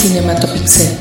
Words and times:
Cinematopixel. 0.00 0.96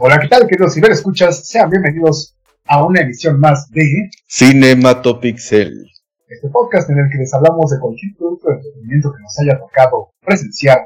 Hola, 0.00 0.18
¿qué 0.18 0.26
tal, 0.26 0.48
queridos 0.48 0.76
escuchas? 0.76 1.46
Sean 1.46 1.70
bienvenidos 1.70 2.36
a 2.64 2.84
una 2.84 3.00
edición 3.02 3.38
más 3.38 3.70
de 3.70 4.10
Cinematopixel. 4.26 5.86
Este 6.26 6.48
podcast 6.48 6.90
en 6.90 6.98
el 6.98 7.08
que 7.12 7.18
les 7.18 7.32
hablamos 7.32 7.70
de 7.70 7.78
cualquier 7.78 8.16
producto 8.18 8.48
de 8.48 8.54
entretenimiento 8.56 9.12
que 9.12 9.22
nos 9.22 9.38
haya 9.38 9.56
tocado 9.56 10.14
presenciar 10.20 10.78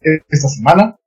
esta 0.00 0.48
semana, 0.48 0.98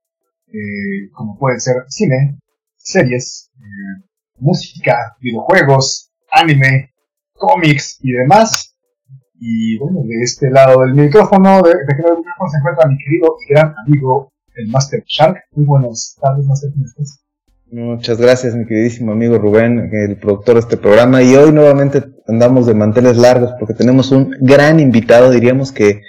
eh, 0.54 1.10
como 1.12 1.38
pueden 1.38 1.60
ser 1.60 1.76
cine, 1.90 2.40
series, 2.78 3.52
eh, 3.60 4.06
música, 4.38 5.18
videojuegos, 5.20 6.14
anime, 6.32 6.94
cómics 7.34 7.98
y 8.00 8.14
demás. 8.14 8.77
Y 9.40 9.78
bueno, 9.78 10.02
de 10.04 10.24
este 10.24 10.50
lado 10.50 10.82
del 10.82 10.94
micrófono, 10.94 11.62
de, 11.62 11.70
de 11.70 11.78
este 11.90 12.04
micrófono 12.04 12.52
se 12.52 12.58
encuentra 12.58 12.88
mi 12.90 12.98
querido 12.98 13.36
y 13.46 13.54
gran 13.54 13.76
amigo, 13.86 14.34
el 14.56 14.68
Master 14.70 15.04
Shark. 15.06 15.38
Muy 15.52 15.66
buenas 15.66 16.18
tardes, 16.20 16.46
Master, 16.46 16.72
¿cómo 16.72 16.86
estás? 16.86 17.20
Muchas 17.70 18.18
gracias, 18.20 18.56
mi 18.56 18.66
queridísimo 18.66 19.12
amigo 19.12 19.38
Rubén, 19.38 19.90
el 19.92 20.18
productor 20.18 20.56
de 20.56 20.62
este 20.62 20.78
programa. 20.78 21.22
Y 21.22 21.36
hoy 21.36 21.52
nuevamente 21.52 22.04
andamos 22.28 22.66
de 22.66 22.74
manteles 22.74 23.18
largos 23.18 23.52
porque 23.60 23.74
tenemos 23.74 24.12
un 24.12 24.32
gran 24.40 24.80
invitado, 24.80 25.30
diríamos 25.30 25.72
que 25.72 26.02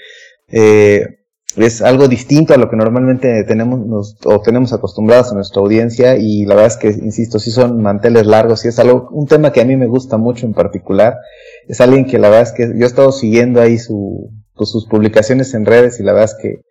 eh, 0.47 1.19
es 1.57 1.83
algo 1.83 2.07
distinto 2.09 2.55
a 2.55 2.59
lo 2.59 2.71
que 2.71 2.77
normalmente 2.77 3.43
tenemos 3.45 3.85
nos, 3.85 4.17
o 4.25 4.41
tenemos 4.41 4.73
acostumbrados 4.73 5.33
a 5.33 5.35
nuestra 5.35 5.61
audiencia 5.61 6.17
y 6.17 6.45
la 6.45 6.55
verdad 6.55 6.73
es 6.73 6.77
que, 6.77 6.89
insisto, 6.89 7.39
sí 7.39 7.51
son 7.51 7.83
manteles 7.83 8.27
largos 8.27 8.65
y 8.65 8.69
es 8.69 8.79
algo, 8.79 9.09
un 9.11 9.27
tema 9.27 9.53
que 9.53 9.61
a 9.61 9.65
mí 9.65 9.77
me 9.77 9.87
gusta 9.87 10.17
mucho 10.17 10.47
en 10.47 10.55
particular. 10.55 11.17
Es 11.69 11.81
alguien 11.81 12.07
que 12.07 12.19
la 12.19 12.29
verdad 12.29 12.49
es 12.49 12.53
que 12.53 12.67
yo 12.79 12.85
he 12.85 12.89
estado 12.89 13.13
siguiendo 13.13 13.61
ahí 13.61 13.79
su, 13.79 14.31
pues, 14.55 14.71
sus 14.71 14.87
publicaciones 14.87 15.55
en 15.55 15.67
redes 15.67 16.01
y 16.01 16.03
la 16.03 16.13
verdad 16.13 16.31
es 16.37 16.43
que, 16.43 16.63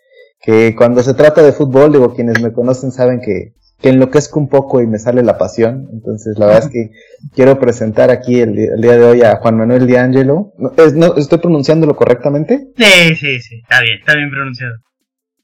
que 0.41 0.75
cuando 0.75 1.03
se 1.03 1.13
trata 1.13 1.43
de 1.43 1.53
fútbol, 1.53 1.91
digo, 1.93 2.13
quienes 2.13 2.41
me 2.41 2.51
conocen 2.51 2.91
saben 2.91 3.21
que, 3.21 3.53
que 3.79 3.89
enloquezco 3.89 4.39
un 4.39 4.49
poco 4.49 4.81
y 4.81 4.87
me 4.87 4.99
sale 4.99 5.23
la 5.23 5.37
pasión. 5.37 5.87
Entonces, 5.93 6.37
la 6.39 6.47
verdad 6.47 6.63
es 6.65 6.69
que 6.69 6.89
quiero 7.33 7.59
presentar 7.59 8.09
aquí 8.09 8.39
el, 8.39 8.55
día 8.55 8.97
de 8.97 9.03
hoy 9.03 9.21
a 9.21 9.37
Juan 9.37 9.57
Manuel 9.57 9.87
D'Angelo. 9.87 10.53
¿No, 10.57 10.71
¿No 10.95 11.15
estoy 11.15 11.37
pronunciándolo 11.37 11.95
correctamente? 11.95 12.67
Sí, 12.75 13.15
sí, 13.15 13.39
sí, 13.39 13.59
está 13.61 13.81
bien, 13.81 13.99
está 13.99 14.15
bien 14.15 14.31
pronunciado 14.31 14.73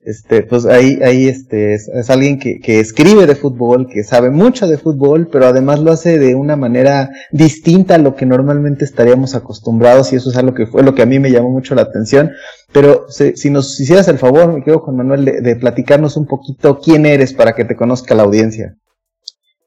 este, 0.06 0.44
pues 0.44 0.66
ahí, 0.66 1.00
ahí 1.02 1.28
este, 1.28 1.74
es, 1.76 2.10
alguien 2.10 2.40
que, 2.40 2.80
escribe 2.80 3.26
de 3.26 3.36
fútbol, 3.36 3.88
que 3.88 4.04
sabe 4.04 4.30
mucho 4.32 4.68
de 4.68 4.78
fútbol, 4.78 5.30
pero 5.32 5.46
además 5.46 5.80
lo 5.80 5.92
hace 5.92 6.20
de 6.20 6.36
una 6.36 6.56
manera 6.56 7.10
distinta 7.32 7.96
a 7.96 8.00
lo 8.00 8.16
que 8.16 8.26
normalmente 8.26 8.84
estaríamos 8.84 9.34
acostumbrados 9.36 10.12
y 10.12 10.18
eso 10.18 10.30
es 10.30 10.38
algo 10.38 10.54
que 10.54 10.68
fue 10.68 10.84
lo 10.84 10.94
que 10.94 11.04
a 11.04 11.06
mí 11.06 11.20
me 11.20 11.32
llamó 11.32 11.52
mucho 11.52 11.74
la 11.76 11.84
atención. 11.84 12.32
Pero 12.74 13.06
si, 13.10 13.50
nos 13.50 13.80
hicieras 13.80 14.08
el 14.08 14.18
favor, 14.18 14.54
me 14.54 14.64
quedo 14.64 14.82
con 14.82 14.98
Manuel, 14.98 15.26
de, 15.26 15.56
platicarnos 15.56 16.18
un 16.18 16.28
poquito 16.28 16.80
quién 16.80 17.06
eres 17.06 17.34
para 17.34 17.54
que 17.54 17.66
te 17.66 17.76
conozca 17.76 18.16
la 18.16 18.24
audiencia. 18.24 18.76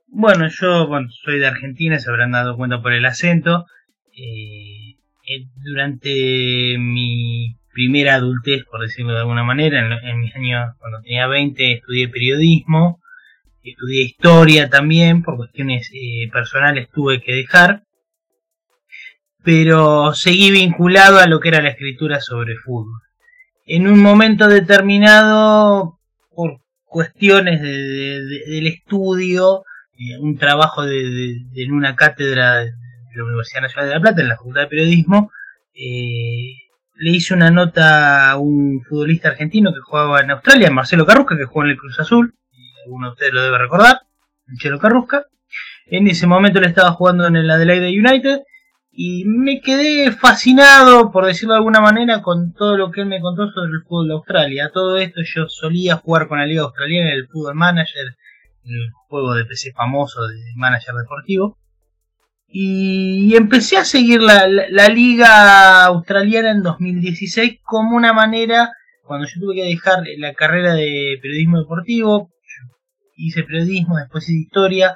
Bueno, 0.08 0.48
yo 0.48 0.88
soy 1.24 1.38
de 1.38 1.46
Argentina, 1.46 1.98
se 1.98 2.10
habrán 2.10 2.32
dado 2.32 2.56
cuenta 2.56 2.82
por 2.82 2.92
el 2.92 3.04
acento. 3.06 3.66
Eh, 4.12 4.96
eh 5.28 5.46
durante 5.62 6.78
mi 6.78 7.56
primera 7.76 8.14
adultez, 8.14 8.64
por 8.64 8.80
decirlo 8.80 9.12
de 9.12 9.20
alguna 9.20 9.44
manera. 9.44 9.78
En, 10.02 10.18
mis 10.18 10.34
años, 10.34 10.74
cuando 10.78 11.02
tenía 11.02 11.26
20, 11.26 11.74
estudié 11.74 12.08
periodismo, 12.08 13.02
estudié 13.62 14.02
historia 14.04 14.70
también, 14.70 15.22
por 15.22 15.36
cuestiones 15.36 15.90
eh, 15.92 16.30
personales 16.32 16.88
tuve 16.90 17.20
que 17.20 17.34
dejar, 17.34 17.82
pero 19.44 20.14
seguí 20.14 20.50
vinculado 20.50 21.18
a 21.18 21.26
lo 21.26 21.38
que 21.38 21.48
era 21.50 21.60
la 21.60 21.68
escritura 21.68 22.20
sobre 22.20 22.56
fútbol. 22.56 23.02
En 23.66 23.86
un 23.86 24.00
momento 24.00 24.48
determinado, 24.48 25.98
por 26.34 26.60
cuestiones 26.86 27.60
del 27.60 28.66
estudio, 28.68 29.64
eh, 29.98 30.16
un 30.18 30.38
trabajo 30.38 30.82
de, 30.82 31.42
en 31.54 31.72
una 31.72 31.94
cátedra 31.94 32.60
de 32.60 32.72
la 33.14 33.24
Universidad 33.24 33.60
Nacional 33.60 33.88
de 33.88 33.94
La 33.96 34.00
Plata, 34.00 34.22
en 34.22 34.28
la 34.28 34.36
Facultad 34.36 34.62
de 34.62 34.68
Periodismo, 34.68 35.30
eh, 35.74 36.65
le 36.98 37.10
hice 37.10 37.34
una 37.34 37.50
nota 37.50 38.30
a 38.30 38.38
un 38.38 38.82
futbolista 38.88 39.28
argentino 39.28 39.72
que 39.72 39.80
jugaba 39.80 40.20
en 40.20 40.30
Australia, 40.30 40.70
Marcelo 40.70 41.06
Carrusca, 41.06 41.36
que 41.36 41.44
jugó 41.44 41.64
en 41.64 41.70
el 41.70 41.76
Cruz 41.76 41.98
Azul, 42.00 42.34
alguno 42.84 43.08
de 43.08 43.12
ustedes 43.12 43.32
lo 43.32 43.42
debe 43.42 43.58
recordar, 43.58 44.00
Marcelo 44.46 44.78
Carrusca. 44.78 45.26
En 45.86 46.08
ese 46.08 46.26
momento 46.26 46.60
le 46.60 46.68
estaba 46.68 46.92
jugando 46.92 47.26
en 47.26 47.36
el 47.36 47.50
Adelaide 47.50 47.88
United 47.88 48.40
y 48.90 49.24
me 49.26 49.60
quedé 49.60 50.10
fascinado, 50.10 51.12
por 51.12 51.26
decirlo 51.26 51.52
de 51.52 51.58
alguna 51.58 51.80
manera, 51.80 52.22
con 52.22 52.54
todo 52.54 52.76
lo 52.78 52.90
que 52.90 53.02
él 53.02 53.06
me 53.06 53.20
contó 53.20 53.50
sobre 53.50 53.72
el 53.72 53.82
fútbol 53.82 54.08
de 54.08 54.14
Australia. 54.14 54.70
Todo 54.72 54.96
esto 54.96 55.20
yo 55.22 55.48
solía 55.48 55.96
jugar 55.96 56.28
con 56.28 56.38
la 56.38 56.46
Liga 56.46 56.62
Australiana, 56.62 57.12
el 57.12 57.28
Fútbol 57.28 57.54
Manager, 57.54 58.16
el 58.64 58.90
juego 59.08 59.34
de 59.34 59.44
PC 59.44 59.72
famoso 59.72 60.26
de 60.26 60.40
manager 60.56 60.94
deportivo. 60.94 61.58
Y, 62.48 63.34
empecé 63.36 63.76
a 63.76 63.84
seguir 63.84 64.20
la, 64.22 64.88
liga 64.88 65.84
australiana 65.84 66.52
en 66.52 66.62
2016 66.62 67.60
como 67.62 67.96
una 67.96 68.12
manera, 68.12 68.70
cuando 69.02 69.26
yo 69.26 69.40
tuve 69.40 69.56
que 69.56 69.64
dejar 69.64 70.04
la 70.18 70.34
carrera 70.34 70.74
de 70.74 71.18
periodismo 71.20 71.58
deportivo, 71.58 72.30
hice 73.16 73.42
periodismo, 73.42 73.96
después 73.98 74.28
hice 74.28 74.40
historia, 74.40 74.94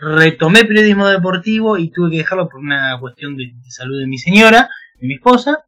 retomé 0.00 0.64
periodismo 0.64 1.08
deportivo 1.08 1.78
y 1.78 1.90
tuve 1.90 2.10
que 2.10 2.18
dejarlo 2.18 2.48
por 2.48 2.60
una 2.60 2.98
cuestión 3.00 3.36
de, 3.36 3.52
salud 3.68 3.98
de 4.00 4.06
mi 4.06 4.18
señora, 4.18 4.68
de 5.00 5.06
mi 5.06 5.14
esposa. 5.14 5.64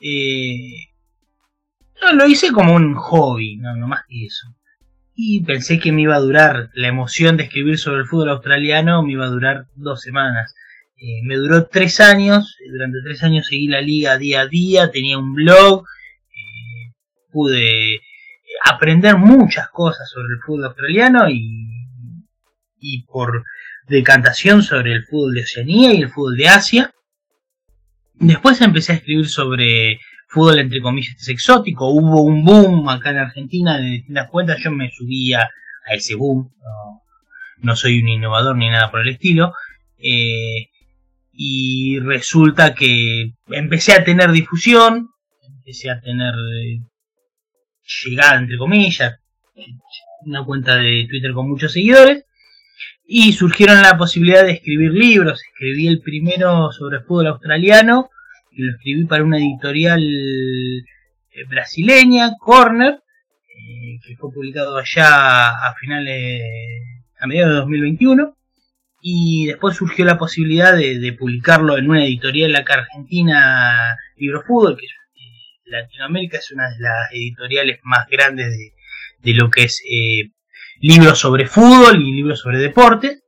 Eh, 0.00 0.90
no, 2.00 2.12
lo 2.14 2.26
hice 2.26 2.52
como 2.52 2.74
un 2.74 2.94
hobby, 2.94 3.56
no, 3.56 3.76
no 3.76 3.88
más 3.88 4.04
que 4.08 4.24
eso. 4.26 4.46
Y 5.22 5.42
pensé 5.42 5.78
que 5.78 5.92
me 5.92 6.00
iba 6.00 6.16
a 6.16 6.20
durar 6.20 6.70
la 6.72 6.88
emoción 6.88 7.36
de 7.36 7.42
escribir 7.42 7.76
sobre 7.78 8.00
el 8.00 8.06
fútbol 8.06 8.30
australiano, 8.30 9.02
me 9.02 9.12
iba 9.12 9.26
a 9.26 9.28
durar 9.28 9.66
dos 9.74 10.00
semanas. 10.00 10.54
Eh, 10.96 11.20
me 11.24 11.36
duró 11.36 11.66
tres 11.66 12.00
años, 12.00 12.56
durante 12.72 13.02
tres 13.04 13.22
años 13.22 13.46
seguí 13.46 13.68
la 13.68 13.82
liga 13.82 14.16
día 14.16 14.40
a 14.40 14.46
día, 14.46 14.90
tenía 14.90 15.18
un 15.18 15.34
blog, 15.34 15.84
eh, 15.84 16.94
pude 17.30 18.00
aprender 18.64 19.18
muchas 19.18 19.68
cosas 19.68 20.08
sobre 20.08 20.32
el 20.32 20.40
fútbol 20.40 20.64
australiano 20.64 21.28
y 21.28 23.02
por 23.04 23.44
decantación 23.88 24.62
sobre 24.62 24.94
el 24.94 25.04
fútbol 25.04 25.34
de 25.34 25.42
Oceanía 25.42 25.92
y 25.92 26.00
el 26.00 26.08
fútbol 26.08 26.38
de 26.38 26.48
Asia. 26.48 26.94
Después 28.14 28.58
empecé 28.62 28.92
a 28.92 28.96
escribir 28.96 29.28
sobre 29.28 30.00
fútbol 30.30 30.60
entre 30.60 30.80
comillas 30.80 31.28
exótico, 31.28 31.88
hubo 31.88 32.22
un 32.22 32.44
boom 32.44 32.88
acá 32.88 33.10
en 33.10 33.18
Argentina 33.18 33.78
de 33.78 33.86
distintas 33.86 34.28
cuentas, 34.30 34.58
yo 34.62 34.70
me 34.70 34.90
subía 34.90 35.40
a 35.42 35.94
ese 35.94 36.14
boom, 36.14 36.52
no, 37.58 37.76
soy 37.76 38.00
un 38.00 38.08
innovador 38.08 38.56
ni 38.56 38.70
nada 38.70 38.90
por 38.90 39.00
el 39.00 39.08
estilo. 39.08 39.52
Eh, 39.98 40.68
y 41.32 41.98
resulta 42.00 42.74
que 42.74 43.32
empecé 43.48 43.92
a 43.92 44.04
tener 44.04 44.30
difusión, 44.30 45.08
empecé 45.42 45.90
a 45.90 46.00
tener 46.00 46.34
eh, 46.34 46.80
llegada, 48.04 48.38
entre 48.38 48.56
comillas, 48.56 49.18
una 50.26 50.44
cuenta 50.44 50.76
de 50.76 51.06
Twitter 51.08 51.32
con 51.32 51.48
muchos 51.48 51.72
seguidores, 51.72 52.24
y 53.06 53.32
surgieron 53.32 53.82
la 53.82 53.98
posibilidad 53.98 54.44
de 54.44 54.52
escribir 54.52 54.92
libros. 54.92 55.42
Escribí 55.42 55.88
el 55.88 56.00
primero 56.00 56.70
sobre 56.72 57.00
fútbol 57.00 57.26
australiano, 57.26 58.10
lo 58.60 58.72
escribí 58.72 59.04
para 59.04 59.24
una 59.24 59.38
editorial 59.38 60.02
eh, 60.02 61.44
brasileña, 61.48 62.32
Corner, 62.38 62.94
eh, 62.94 63.98
que 64.04 64.16
fue 64.16 64.32
publicado 64.32 64.76
allá 64.76 65.48
a 65.48 65.74
finales, 65.78 66.42
a 67.18 67.26
mediados 67.26 67.52
de 67.52 67.60
2021 67.60 68.36
y 69.02 69.46
después 69.46 69.76
surgió 69.76 70.04
la 70.04 70.18
posibilidad 70.18 70.76
de, 70.76 71.16
publicarlo 71.18 71.78
en 71.78 71.88
una 71.88 72.04
editorial 72.04 72.54
acá 72.56 72.74
argentina, 72.74 73.96
Libro 74.16 74.42
Fútbol, 74.42 74.76
que 74.76 74.84
eh, 74.84 74.90
Latinoamérica 75.64 76.38
es 76.38 76.50
una 76.52 76.68
de 76.68 76.80
las 76.80 77.12
editoriales 77.12 77.80
más 77.82 78.06
grandes 78.08 78.54
de, 79.22 79.34
lo 79.34 79.48
que 79.48 79.64
es 79.64 79.82
libros 80.80 81.18
sobre 81.18 81.46
fútbol 81.46 82.02
y 82.02 82.12
libros 82.12 82.40
sobre 82.40 82.58
deporte. 82.58 83.22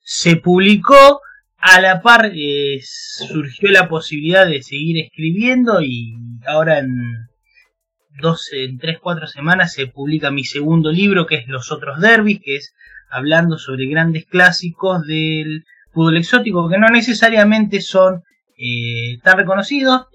Se 0.00 0.36
publicó, 0.36 1.20
a 1.58 1.80
la 1.80 2.00
par 2.00 2.30
eh, 2.34 2.80
surgió 2.82 3.70
la 3.70 3.88
posibilidad 3.88 4.46
de 4.46 4.62
seguir 4.62 5.04
escribiendo 5.04 5.82
y 5.82 6.14
ahora 6.46 6.78
en 6.78 7.28
dos, 8.20 8.50
en 8.52 8.78
tres, 8.78 8.98
cuatro 9.00 9.26
semanas 9.26 9.72
se 9.72 9.86
publica 9.86 10.30
mi 10.30 10.44
segundo 10.44 10.92
libro 10.92 11.26
que 11.26 11.36
es 11.36 11.48
Los 11.48 11.72
otros 11.72 12.00
derbis, 12.00 12.40
que 12.42 12.56
es 12.56 12.74
hablando 13.10 13.58
sobre 13.58 13.86
grandes 13.86 14.26
clásicos 14.26 15.06
del 15.06 15.64
fútbol 15.92 16.18
exótico 16.18 16.68
que 16.68 16.78
no 16.78 16.88
necesariamente 16.88 17.80
son 17.80 18.22
eh, 18.56 19.18
tan 19.22 19.38
reconocidos. 19.38 20.06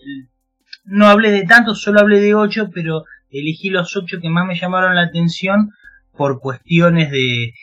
No 0.86 1.08
hablé 1.08 1.32
de 1.32 1.44
tantos, 1.44 1.82
solo 1.82 2.00
hablé 2.00 2.20
de 2.20 2.36
ocho, 2.36 2.70
pero 2.74 3.04
elegí 3.30 3.70
los 3.70 3.96
ocho 3.96 4.20
que 4.22 4.30
más 4.30 4.46
me 4.46 4.56
llamaron 4.56 4.96
la 4.96 5.04
atención 5.04 5.72
por 6.16 6.40
cuestiones 6.40 7.10
de, 7.12 7.54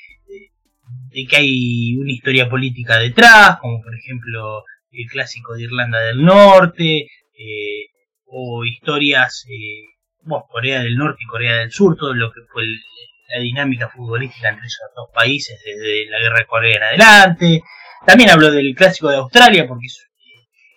de, 1.12 1.26
que 1.26 1.36
hay 1.36 1.96
una 1.96 2.12
historia 2.12 2.48
política 2.48 2.98
detrás, 2.98 3.58
como 3.60 3.80
por 3.82 3.94
ejemplo 3.94 4.64
el 4.92 5.06
clásico 5.08 5.54
de 5.54 5.64
Irlanda 5.64 6.00
del 6.00 6.22
Norte, 6.22 7.06
eh, 7.38 7.86
o 8.26 8.64
historias 8.64 9.44
eh, 9.48 9.90
Corea 10.48 10.80
del 10.80 10.96
Norte 10.96 11.22
y 11.22 11.26
Corea 11.26 11.56
del 11.56 11.70
Sur, 11.70 11.96
todo 11.96 12.14
lo 12.14 12.30
que 12.30 12.40
fue 12.52 12.64
la 13.28 13.40
dinámica 13.40 13.88
futbolística 13.88 14.48
entre 14.48 14.66
esos 14.66 14.88
dos 14.94 15.08
países 15.14 15.60
desde 15.64 16.10
la 16.10 16.18
guerra 16.18 16.38
de 16.40 16.46
Corea 16.46 16.76
en 16.76 16.82
adelante. 16.82 17.62
También 18.06 18.30
hablo 18.30 18.50
del 18.50 18.74
clásico 18.74 19.08
de 19.08 19.16
Australia 19.16 19.66
porque 19.68 19.86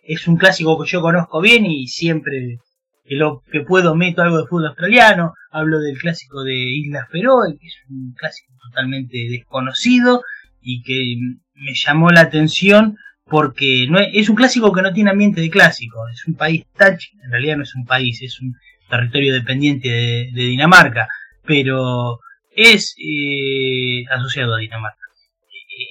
es, 0.03 0.27
un 0.27 0.38
clásico 0.38 0.81
que 0.81 0.89
yo 0.89 1.01
conozco 1.01 1.41
bien 1.41 1.65
y 1.65 1.88
siempre 1.88 2.57
que 3.03 3.15
lo 3.15 3.44
que 3.51 3.61
puedo 3.61 3.95
meto 3.95 4.21
algo 4.21 4.38
de 4.38 4.47
fútbol 4.47 4.67
australiano. 4.67 5.33
Hablo 5.51 5.79
del 5.79 5.97
clásico 5.97 6.44
de 6.44 6.55
Islas 6.55 7.07
Feroe, 7.11 7.57
que 7.59 7.67
es 7.67 7.75
un 7.89 8.13
clásico 8.13 8.53
totalmente 8.69 9.17
desconocido 9.29 10.23
y 10.61 10.81
que 10.81 11.17
me 11.55 11.73
llamó 11.73 12.09
la 12.09 12.21
atención 12.21 12.97
porque 13.25 13.88
no 13.89 14.00
es, 14.00 14.29
un 14.29 14.35
clásico 14.35 14.71
que 14.73 14.81
no 14.81 14.94
tiene 14.94 15.11
ambiente 15.11 15.41
de 15.41 15.50
clásico, 15.50 16.07
es 16.09 16.27
un 16.27 16.35
país 16.35 16.65
touch, 16.77 17.05
en 17.23 17.31
realidad 17.31 17.57
no 17.57 17.63
es 17.63 17.73
un 17.75 17.85
país, 17.85 18.21
es 18.21 18.39
un 18.41 18.53
territorio 18.89 19.33
dependiente 19.33 19.89
de, 19.89 20.29
Dinamarca, 20.33 21.07
pero 21.45 22.19
es 22.56 22.95
eh, 22.97 24.03
asociado 24.11 24.56
a 24.56 24.59
Dinamarca. 24.59 24.99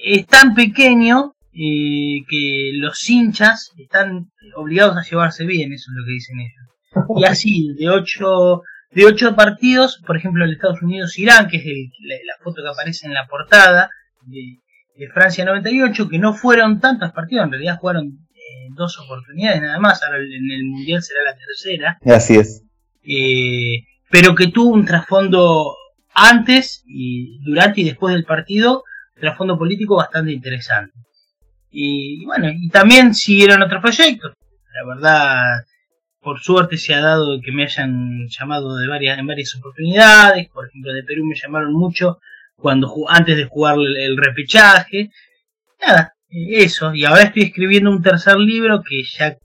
Es 0.03 0.25
tan 0.27 0.53
pequeño 0.53 1.33
eh, 1.53 2.23
que 2.29 2.71
los 2.75 3.09
hinchas 3.09 3.71
están 3.77 4.31
obligados 4.55 4.97
a 4.97 5.03
llevarse 5.03 5.45
bien, 5.45 5.73
eso 5.73 5.91
es 5.91 5.97
lo 5.97 6.05
que 6.05 6.11
dicen 6.11 6.39
ellos. 6.39 6.63
Y 7.17 7.25
así, 7.25 7.73
de 7.73 7.89
ocho, 7.89 8.61
de 8.91 9.05
ocho 9.05 9.35
partidos, 9.35 10.01
por 10.05 10.17
ejemplo, 10.17 10.45
el 10.45 10.53
Estados 10.53 10.81
Unidos-Irán, 10.81 11.47
que 11.47 11.57
es 11.57 11.65
la, 11.65 12.35
foto 12.43 12.61
que 12.61 12.69
aparece 12.69 13.07
en 13.07 13.13
la 13.13 13.27
portada, 13.27 13.89
de, 14.25 14.59
de 14.95 15.09
Francia 15.09 15.45
98, 15.45 16.07
que 16.07 16.19
no 16.19 16.33
fueron 16.33 16.79
tantos 16.79 17.11
partidos, 17.11 17.45
en 17.45 17.51
realidad 17.51 17.77
jugaron 17.79 18.07
eh, 18.33 18.69
dos 18.75 18.99
oportunidades 18.99 19.61
nada 19.61 19.79
más, 19.79 20.01
ahora 20.03 20.17
en 20.17 20.51
el 20.51 20.63
Mundial 20.65 21.01
será 21.01 21.23
la 21.23 21.35
tercera. 21.35 21.97
Así 22.05 22.35
es. 22.35 22.63
Eh, 23.03 23.85
pero 24.09 24.35
que 24.35 24.47
tuvo 24.47 24.73
un 24.73 24.85
trasfondo 24.85 25.75
antes 26.13 26.83
y 26.87 27.39
durante 27.43 27.81
y 27.81 27.85
después 27.85 28.13
del 28.13 28.25
partido, 28.25 28.83
trasfondo 29.19 29.57
político 29.57 29.95
bastante 29.95 30.31
interesante. 30.31 30.93
Y, 31.71 32.23
bueno, 32.25 32.49
y 32.51 32.69
también 32.69 33.15
siguieron 33.15 33.63
otros 33.63 33.81
proyectos. 33.81 34.33
La 34.73 34.95
verdad, 34.95 35.63
por 36.23 36.39
suerte 36.39 36.77
se 36.77 36.93
ha 36.93 37.01
dado 37.01 37.39
que 37.41 37.51
me 37.51 37.63
hayan 37.63 38.27
llamado 38.29 38.77
de 38.77 38.87
varias, 38.87 39.19
en 39.19 39.27
varias 39.27 39.55
oportunidades. 39.55 40.49
Por 40.49 40.67
ejemplo, 40.67 40.93
de 40.93 41.03
Perú 41.03 41.25
me 41.25 41.35
llamaron 41.35 41.73
mucho 41.73 42.19
cuando 42.55 42.89
antes 43.09 43.35
de 43.35 43.45
jugar 43.45 43.75
el, 43.77 44.17
repechaje. 44.17 45.11
Nada, 45.85 46.15
eso. 46.29 46.93
Y 46.93 47.05
ahora 47.05 47.23
estoy 47.23 47.43
escribiendo 47.43 47.91
un 47.91 48.01
tercer 48.01 48.37
libro 48.37 48.81
que 48.81 49.03
ya 49.03 49.37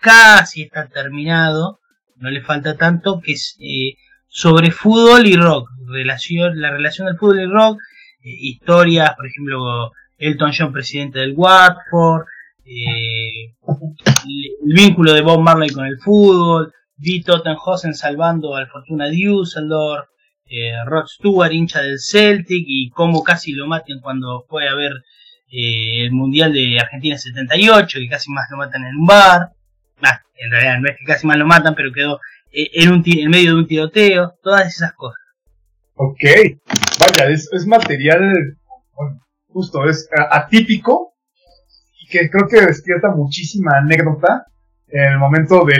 casi 0.00 0.62
está 0.62 0.86
terminado, 0.88 1.80
no 2.16 2.30
le 2.30 2.42
falta 2.42 2.76
tanto, 2.76 3.20
que 3.20 3.32
es 3.32 3.56
eh, 3.60 3.94
sobre 4.28 4.70
fútbol 4.70 5.26
y 5.26 5.34
rock, 5.34 5.70
relación, 5.86 6.60
la 6.60 6.70
relación 6.70 7.06
del 7.06 7.16
fútbol 7.16 7.40
y 7.40 7.46
rock, 7.46 7.80
eh, 8.22 8.36
historias, 8.40 9.14
por 9.16 9.26
ejemplo, 9.26 9.92
Elton 10.18 10.52
John, 10.56 10.72
presidente 10.72 11.20
del 11.20 11.34
Watford, 11.34 12.26
eh, 12.68 13.54
el 14.66 14.74
vínculo 14.74 15.12
de 15.14 15.22
Bob 15.22 15.40
Marley 15.40 15.70
con 15.70 15.86
el 15.86 15.98
fútbol, 15.98 16.72
V. 16.98 17.22
Tottenhausen 17.24 17.94
salvando 17.94 18.54
al 18.54 18.68
Fortuna 18.68 19.08
Düsseldorf, 19.08 20.08
eh, 20.50 20.72
Rod 20.86 21.06
Stewart, 21.06 21.52
hincha 21.52 21.80
del 21.80 21.98
Celtic, 21.98 22.64
y 22.66 22.90
cómo 22.90 23.22
casi 23.22 23.52
lo 23.52 23.66
maten 23.66 24.00
cuando 24.00 24.44
fue 24.48 24.68
a 24.68 24.74
ver 24.74 24.92
eh, 25.50 26.04
el 26.04 26.12
Mundial 26.12 26.52
de 26.52 26.78
Argentina 26.78 27.16
78, 27.16 27.98
que 27.98 28.08
casi 28.08 28.30
más 28.30 28.46
lo 28.50 28.58
matan 28.58 28.84
en 28.84 28.96
un 28.96 29.06
bar. 29.06 29.52
en 30.36 30.50
realidad 30.50 30.78
no 30.80 30.88
es 30.88 30.96
que 30.98 31.04
casi 31.04 31.26
más 31.26 31.38
lo 31.38 31.46
matan, 31.46 31.74
pero 31.74 31.92
quedó 31.92 32.20
eh, 32.52 32.68
en, 32.74 32.92
un 32.92 33.02
medio 33.30 33.54
de 33.54 33.60
un 33.60 33.66
tiroteo, 33.66 34.34
todas 34.42 34.66
esas 34.66 34.92
cosas. 34.92 35.20
Ok, 35.94 36.22
vaya, 37.00 37.30
es, 37.30 37.66
material, 37.66 38.56
justo, 39.48 39.88
es 39.88 40.08
atípico 40.30 41.14
que 42.10 42.30
creo 42.30 42.48
que 42.48 42.66
despierta 42.66 43.08
muchísima 43.10 43.78
anécdota. 43.78 44.46
En 44.90 45.12
el 45.12 45.18
momento 45.18 45.64
de 45.66 45.74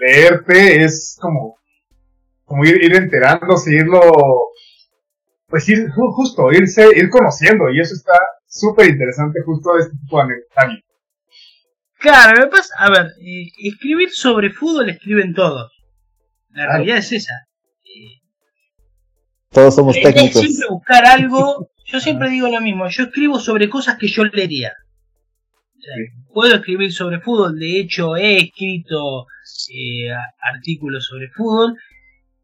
leerte 0.00 0.84
es 0.84 1.16
como 1.20 1.60
como 2.50 2.64
ir, 2.64 2.82
ir 2.82 2.96
enterándose, 2.96 3.72
irlo, 3.76 4.00
pues 5.46 5.68
ir, 5.68 5.88
justo, 5.88 6.50
irse, 6.50 6.84
ir 6.96 7.08
conociendo, 7.08 7.70
y 7.70 7.78
eso 7.78 7.94
está 7.94 8.12
súper 8.44 8.90
interesante 8.90 9.38
justo 9.46 9.74
de 9.74 9.82
este 9.82 9.96
tipo 9.96 10.16
de 10.16 10.22
anecdotario. 10.24 10.78
Claro, 12.00 12.40
me 12.40 12.46
pasa, 12.48 12.74
a 12.76 12.90
ver, 12.90 13.06
eh, 13.20 13.52
escribir 13.62 14.10
sobre 14.10 14.50
fútbol 14.50 14.90
escriben 14.90 15.32
todos. 15.32 15.70
La 16.48 16.66
realidad 16.66 16.96
es 16.96 17.12
esa. 17.12 17.34
todos 19.50 19.76
somos 19.76 19.94
técnicos. 19.94 20.40
siempre 20.40 20.66
buscar 20.70 21.06
algo, 21.06 21.70
yo 21.86 22.00
siempre 22.00 22.30
digo 22.30 22.48
lo 22.48 22.60
mismo, 22.60 22.88
yo 22.88 23.04
escribo 23.04 23.38
sobre 23.38 23.70
cosas 23.70 23.96
que 23.96 24.08
yo 24.08 24.24
leería. 24.24 24.72
Puedo 26.32 26.56
escribir 26.56 26.92
sobre 26.92 27.20
fútbol, 27.20 27.58
de 27.58 27.80
hecho 27.80 28.16
he 28.16 28.38
escrito 28.38 29.26
eh, 29.74 30.10
artículos 30.40 31.06
sobre 31.06 31.28
fútbol, 31.30 31.76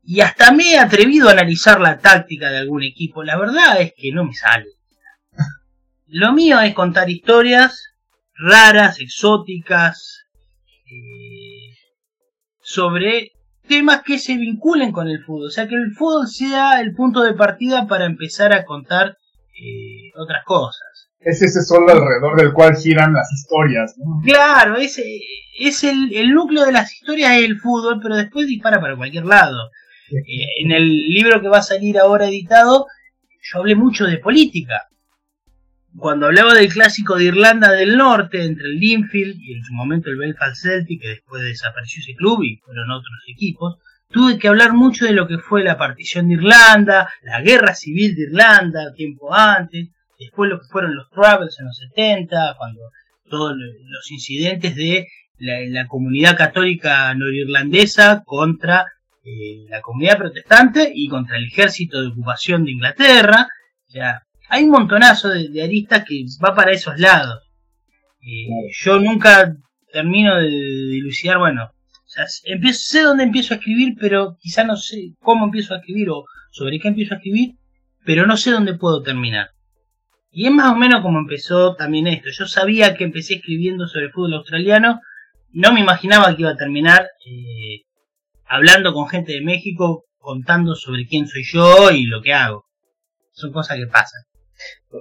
y 0.02 0.20
hasta 0.20 0.52
me 0.52 0.72
he 0.72 0.78
atrevido 0.78 1.28
a 1.28 1.32
analizar 1.32 1.80
la 1.80 1.98
táctica 1.98 2.50
de 2.50 2.58
algún 2.58 2.82
equipo. 2.82 3.24
La 3.24 3.36
verdad 3.36 3.80
es 3.80 3.92
que 3.96 4.12
no 4.12 4.24
me 4.24 4.34
sale. 4.34 4.66
Lo 6.06 6.32
mío 6.32 6.60
es 6.60 6.74
contar 6.74 7.10
historias 7.10 7.92
raras, 8.38 9.00
exóticas, 9.00 10.26
eh, 10.86 11.74
sobre 12.62 13.32
temas 13.66 14.02
que 14.02 14.18
se 14.18 14.36
vinculen 14.36 14.92
con 14.92 15.08
el 15.08 15.24
fútbol. 15.24 15.46
O 15.46 15.50
sea, 15.50 15.66
que 15.66 15.74
el 15.74 15.92
fútbol 15.92 16.28
sea 16.28 16.80
el 16.80 16.94
punto 16.94 17.22
de 17.22 17.34
partida 17.34 17.86
para 17.86 18.04
empezar 18.04 18.52
a 18.52 18.64
contar 18.64 19.16
eh, 19.60 20.12
otras 20.16 20.44
cosas. 20.44 20.95
Es 21.26 21.42
ese 21.42 21.60
solo 21.62 21.92
alrededor 21.92 22.40
del 22.40 22.52
cual 22.52 22.76
giran 22.76 23.12
las 23.12 23.28
historias. 23.32 23.96
Claro, 24.24 24.76
ese 24.76 25.02
es 25.58 25.82
el, 25.82 26.14
el 26.14 26.32
núcleo 26.32 26.64
de 26.64 26.70
las 26.70 26.94
historias 26.94 27.32
es 27.32 27.46
el 27.46 27.58
fútbol, 27.58 27.98
pero 28.00 28.14
después 28.14 28.46
dispara 28.46 28.80
para 28.80 28.96
cualquier 28.96 29.24
lado. 29.24 29.70
Eh, 30.08 30.62
en 30.62 30.70
el 30.70 30.88
libro 30.88 31.40
que 31.40 31.48
va 31.48 31.58
a 31.58 31.62
salir 31.62 31.98
ahora 31.98 32.28
editado, 32.28 32.86
yo 33.42 33.58
hablé 33.58 33.74
mucho 33.74 34.06
de 34.06 34.18
política. 34.18 34.86
Cuando 35.96 36.26
hablaba 36.26 36.54
del 36.54 36.72
clásico 36.72 37.16
de 37.16 37.24
Irlanda 37.24 37.72
del 37.72 37.96
Norte 37.96 38.44
entre 38.44 38.66
el 38.66 38.78
Linfield 38.78 39.36
y 39.40 39.54
en 39.54 39.64
su 39.64 39.72
momento 39.72 40.10
el 40.10 40.18
Belfast 40.18 40.62
Celtic, 40.62 41.02
que 41.02 41.08
después 41.08 41.42
desapareció 41.42 42.02
ese 42.02 42.14
club 42.14 42.44
y 42.44 42.58
fueron 42.58 42.88
otros 42.92 43.18
equipos, 43.26 43.78
tuve 44.12 44.38
que 44.38 44.46
hablar 44.46 44.74
mucho 44.74 45.06
de 45.06 45.12
lo 45.12 45.26
que 45.26 45.38
fue 45.38 45.64
la 45.64 45.76
partición 45.76 46.28
de 46.28 46.34
Irlanda, 46.34 47.10
la 47.22 47.40
guerra 47.40 47.74
civil 47.74 48.14
de 48.14 48.22
Irlanda 48.30 48.94
tiempo 48.94 49.34
antes, 49.34 49.88
después 50.18 50.50
lo 50.50 50.60
que 50.60 50.68
fueron 50.68 50.96
los 50.96 51.08
Travels 51.10 51.58
en 51.58 51.66
los 51.66 51.78
70, 51.78 52.56
cuando 52.58 52.80
todos 53.28 53.54
los 53.56 54.10
incidentes 54.10 54.76
de 54.76 55.06
la, 55.38 55.60
la 55.68 55.86
comunidad 55.86 56.36
católica 56.36 57.12
norirlandesa 57.14 58.22
contra 58.24 58.86
eh, 59.28 59.66
la 59.68 59.80
comunidad 59.80 60.18
protestante 60.18 60.88
y 60.94 61.08
contra 61.08 61.36
el 61.36 61.46
ejército 61.46 62.00
de 62.00 62.08
ocupación 62.08 62.64
de 62.64 62.70
Inglaterra. 62.70 63.48
ya 63.88 64.22
hay 64.48 64.62
un 64.62 64.70
montonazo 64.70 65.30
de, 65.30 65.62
aristas 65.64 66.04
que 66.06 66.24
va 66.44 66.54
para 66.54 66.70
esos 66.70 66.96
lados. 67.00 67.42
Eh, 68.20 68.46
yo 68.72 69.00
nunca 69.00 69.52
termino 69.92 70.36
de, 70.36 70.48
dilucidar, 70.48 71.38
bueno, 71.38 71.72
empiezo, 72.44 72.78
sé 72.84 73.02
dónde 73.02 73.24
empiezo 73.24 73.54
a 73.54 73.56
escribir, 73.56 73.96
pero 73.98 74.36
quizá 74.40 74.62
no 74.62 74.76
sé 74.76 75.14
cómo 75.18 75.46
empiezo 75.46 75.74
a 75.74 75.78
escribir 75.78 76.10
o 76.10 76.24
sobre 76.52 76.78
qué 76.78 76.86
empiezo 76.86 77.14
a 77.14 77.16
escribir, 77.16 77.56
pero 78.04 78.26
no 78.26 78.36
sé 78.36 78.52
dónde 78.52 78.74
puedo 78.74 79.02
terminar. 79.02 79.50
Y 80.38 80.46
es 80.46 80.52
más 80.52 80.70
o 80.70 80.76
menos 80.76 81.00
como 81.00 81.18
empezó 81.18 81.76
también 81.76 82.06
esto. 82.06 82.28
Yo 82.30 82.46
sabía 82.46 82.94
que 82.94 83.04
empecé 83.04 83.36
escribiendo 83.36 83.88
sobre 83.88 84.04
el 84.04 84.12
fútbol 84.12 84.34
australiano, 84.34 85.00
no 85.50 85.72
me 85.72 85.80
imaginaba 85.80 86.36
que 86.36 86.42
iba 86.42 86.50
a 86.50 86.56
terminar 86.58 87.08
eh, 87.24 87.86
hablando 88.46 88.92
con 88.92 89.08
gente 89.08 89.32
de 89.32 89.40
México, 89.40 90.04
contando 90.18 90.74
sobre 90.74 91.06
quién 91.06 91.26
soy 91.26 91.42
yo 91.50 91.90
y 91.90 92.04
lo 92.04 92.20
que 92.20 92.34
hago. 92.34 92.66
Son 93.32 93.50
cosas 93.50 93.78
que 93.78 93.86
pasan. 93.86 94.20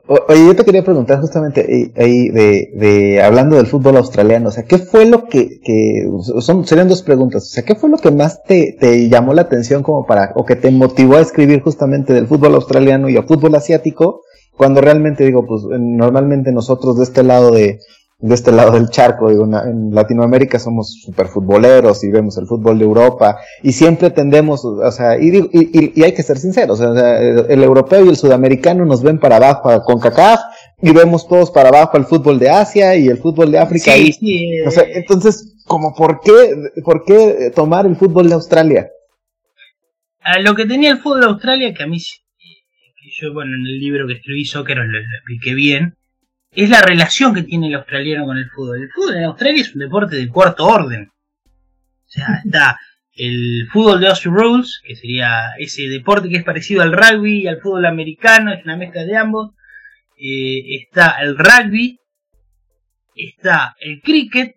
oye, 0.07 0.45
yo 0.47 0.55
te 0.55 0.63
quería 0.63 0.85
preguntar 0.85 1.19
justamente 1.19 1.91
ahí 1.97 2.29
de, 2.29 2.69
de, 2.73 3.21
hablando 3.21 3.57
del 3.57 3.67
fútbol 3.67 3.97
australiano, 3.97 4.47
o 4.47 4.51
sea, 4.53 4.63
¿qué 4.63 4.77
fue 4.77 5.05
lo 5.05 5.25
que, 5.25 5.59
que 5.61 6.07
son, 6.39 6.65
serían 6.65 6.87
dos 6.87 7.03
preguntas, 7.03 7.43
o 7.43 7.47
sea, 7.47 7.65
¿qué 7.65 7.75
fue 7.75 7.89
lo 7.89 7.97
que 7.97 8.11
más 8.11 8.41
te, 8.43 8.77
te 8.79 9.09
llamó 9.09 9.33
la 9.33 9.41
atención 9.41 9.83
como 9.83 10.05
para, 10.05 10.31
o 10.35 10.45
que 10.45 10.55
te 10.55 10.71
motivó 10.71 11.17
a 11.17 11.21
escribir 11.21 11.61
justamente 11.61 12.13
del 12.13 12.27
fútbol 12.27 12.55
australiano 12.55 13.09
y 13.09 13.17
al 13.17 13.27
fútbol 13.27 13.55
asiático, 13.55 14.21
cuando 14.57 14.81
realmente 14.81 15.25
digo, 15.25 15.45
pues 15.45 15.63
normalmente 15.79 16.51
nosotros 16.51 16.97
de 16.97 17.03
este 17.03 17.23
lado 17.23 17.51
de, 17.51 17.79
de 18.19 18.33
este 18.33 18.51
lado 18.51 18.71
del 18.71 18.89
charco, 18.89 19.29
digo, 19.29 19.45
en 19.45 19.93
Latinoamérica 19.93 20.59
somos 20.59 21.01
super 21.01 21.27
futboleros 21.27 22.03
y 22.03 22.09
vemos 22.09 22.37
el 22.37 22.47
fútbol 22.47 22.79
de 22.79 22.85
Europa 22.85 23.37
y 23.61 23.73
siempre 23.73 24.09
tendemos, 24.11 24.63
o 24.63 24.91
sea, 24.91 25.17
y, 25.19 25.37
y, 25.51 25.93
y 25.95 26.03
hay 26.03 26.13
que 26.13 26.23
ser 26.23 26.37
sinceros, 26.37 26.79
o 26.79 26.95
sea, 26.95 27.19
el, 27.19 27.63
europeo 27.63 28.05
y 28.05 28.09
el 28.09 28.15
sudamericano 28.15 28.85
nos 28.85 29.03
ven 29.03 29.19
para 29.19 29.37
abajo 29.37 29.81
con 29.83 29.99
CACAF 29.99 30.39
y 30.81 30.91
vemos 30.91 31.27
todos 31.27 31.51
para 31.51 31.69
abajo 31.69 31.97
el 31.97 32.05
fútbol 32.05 32.39
de 32.39 32.49
Asia 32.49 32.95
y 32.95 33.07
el 33.07 33.17
fútbol 33.17 33.51
de 33.51 33.59
África. 33.59 33.91
Sí, 33.91 34.13
sí, 34.13 34.61
o 34.65 34.71
sea, 34.71 34.83
entonces, 34.87 35.55
como 35.65 35.93
por 35.93 36.21
qué, 36.21 36.81
por 36.83 37.03
qué 37.03 37.51
tomar 37.53 37.85
el 37.85 37.95
fútbol 37.95 38.27
de 38.29 38.35
Australia? 38.35 38.89
a 40.25 40.39
lo 40.39 40.55
que 40.55 40.65
tenía 40.65 40.91
el 40.91 40.97
fútbol 40.97 41.19
de 41.21 41.27
Australia, 41.27 41.73
que 41.73 41.83
a 41.83 41.87
mí, 41.87 41.99
que 43.05 43.11
yo, 43.11 43.33
bueno, 43.33 43.55
en 43.55 43.65
el 43.65 43.79
libro 43.79 44.07
que 44.07 44.13
escribí 44.13 44.45
Soccer 44.45 44.77
lo, 44.77 44.85
lo 44.85 44.99
expliqué 44.99 45.53
bien, 45.53 45.95
es 46.51 46.69
la 46.69 46.81
relación 46.81 47.33
que 47.33 47.43
tiene 47.43 47.67
el 47.67 47.75
australiano 47.75 48.25
con 48.25 48.37
el 48.37 48.49
fútbol. 48.49 48.81
El 48.81 48.89
fútbol 48.89 49.17
en 49.17 49.23
Australia 49.25 49.61
es 49.61 49.73
un 49.73 49.81
deporte 49.81 50.15
de 50.15 50.29
cuarto 50.29 50.65
orden. 50.65 51.09
O 51.45 52.09
sea, 52.09 52.41
está 52.45 52.79
el 53.13 53.67
fútbol 53.71 53.99
de 53.99 54.07
Aussie 54.07 54.31
Rules, 54.31 54.81
que 54.85 54.95
sería 54.95 55.51
ese 55.57 55.83
deporte 55.83 56.29
que 56.29 56.37
es 56.37 56.43
parecido 56.43 56.81
al 56.81 56.91
rugby 56.91 57.43
y 57.43 57.47
al 57.47 57.61
fútbol 57.61 57.85
americano, 57.85 58.53
es 58.53 58.63
una 58.63 58.77
mezcla 58.77 59.03
de 59.05 59.15
ambos. 59.15 59.51
Eh, 60.17 60.77
está 60.81 61.17
el 61.21 61.37
rugby, 61.37 61.99
está 63.15 63.75
el 63.79 64.01
cricket, 64.01 64.55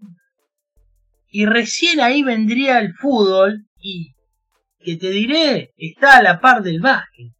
y 1.31 1.47
recién 1.47 2.01
ahí 2.01 2.23
vendría 2.23 2.79
el 2.79 2.95
fútbol, 2.95 3.67
y 3.81 4.15
que 4.81 4.97
te 4.97 5.11
diré, 5.11 5.73
está 5.77 6.19
a 6.19 6.23
la 6.23 6.41
par 6.41 6.63
del 6.63 6.81
básquet. 6.81 7.33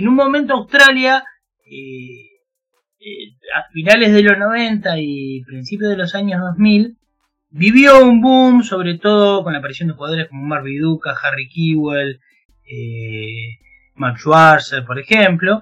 En 0.00 0.08
un 0.08 0.14
momento 0.14 0.54
Australia, 0.54 1.22
eh, 1.66 2.24
eh, 3.00 3.36
a 3.54 3.70
finales 3.70 4.14
de 4.14 4.22
los 4.22 4.38
90 4.38 4.98
y 4.98 5.42
principios 5.44 5.90
de 5.90 5.98
los 5.98 6.14
años 6.14 6.40
2000, 6.40 6.96
vivió 7.50 8.02
un 8.02 8.22
boom, 8.22 8.64
sobre 8.64 8.96
todo 8.96 9.44
con 9.44 9.52
la 9.52 9.58
aparición 9.58 9.88
de 9.88 9.94
jugadores 9.94 10.28
como 10.28 10.46
Mark 10.46 10.64
Duca, 10.80 11.14
Harry 11.22 11.50
Kewell, 11.50 12.18
eh, 12.64 13.58
Mark 13.96 14.16
Schwarzer, 14.18 14.86
por 14.86 14.98
ejemplo. 14.98 15.60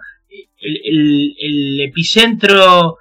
El, 0.60 1.34
el, 1.40 1.80
epicentro, 1.80 2.96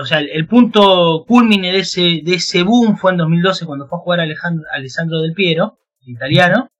o 0.00 0.04
sea, 0.06 0.20
el, 0.20 0.46
punto 0.46 1.26
culmine 1.28 1.72
de 1.72 1.80
ese, 1.80 2.22
de 2.24 2.36
ese 2.36 2.62
boom 2.62 2.96
fue 2.96 3.10
en 3.12 3.18
2012 3.18 3.66
cuando 3.66 3.86
fue 3.86 3.98
a 3.98 4.00
jugar 4.00 4.20
Alejandro, 4.20 4.64
Alessandro 4.72 5.20
Del 5.20 5.34
Piero, 5.34 5.78
italiano. 6.06 6.70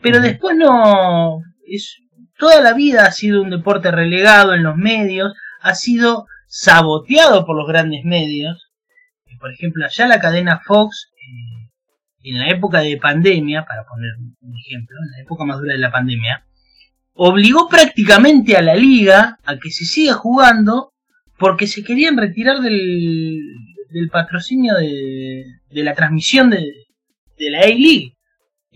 Pero 0.00 0.20
después 0.20 0.56
no. 0.56 1.40
Es, 1.66 1.98
toda 2.38 2.60
la 2.62 2.72
vida 2.72 3.04
ha 3.04 3.12
sido 3.12 3.42
un 3.42 3.50
deporte 3.50 3.90
relegado 3.90 4.54
en 4.54 4.62
los 4.62 4.76
medios, 4.76 5.34
ha 5.60 5.74
sido 5.74 6.26
saboteado 6.46 7.44
por 7.44 7.56
los 7.56 7.68
grandes 7.68 8.04
medios 8.04 8.68
por 9.38 9.52
ejemplo, 9.52 9.84
allá 9.84 10.06
la 10.06 10.20
cadena 10.20 10.60
Fox, 10.64 11.10
eh, 11.16 11.70
en 12.22 12.38
la 12.38 12.48
época 12.50 12.80
de 12.80 12.96
pandemia, 12.96 13.64
para 13.64 13.84
poner 13.84 14.10
un 14.40 14.54
ejemplo, 14.58 14.96
en 15.04 15.12
la 15.12 15.22
época 15.22 15.44
más 15.44 15.58
dura 15.58 15.72
de 15.72 15.78
la 15.78 15.92
pandemia, 15.92 16.44
obligó 17.14 17.68
prácticamente 17.68 18.56
a 18.56 18.62
la 18.62 18.74
liga 18.74 19.38
a 19.44 19.56
que 19.56 19.70
se 19.70 19.84
siga 19.84 20.14
jugando 20.14 20.92
porque 21.38 21.66
se 21.66 21.84
querían 21.84 22.16
retirar 22.16 22.60
del, 22.60 23.40
del 23.90 24.08
patrocinio 24.10 24.74
de, 24.74 25.44
de, 25.70 25.84
la 25.84 25.94
transmisión 25.94 26.50
de, 26.50 26.60
de 27.38 27.50
la 27.50 27.60
A-League. 27.60 28.16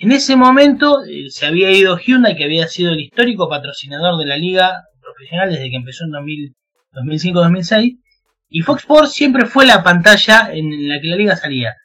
En 0.03 0.11
ese 0.11 0.35
momento 0.35 1.05
eh, 1.05 1.31
se 1.31 1.47
había 1.47 1.71
ido 1.71 1.97
Hyundai, 1.97 2.37
que 2.37 2.43
había 2.43 2.67
sido 2.67 2.91
el 2.91 3.01
histórico 3.01 3.49
patrocinador 3.49 4.19
de 4.19 4.27
la 4.27 4.37
liga 4.37 4.83
profesional 5.01 5.49
desde 5.49 5.71
que 5.71 5.77
empezó 5.77 6.03
en 6.07 6.11
2005-2006, 6.93 8.01
y 8.49 8.63
Fox 8.63 8.83
Sports 8.83 9.13
siempre 9.13 9.47
fue 9.47 9.65
la 9.65 9.85
pantalla 9.85 10.51
en 10.53 10.89
la 10.89 11.01
que 11.01 11.07
la 11.07 11.15
liga 11.15 11.37
salía. 11.37 11.77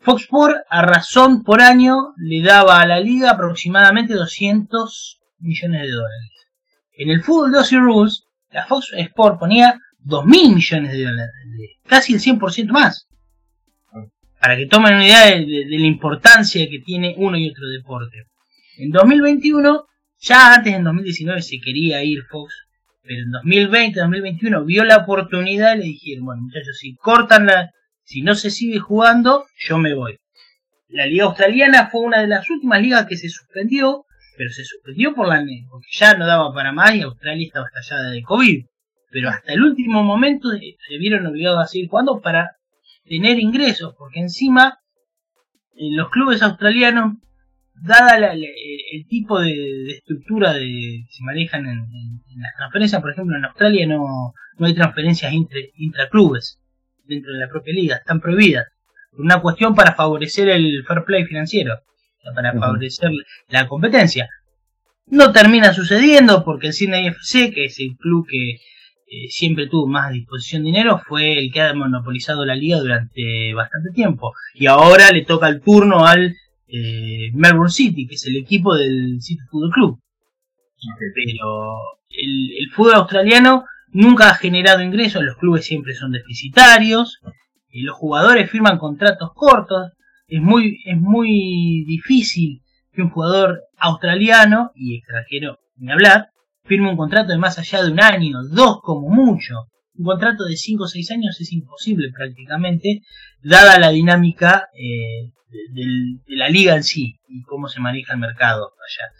Fox 0.00 0.22
Sports 0.22 0.58
a 0.68 0.82
razón 0.82 1.44
por 1.44 1.62
año 1.62 2.14
le 2.16 2.42
daba 2.42 2.80
a 2.80 2.86
la 2.86 2.98
liga 2.98 3.30
aproximadamente 3.30 4.14
200 4.14 5.20
millones 5.38 5.82
de 5.82 5.92
dólares. 5.92 6.30
En 6.94 7.10
el 7.10 7.22
fútbol 7.22 7.52
12 7.52 7.76
Rules, 7.76 8.24
la 8.50 8.66
Fox 8.66 8.88
Sports 8.92 9.38
ponía 9.38 9.78
2.000 10.04 10.54
millones 10.56 10.92
de 10.94 11.04
dólares, 11.04 11.32
casi 11.86 12.14
el 12.14 12.20
100% 12.20 12.72
más. 12.72 13.06
Para 14.42 14.56
que 14.56 14.66
tomen 14.66 14.94
una 14.94 15.06
idea 15.06 15.26
de, 15.26 15.66
la 15.68 15.86
importancia 15.86 16.68
que 16.68 16.80
tiene 16.80 17.14
uno 17.16 17.38
y 17.38 17.48
otro 17.48 17.66
deporte. 17.68 18.26
En 18.76 18.90
2021, 18.90 19.86
ya 20.18 20.54
antes 20.54 20.74
en 20.74 20.84
2019 20.84 21.40
se 21.40 21.60
quería 21.60 22.02
ir 22.02 22.24
Fox 22.24 22.52
pero 23.02 23.22
en 23.22 23.30
2020, 23.32 24.00
2021 24.00 24.64
vio 24.64 24.84
la 24.84 24.98
oportunidad 24.98 25.74
y 25.74 25.78
le 25.78 25.84
dijeron, 25.84 26.24
bueno 26.24 26.42
muchachos, 26.42 26.78
si 26.78 26.94
cortan 26.94 27.46
la, 27.46 27.72
si 28.04 28.22
no 28.22 28.34
se 28.34 28.50
sigue 28.50 28.78
jugando, 28.78 29.46
yo 29.58 29.78
me 29.78 29.94
voy. 29.94 30.18
La 30.88 31.06
liga 31.06 31.24
australiana 31.24 31.88
fue 31.90 32.02
una 32.02 32.20
de 32.20 32.28
las 32.28 32.48
últimas 32.48 32.80
ligas 32.80 33.06
que 33.06 33.16
se 33.16 33.28
suspendió, 33.28 34.04
pero 34.36 34.50
se 34.50 34.64
suspendió 34.64 35.14
por 35.14 35.26
la 35.26 35.44
porque 35.68 35.88
ya 35.90 36.14
no 36.14 36.26
daba 36.26 36.52
para 36.54 36.72
más 36.72 36.94
y 36.94 37.02
Australia 37.02 37.46
estaba 37.46 37.66
estallada 37.66 38.10
de 38.10 38.22
COVID. 38.22 38.66
Pero 39.10 39.28
hasta 39.28 39.52
el 39.52 39.62
último 39.62 40.02
momento 40.02 40.50
se 40.50 40.98
vieron 40.98 41.26
obligados 41.26 41.64
a 41.64 41.66
seguir 41.66 41.88
jugando 41.88 42.20
para 42.20 42.56
tener 43.12 43.38
ingresos, 43.38 43.94
porque 43.98 44.20
encima 44.20 44.78
en 45.74 45.98
los 45.98 46.08
clubes 46.08 46.40
australianos 46.40 47.18
dada 47.74 48.32
el, 48.32 49.06
tipo 49.06 49.38
de, 49.38 49.98
estructura 49.98 50.54
de, 50.54 50.60
que 50.60 51.12
se 51.12 51.22
manejan 51.22 51.66
en, 51.66 51.86
las 52.38 52.54
transferencias, 52.56 53.02
por 53.02 53.12
ejemplo, 53.12 53.36
en 53.36 53.44
Australia 53.44 53.86
no, 53.86 54.32
no 54.56 54.66
hay 54.66 54.74
transferencias 54.74 55.30
intraclubes 55.74 56.58
dentro 57.04 57.34
de 57.34 57.40
la 57.40 57.48
propia 57.48 57.74
liga, 57.74 57.96
están 57.96 58.20
prohibidas. 58.20 58.68
Una 59.18 59.42
cuestión 59.42 59.74
para 59.74 59.94
favorecer 59.94 60.48
el 60.48 60.82
fair 60.86 61.04
play 61.04 61.26
financiero, 61.26 61.74
para 62.34 62.54
favorecer 62.54 63.10
la 63.48 63.68
competencia. 63.68 64.26
No 65.04 65.32
termina 65.32 65.74
sucediendo 65.74 66.44
porque 66.46 66.68
el 66.68 66.72
Sydney 66.72 67.08
FC, 67.08 67.52
que 67.52 67.66
es 67.66 67.78
el 67.78 67.94
club 67.98 68.26
que 68.26 68.56
eh, 69.14 69.28
siempre 69.28 69.68
tuvo 69.68 69.86
más 69.86 70.08
a 70.08 70.12
disposición 70.12 70.62
de 70.62 70.70
dinero, 70.70 70.98
fue 71.06 71.38
el 71.38 71.52
que 71.52 71.60
ha 71.60 71.74
monopolizado 71.74 72.46
la 72.46 72.54
liga 72.54 72.78
durante 72.78 73.52
bastante 73.52 73.90
tiempo. 73.90 74.32
Y 74.54 74.68
ahora 74.68 75.10
le 75.10 75.26
toca 75.26 75.48
el 75.48 75.60
turno 75.60 76.06
al 76.06 76.34
eh, 76.66 77.30
Melbourne 77.34 77.70
City, 77.70 78.06
que 78.06 78.14
es 78.14 78.24
el 78.24 78.36
equipo 78.38 78.74
del 78.74 79.20
City 79.20 79.42
Football 79.50 79.70
Club. 79.70 80.00
Pero 81.14 81.74
el, 82.08 82.70
fútbol 82.70 82.94
australiano 82.94 83.66
nunca 83.88 84.30
ha 84.30 84.34
generado 84.34 84.82
ingresos, 84.82 85.22
los 85.22 85.36
clubes 85.36 85.66
siempre 85.66 85.92
son 85.92 86.12
deficitarios, 86.12 87.20
y 87.68 87.82
los 87.82 87.96
jugadores 87.96 88.50
firman 88.50 88.78
contratos 88.78 89.32
cortos, 89.34 89.92
es 90.26 90.40
muy, 90.40 90.80
es 90.86 90.96
muy 90.96 91.84
difícil 91.86 92.62
que 92.94 93.02
un 93.02 93.10
jugador 93.10 93.60
australiano 93.76 94.70
y 94.74 94.96
extranjero, 94.96 95.58
ni 95.76 95.92
hablar, 95.92 96.31
firme 96.64 96.90
un 96.90 96.96
contrato 96.96 97.32
de 97.32 97.38
más 97.38 97.58
allá 97.58 97.82
de 97.82 97.92
un 97.92 98.00
año, 98.00 98.42
dos 98.50 98.80
como 98.82 99.08
mucho. 99.08 99.54
Un 99.94 100.04
contrato 100.04 100.44
de 100.44 100.56
5 100.56 100.84
o 100.84 100.88
6 100.88 101.10
años 101.10 101.40
es 101.40 101.52
imposible 101.52 102.10
prácticamente, 102.16 103.02
dada 103.42 103.78
la 103.78 103.90
dinámica 103.90 104.68
eh, 104.74 105.30
de, 105.72 106.36
la 106.36 106.48
liga 106.48 106.74
en 106.74 106.82
sí 106.82 107.20
y 107.28 107.42
cómo 107.42 107.68
se 107.68 107.80
maneja 107.80 108.14
el 108.14 108.20
mercado 108.20 108.64
allá. 108.64 109.12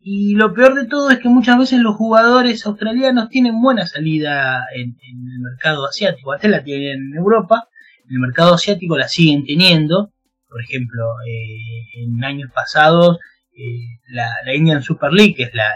Y 0.00 0.34
lo 0.34 0.54
peor 0.54 0.74
de 0.74 0.86
todo 0.86 1.10
es 1.10 1.18
que 1.18 1.28
muchas 1.28 1.58
veces 1.58 1.80
los 1.80 1.96
jugadores 1.96 2.64
australianos 2.66 3.28
tienen 3.28 3.60
buena 3.60 3.86
salida 3.86 4.64
en, 4.74 4.96
el 5.02 5.40
mercado 5.40 5.86
asiático. 5.86 6.32
Hasta 6.32 6.48
la 6.48 6.64
tienen 6.64 7.12
en 7.12 7.16
Europa, 7.16 7.68
en 8.08 8.16
el 8.16 8.20
mercado 8.20 8.54
asiático 8.54 8.96
la 8.96 9.08
siguen 9.08 9.44
teniendo. 9.44 10.12
Por 10.48 10.62
ejemplo, 10.62 11.04
eh, 11.26 12.02
en 12.02 12.24
años 12.24 12.50
pasados, 12.54 13.18
eh, 13.54 13.98
la, 14.08 14.30
Indian 14.54 14.82
Super 14.82 15.12
League, 15.12 15.34
que 15.34 15.42
es 15.44 15.54
la, 15.54 15.74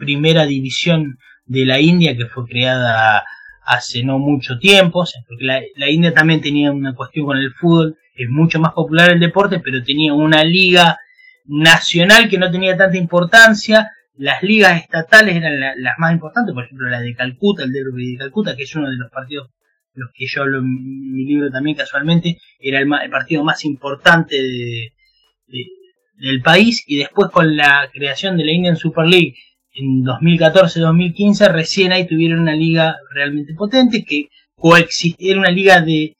primera 0.00 0.46
división 0.46 1.18
de 1.44 1.64
la 1.64 1.78
India 1.80 2.16
que 2.16 2.26
fue 2.26 2.46
creada 2.46 3.22
hace 3.64 4.02
no 4.02 4.18
mucho 4.18 4.58
tiempo, 4.58 5.04
porque 5.28 5.44
la, 5.44 5.60
la 5.76 5.88
India 5.88 6.12
también 6.12 6.40
tenía 6.40 6.72
una 6.72 6.96
cuestión 6.96 7.26
con 7.26 7.36
el 7.36 7.52
fútbol 7.52 7.96
es 8.20 8.28
mucho 8.28 8.60
más 8.60 8.72
popular 8.72 9.10
el 9.10 9.20
deporte, 9.20 9.60
pero 9.60 9.82
tenía 9.82 10.12
una 10.12 10.44
liga 10.44 10.98
nacional 11.46 12.28
que 12.28 12.38
no 12.38 12.50
tenía 12.50 12.76
tanta 12.76 12.98
importancia. 12.98 13.90
Las 14.14 14.42
ligas 14.42 14.82
estatales 14.82 15.36
eran 15.36 15.58
las 15.58 15.98
más 15.98 16.12
importantes, 16.12 16.54
por 16.54 16.64
ejemplo 16.64 16.90
la 16.90 17.00
de 17.00 17.14
Calcuta, 17.14 17.64
el 17.64 17.72
derby 17.72 18.12
de 18.12 18.18
Calcuta, 18.18 18.56
que 18.56 18.64
es 18.64 18.74
uno 18.76 18.90
de 18.90 18.96
los 18.96 19.10
partidos, 19.10 19.48
los 19.94 20.10
que 20.14 20.26
yo 20.26 20.42
hablo 20.42 20.58
en 20.58 21.14
mi 21.14 21.24
libro 21.24 21.50
también 21.50 21.76
casualmente, 21.76 22.38
era 22.58 22.80
el, 22.80 23.10
partido 23.10 23.42
más 23.42 23.64
importante 23.64 24.36
del 26.16 26.42
país. 26.42 26.84
Y 26.86 26.98
después 26.98 27.30
con 27.30 27.56
la 27.56 27.88
creación 27.90 28.36
de 28.36 28.44
la 28.44 28.52
Indian 28.52 28.76
Super 28.76 29.06
League 29.06 29.34
en 29.72 30.04
2014-2015, 30.04 31.52
recién 31.52 31.92
ahí 31.92 32.06
tuvieron 32.06 32.40
una 32.40 32.54
liga 32.54 32.96
realmente 33.14 33.54
potente 33.54 34.04
que 34.04 34.28
coexistía, 34.54 35.32
era 35.32 35.40
una 35.40 35.50
liga 35.50 35.80
de... 35.80 36.16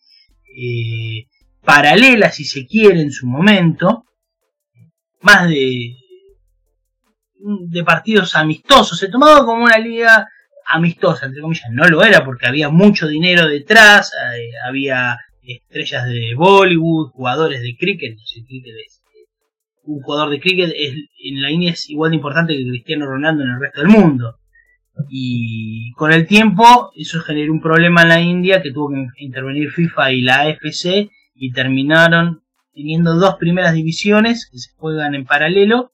Eh, 0.56 1.26
paralela, 1.62 2.30
si 2.30 2.44
se 2.44 2.66
quiere, 2.66 3.00
en 3.00 3.12
su 3.12 3.26
momento, 3.26 4.04
más 5.20 5.48
de, 5.48 5.94
de 7.68 7.84
partidos 7.84 8.34
amistosos. 8.34 8.98
Se 8.98 9.08
tomaba 9.08 9.44
como 9.44 9.64
una 9.64 9.78
liga 9.78 10.26
amistosa, 10.66 11.26
entre 11.26 11.42
comillas. 11.42 11.70
No 11.70 11.86
lo 11.86 12.02
era 12.02 12.24
porque 12.24 12.46
había 12.46 12.68
mucho 12.70 13.06
dinero 13.08 13.46
detrás, 13.46 14.12
eh, 14.34 14.50
había 14.66 15.18
estrellas 15.42 16.06
de 16.06 16.34
Bollywood, 16.36 17.10
jugadores 17.10 17.62
de 17.62 17.76
cricket. 17.76 18.18
Un 19.90 20.02
jugador 20.02 20.30
de 20.30 20.40
cricket 20.40 20.72
es, 20.76 20.92
en 21.24 21.42
la 21.42 21.50
India 21.50 21.72
es 21.72 21.88
igual 21.90 22.10
de 22.10 22.16
importante 22.16 22.56
que 22.56 22.68
Cristiano 22.68 23.06
Ronaldo 23.06 23.42
en 23.42 23.50
el 23.50 23.60
resto 23.60 23.80
del 23.80 23.90
mundo. 23.90 24.36
Y 25.08 25.92
con 25.92 26.12
el 26.12 26.26
tiempo 26.26 26.92
eso 26.96 27.20
generó 27.20 27.52
un 27.52 27.60
problema 27.60 28.02
en 28.02 28.08
la 28.08 28.20
India 28.20 28.62
que 28.62 28.72
tuvo 28.72 28.90
que 28.90 29.24
intervenir 29.24 29.70
FIFA 29.70 30.12
y 30.12 30.22
la 30.22 30.40
AFC 30.40 31.10
y 31.34 31.52
terminaron 31.52 32.42
teniendo 32.74 33.14
dos 33.14 33.36
primeras 33.36 33.72
divisiones 33.72 34.48
que 34.50 34.58
se 34.58 34.72
juegan 34.76 35.14
en 35.14 35.24
paralelo, 35.24 35.92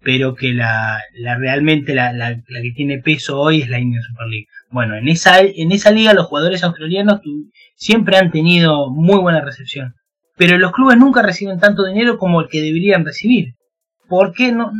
pero 0.00 0.34
que 0.34 0.52
la, 0.52 1.00
la 1.14 1.36
realmente 1.36 1.94
la, 1.94 2.12
la, 2.12 2.36
que 2.36 2.72
tiene 2.74 2.98
peso 2.98 3.40
hoy 3.40 3.62
es 3.62 3.68
la 3.68 3.80
Indian 3.80 4.02
Super 4.02 4.28
League. 4.28 4.46
Bueno, 4.70 4.96
en 4.96 5.08
esa, 5.08 5.40
en 5.40 5.72
esa 5.72 5.90
liga 5.90 6.14
los 6.14 6.26
jugadores 6.26 6.62
australianos 6.62 7.20
siempre 7.74 8.16
han 8.16 8.30
tenido 8.30 8.90
muy 8.90 9.18
buena 9.18 9.40
recepción, 9.40 9.94
pero 10.36 10.58
los 10.58 10.72
clubes 10.72 10.98
nunca 10.98 11.22
reciben 11.22 11.58
tanto 11.58 11.86
dinero 11.86 12.18
como 12.18 12.40
el 12.40 12.48
que 12.48 12.60
deberían 12.60 13.04
recibir. 13.04 13.54
porque 14.08 14.52
no? 14.52 14.70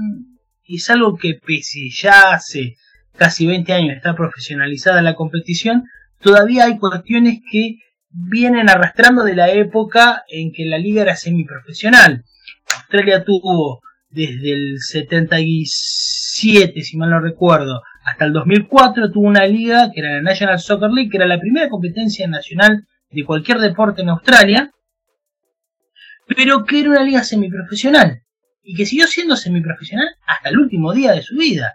Es 0.68 0.90
algo 0.90 1.16
que 1.16 1.34
pese 1.34 1.88
ya 1.90 2.32
hace 2.32 2.76
casi 3.16 3.46
20 3.46 3.72
años 3.72 3.96
está 3.96 4.14
profesionalizada 4.14 5.02
la 5.02 5.14
competición, 5.14 5.84
todavía 6.20 6.64
hay 6.64 6.78
cuestiones 6.78 7.40
que 7.50 7.76
vienen 8.10 8.68
arrastrando 8.68 9.24
de 9.24 9.34
la 9.34 9.50
época 9.50 10.24
en 10.28 10.52
que 10.52 10.66
la 10.66 10.78
liga 10.78 11.02
era 11.02 11.16
semiprofesional. 11.16 12.24
Australia 12.74 13.24
tuvo 13.24 13.80
desde 14.10 14.52
el 14.52 14.78
77, 14.80 16.82
si 16.82 16.96
mal 16.96 17.10
no 17.10 17.20
recuerdo, 17.20 17.82
hasta 18.04 18.24
el 18.24 18.32
2004 18.32 19.10
tuvo 19.10 19.26
una 19.26 19.46
liga 19.46 19.90
que 19.92 20.00
era 20.00 20.16
la 20.16 20.22
National 20.22 20.58
Soccer 20.58 20.90
League, 20.90 21.10
que 21.10 21.18
era 21.18 21.26
la 21.26 21.40
primera 21.40 21.68
competencia 21.68 22.26
nacional 22.26 22.86
de 23.10 23.24
cualquier 23.24 23.58
deporte 23.58 24.02
en 24.02 24.10
Australia, 24.10 24.70
pero 26.26 26.64
que 26.64 26.80
era 26.80 26.90
una 26.90 27.02
liga 27.02 27.22
semiprofesional 27.22 28.22
y 28.62 28.74
que 28.74 28.86
siguió 28.86 29.06
siendo 29.06 29.36
semiprofesional 29.36 30.08
hasta 30.26 30.48
el 30.48 30.58
último 30.58 30.92
día 30.92 31.12
de 31.12 31.22
su 31.22 31.36
vida. 31.36 31.74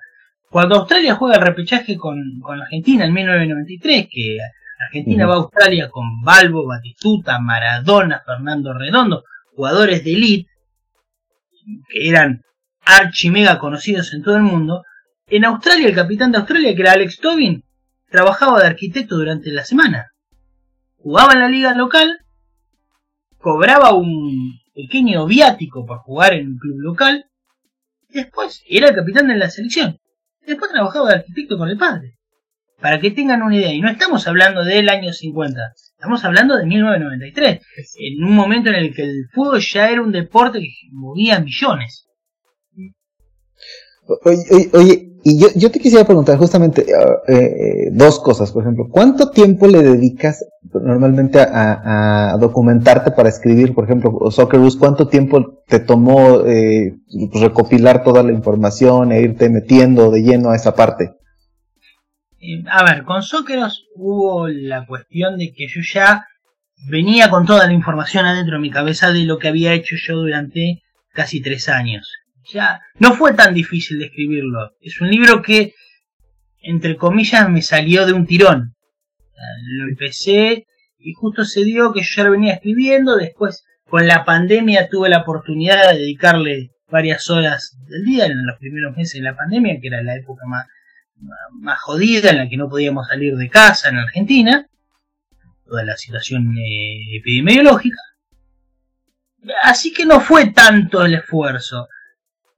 Cuando 0.50 0.76
Australia 0.76 1.16
juega 1.16 1.36
el 1.36 1.42
repechaje 1.42 1.96
con, 1.96 2.42
Argentina 2.62 3.06
en 3.06 3.14
1993, 3.14 4.08
que 4.12 4.38
Argentina 4.86 5.26
va 5.26 5.36
a 5.36 5.38
Australia 5.38 5.90
con 5.90 6.22
Balbo, 6.22 6.68
Batistuta, 6.68 7.40
Maradona, 7.40 8.22
Fernando 8.26 8.74
Redondo, 8.74 9.24
jugadores 9.56 10.04
de 10.04 10.14
elite, 10.14 10.52
que 11.90 12.10
eran 12.10 12.42
archi 12.82 13.30
mega 13.30 13.58
conocidos 13.60 14.14
en 14.14 14.24
todo 14.24 14.36
el 14.36 14.44
mundo, 14.44 14.84
en 15.28 15.46
Australia 15.46 15.88
el 15.88 15.96
capitán 15.96 16.34
de 16.34 16.40
Australia, 16.40 16.76
que 16.76 16.82
era 16.82 16.92
Alex 16.92 17.20
Tobin, 17.20 17.64
trabajaba 18.10 18.60
de 18.60 18.68
arquitecto 18.68 19.16
durante 19.16 19.52
la 19.52 19.64
semana. 19.64 20.12
Jugaba 20.98 21.34
en 21.34 21.40
la 21.40 21.48
liga 21.48 21.74
local, 21.74 22.20
cobraba 23.42 23.94
un 23.94 24.60
pequeño 24.74 25.26
viático 25.26 25.86
para 25.86 26.02
jugar 26.02 26.34
en 26.34 26.48
un 26.48 26.58
club 26.58 26.80
local, 26.80 27.26
después 28.10 28.64
era 28.68 28.90
el 28.90 28.96
capitán 28.96 29.28
de 29.28 29.36
la 29.36 29.50
selección. 29.50 29.98
Después 30.46 30.72
trabajaba 30.72 31.10
de 31.10 31.16
arquitecto 31.16 31.58
con 31.58 31.70
el 31.70 31.78
padre. 31.78 32.18
Para 32.80 33.00
que 33.00 33.12
tengan 33.12 33.44
una 33.44 33.56
idea, 33.56 33.74
y 33.74 33.82
no 33.82 33.90
estamos 33.90 34.28
hablando 34.28 34.64
del 34.64 34.90
año 34.90 35.14
50, 35.14 35.62
estamos 35.94 36.26
hablando 36.26 36.58
de 36.58 36.66
1993, 36.66 37.62
en 38.00 38.24
un 38.24 38.34
momento 38.34 38.70
en 38.70 38.76
el 38.76 38.96
que 38.96 39.04
el 39.04 39.28
fútbol 39.32 39.60
ya 39.60 39.92
era 39.92 40.02
un 40.02 40.12
deporte 40.12 40.60
que 40.60 40.72
movía 40.92 41.40
millones. 41.40 42.08
Oye, 44.24 44.70
oye, 44.74 45.11
y 45.24 45.40
yo, 45.40 45.48
yo 45.56 45.70
te 45.70 45.80
quisiera 45.80 46.06
preguntar 46.06 46.38
justamente 46.38 46.82
eh, 46.82 47.34
eh, 47.34 47.90
dos 47.92 48.20
cosas, 48.20 48.52
por 48.52 48.64
ejemplo, 48.64 48.88
¿cuánto 48.90 49.30
tiempo 49.30 49.68
le 49.68 49.84
dedicas 49.84 50.44
normalmente 50.74 51.40
a, 51.40 52.36
documentarte 52.40 53.12
para 53.12 53.30
escribir, 53.30 53.74
por 53.76 53.86
ejemplo, 53.86 54.32
Socceroos? 54.32 54.78
¿Cuánto 54.78 55.08
tiempo 55.08 55.64
te 55.68 55.80
tomó 55.80 56.46
eh, 56.46 56.96
recopilar 57.34 58.04
toda 58.04 58.24
la 58.24 58.32
información 58.32 59.12
e 59.12 59.22
irte 59.22 59.50
metiendo 59.50 60.10
de 60.10 60.22
lleno 60.24 60.50
a 60.50 60.56
esa 60.56 60.76
parte? 60.76 61.12
a 62.72 62.84
ver, 62.84 63.04
con 63.04 63.22
Socceroos 63.22 63.86
hubo 63.96 64.48
la 64.48 64.88
cuestión 64.88 65.38
de 65.38 65.54
que 65.54 65.68
yo 65.68 65.82
ya 65.82 66.26
venía 66.90 67.30
con 67.30 67.46
toda 67.46 67.68
la 67.68 67.74
información 67.74 68.26
adentro 68.26 68.56
de 68.56 68.62
mi 68.62 68.72
cabeza 68.72 69.12
de 69.12 69.26
lo 69.26 69.38
que 69.38 69.50
había 69.50 69.74
hecho 69.74 69.96
yo 69.96 70.16
durante 70.16 70.82
casi 71.14 71.42
tres 71.42 71.70
años 71.70 72.21
ya 72.46 72.82
no 73.00 73.14
fue 73.14 73.34
tan 73.34 73.54
difícil 73.54 74.00
de 74.00 74.06
escribirlo. 74.06 74.72
Es 74.82 75.00
un 75.02 75.10
libro 75.10 75.42
que, 75.42 75.74
entre 76.62 76.98
comillas, 76.98 77.50
me 77.50 77.62
salió 77.62 78.06
de 78.06 78.14
un 78.14 78.26
tirón. 78.26 78.76
Lo 79.78 79.88
empecé 79.88 80.68
y 80.98 81.14
justo 81.14 81.46
se 81.46 81.64
dio 81.64 81.94
que 81.94 82.02
yo 82.02 82.08
ya 82.16 82.24
lo 82.24 82.32
venía 82.32 82.54
escribiendo. 82.54 83.16
Después, 83.16 83.66
con 83.86 84.08
la 84.08 84.24
pandemia, 84.24 84.90
tuve 84.90 85.10
la 85.10 85.20
oportunidad 85.20 85.92
de 85.92 86.00
dedicarle 86.00 86.72
varias 86.90 87.30
horas 87.30 87.78
del 87.88 88.06
día 88.06 88.26
en 88.26 88.46
los 88.46 88.58
primeros 88.60 88.96
meses 88.96 89.14
de 89.14 89.22
la 89.22 89.36
pandemia, 89.36 89.80
que 89.82 89.88
era 89.88 90.04
la 90.04 90.16
época 90.16 90.46
más, 90.46 90.68
más 91.52 91.80
jodida 91.80 92.30
en 92.30 92.38
la 92.38 92.50
que 92.50 92.58
no 92.58 92.70
podíamos 92.70 93.08
salir 93.08 93.36
de 93.36 93.50
casa 93.50 93.90
en 93.90 93.98
Argentina, 93.98 94.68
toda 95.66 95.84
la 95.84 95.96
situación 95.96 96.56
eh, 96.58 97.18
epidemiológica. 97.18 97.98
Así 99.64 99.92
que 99.94 100.06
no 100.06 100.20
fue 100.20 100.52
tanto 100.52 101.04
el 101.04 101.16
esfuerzo. 101.16 101.88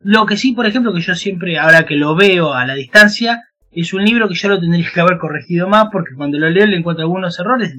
Lo 0.04 0.26
que 0.26 0.38
sí, 0.38 0.54
por 0.54 0.66
ejemplo, 0.66 0.94
que 0.94 1.02
yo 1.02 1.16
siempre, 1.16 1.58
ahora 1.58 1.86
que 1.86 1.96
lo 1.96 2.16
veo 2.16 2.54
a 2.54 2.66
la 2.66 2.76
distancia, 2.76 3.42
es 3.72 3.94
un 3.94 4.04
libro 4.04 4.28
que 4.28 4.36
yo 4.36 4.50
lo 4.50 4.60
tendría 4.60 4.90
que 4.94 5.02
haber 5.02 5.18
corregido 5.18 5.68
más 5.68 5.88
porque 5.92 6.16
cuando 6.16 6.38
lo 6.38 6.50
leo 6.50 6.68
le 6.68 6.78
encuentro 6.78 7.04
algunos 7.04 7.40
errores 7.40 7.74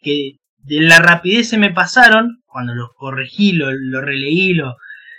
que 0.00 0.38
de 0.58 0.80
la 0.80 0.98
rapidez 0.98 1.48
se 1.48 1.58
me 1.58 1.72
pasaron, 1.72 2.42
cuando 2.46 2.74
los 2.74 2.90
corregí, 2.96 3.52
lo, 3.52 3.70
releí, 4.00 4.54
lo, 4.54 4.76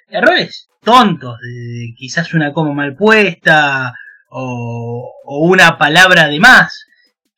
errores 0.08 0.67
tontos, 0.82 1.38
de, 1.39 1.93
quizás 1.98 2.34
una 2.34 2.54
coma 2.54 2.74
mal 2.74 2.95
puesta 2.95 3.93
o, 4.30 5.12
o 5.24 5.39
una 5.48 5.78
palabra 5.78 6.28
de 6.28 6.39
más, 6.39 6.86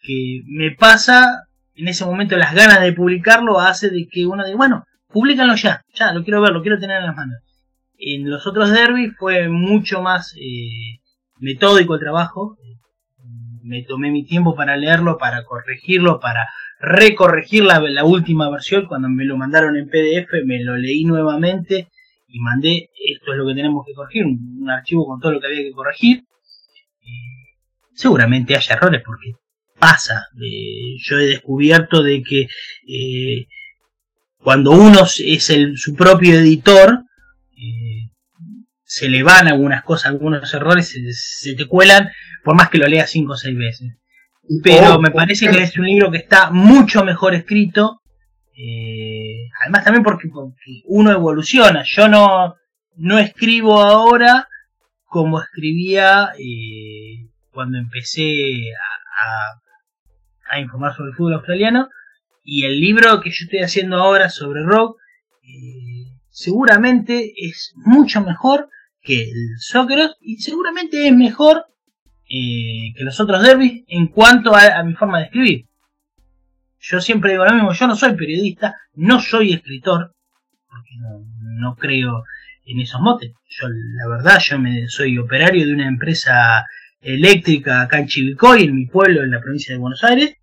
que 0.02 0.42
me 0.46 0.72
pasa 0.72 1.44
en 1.76 1.88
ese 1.88 2.06
momento 2.06 2.38
las 2.38 2.54
ganas 2.54 2.82
de 2.82 2.94
publicarlo 2.94 3.60
hace 3.60 3.90
de 3.90 4.08
que 4.12 4.26
uno 4.26 4.44
diga, 4.44 4.58
bueno, 4.58 4.84
públicalo 5.08 5.56
ya, 5.56 5.82
ya, 5.94 6.12
lo 6.14 6.24
quiero 6.24 6.42
ver, 6.42 6.52
lo 6.52 6.62
quiero 6.62 6.80
tener 6.80 6.98
en 6.98 7.06
las 7.06 7.16
manos. 7.16 7.38
En 7.98 8.30
los 8.30 8.46
otros 8.46 8.72
derbis 8.72 9.16
fue 9.18 9.50
mucho 9.50 10.02
más 10.02 10.36
eh, 10.40 11.00
metódico 11.40 11.96
el 11.96 12.00
trabajo. 12.00 12.58
Me 13.64 13.84
tomé 13.84 14.12
mi 14.12 14.26
tiempo 14.26 14.56
para 14.56 14.78
leerlo, 14.78 15.18
para 15.18 15.44
corregirlo, 15.44 16.20
para 16.20 16.48
recorregir 16.80 17.64
la, 17.64 18.04
última 18.04 18.50
versión. 18.50 18.86
Cuando 18.86 19.10
me 19.10 19.26
lo 19.26 19.36
mandaron 19.36 19.76
en 19.76 19.90
PDF, 19.90 20.46
me 20.46 20.64
lo 20.64 20.78
leí 20.78 21.04
nuevamente 21.04 21.90
y 22.28 22.40
mandé 22.40 22.90
esto 23.06 23.32
es 23.32 23.38
lo 23.38 23.48
que 23.48 23.56
tenemos 23.56 23.86
que 23.86 23.94
corregir, 23.94 24.26
un, 24.26 24.70
archivo 24.70 25.08
con 25.08 25.20
todo 25.20 25.32
lo 25.32 25.40
que 25.40 25.48
había 25.48 25.64
que 25.64 25.72
corregir. 25.72 26.24
Eh, 27.02 27.58
seguramente 27.94 28.56
haya 28.56 28.76
errores 28.76 29.02
porque 29.06 29.34
pasa. 29.80 30.28
Eh, 30.42 30.96
yo 31.00 31.18
he 31.18 31.28
descubierto 31.28 32.04
de 32.04 32.24
que 32.24 32.48
eh, 32.88 33.48
cuando 34.38 34.72
uno 34.72 35.04
es 35.04 35.50
el, 35.50 35.78
su 35.78 35.96
propio 35.96 36.36
editor, 36.36 37.04
eh, 37.58 38.12
se 38.84 39.10
le 39.10 39.24
van 39.24 39.48
algunas 39.48 39.84
cosas, 39.84 40.12
algunos 40.12 40.54
errores, 40.54 40.96
se, 41.12 41.56
te 41.56 41.66
cuelan, 41.66 42.10
por 42.44 42.56
más 42.56 42.70
que 42.70 42.78
lo 42.78 42.88
leas 42.88 43.10
cinco 43.10 43.34
o 43.34 43.38
seis 43.38 43.58
veces. 43.58 43.98
Pero 44.64 44.96
oh, 44.96 45.02
me 45.02 45.12
parece 45.12 45.50
que 45.50 45.62
es 45.62 45.78
un 45.78 45.86
libro 45.86 46.10
que 46.10 46.20
está 46.20 46.52
mucho 46.52 47.04
mejor 47.04 47.34
escrito. 47.34 48.02
Eh, 48.56 49.50
además 49.62 49.84
también 49.84 50.04
porque, 50.04 50.30
uno 50.86 51.12
evoluciona. 51.12 51.84
Yo 51.84 52.08
no, 52.08 52.56
no 52.96 53.20
escribo 53.20 53.82
ahora 53.82 54.48
como 55.04 55.42
escribía 55.42 56.32
eh, 56.40 57.28
cuando 57.52 57.78
empecé 57.78 58.72
a, 58.72 60.56
a, 60.56 60.60
informar 60.62 60.96
sobre 60.96 61.10
el 61.10 61.16
fútbol 61.18 61.34
australiano. 61.34 61.90
Y 62.42 62.64
el 62.66 62.80
libro 62.80 63.20
que 63.20 63.32
yo 63.32 63.44
estoy 63.44 63.60
haciendo 63.60 63.98
ahora 63.98 64.30
sobre 64.30 64.64
rock 64.64 64.98
seguramente 66.38 67.34
es 67.36 67.74
mucho 67.78 68.22
mejor 68.22 68.70
que 69.02 69.24
el 69.24 69.56
Soccer 69.58 70.12
y 70.22 70.38
seguramente 70.38 71.08
es 71.08 71.16
mejor 71.16 71.66
eh, 72.30 72.94
que 72.96 73.04
los 73.04 73.20
otros 73.20 73.42
derbis 73.42 73.84
en 73.88 74.10
cuanto 74.10 74.56
a, 74.56 74.84
mi 74.84 74.94
forma 74.94 75.18
de 75.18 75.26
escribir. 75.26 75.66
Yo 76.80 77.02
siempre 77.02 77.32
digo 77.32 77.44
lo 77.44 77.56
mismo, 77.56 77.74
yo 77.74 77.88
no 77.88 77.96
soy 77.96 78.16
periodista, 78.16 78.76
no 78.94 79.20
soy 79.20 79.54
escritor, 79.54 80.14
porque 80.70 80.92
no, 81.60 81.76
creo 81.76 82.24
en 82.66 82.82
esos 82.82 83.02
motes. 83.02 83.32
Yo, 83.50 83.68
la 83.68 84.08
verdad, 84.08 84.40
yo 84.40 84.60
me, 84.60 84.88
soy 84.90 85.18
operario 85.18 85.66
de 85.66 85.74
una 85.74 85.88
empresa 85.88 86.64
eléctrica 87.02 87.82
acá 87.82 87.98
en 87.98 88.08
Chivilcoy, 88.08 88.66
en 88.66 88.76
mi 88.76 88.86
pueblo, 88.86 89.24
en 89.24 89.32
la 89.32 89.42
provincia 89.42 89.74
de 89.74 89.80
Buenos 89.80 90.04
Aires. 90.04 90.36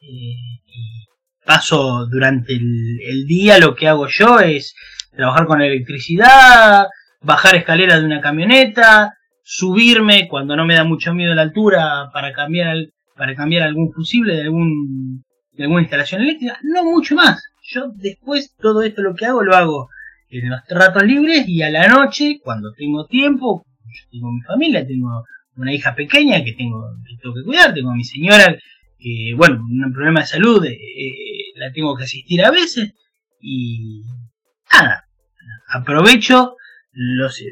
Eh, 0.00 0.60
y 0.66 1.06
paso 1.46 2.06
durante 2.06 2.54
el, 2.54 3.26
día, 3.28 3.60
lo 3.60 3.76
que 3.76 3.86
hago 3.86 4.08
yo 4.08 4.40
es 4.40 4.74
trabajar 5.16 5.46
con 5.46 5.62
electricidad, 5.62 6.86
bajar 7.20 7.56
escaleras 7.56 8.00
de 8.00 8.06
una 8.06 8.20
camioneta, 8.20 9.14
subirme 9.42 10.28
cuando 10.28 10.56
no 10.56 10.64
me 10.64 10.74
da 10.74 10.84
mucho 10.84 11.14
miedo 11.14 11.34
la 11.34 11.42
altura 11.42 12.10
para 12.12 12.32
cambiar 12.32 12.76
para 13.16 13.34
cambiar 13.34 13.62
algún 13.62 13.92
fusible 13.92 14.34
de 14.34 14.42
algún 14.42 15.24
de 15.52 15.62
alguna 15.62 15.82
instalación 15.82 16.22
eléctrica, 16.22 16.58
no 16.62 16.84
mucho 16.84 17.14
más. 17.14 17.42
Yo 17.62 17.92
después 17.94 18.54
todo 18.60 18.82
esto 18.82 19.02
lo 19.02 19.14
que 19.14 19.26
hago 19.26 19.42
lo 19.42 19.54
hago 19.54 19.88
en 20.28 20.50
los 20.50 20.60
ratos 20.68 21.04
libres 21.04 21.44
y 21.46 21.62
a 21.62 21.70
la 21.70 21.86
noche 21.86 22.40
cuando 22.42 22.72
tengo 22.72 23.06
tiempo, 23.06 23.64
yo 23.84 24.08
tengo 24.10 24.32
mi 24.32 24.40
familia, 24.42 24.86
tengo 24.86 25.24
una 25.56 25.72
hija 25.72 25.94
pequeña 25.94 26.42
que 26.42 26.54
tengo 26.54 26.82
que, 27.06 27.16
tengo 27.22 27.34
que 27.34 27.44
cuidar, 27.44 27.72
tengo 27.72 27.90
a 27.90 27.94
mi 27.94 28.04
señora 28.04 28.56
que 28.98 29.34
bueno, 29.36 29.62
un 29.62 29.92
problema 29.92 30.20
de 30.20 30.26
salud, 30.26 30.64
eh, 30.64 30.78
la 31.56 31.70
tengo 31.72 31.96
que 31.96 32.04
asistir 32.04 32.42
a 32.42 32.50
veces 32.50 32.94
y 33.40 34.02
nada, 34.72 35.03
aprovecho 35.74 36.56
los, 36.92 37.42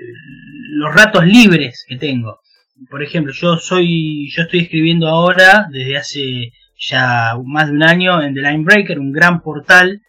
los 0.71 0.95
ratos 0.95 1.27
libres 1.27 1.85
que 1.87 1.97
tengo. 1.97 2.41
Por 2.89 3.03
ejemplo, 3.03 3.33
yo 3.33 3.57
soy, 3.57 4.31
yo 4.31 4.43
estoy 4.43 4.61
escribiendo 4.61 5.09
ahora 5.09 5.67
desde 5.71 5.97
hace 5.97 6.53
ya 6.79 7.35
más 7.45 7.69
de 7.69 7.75
un 7.75 7.83
año 7.83 8.23
en 8.23 8.35
The 8.35 8.41
Line 8.41 8.65
Breaker, 8.65 8.99
un 8.99 9.13
gran 9.13 9.43
portal 9.43 10.01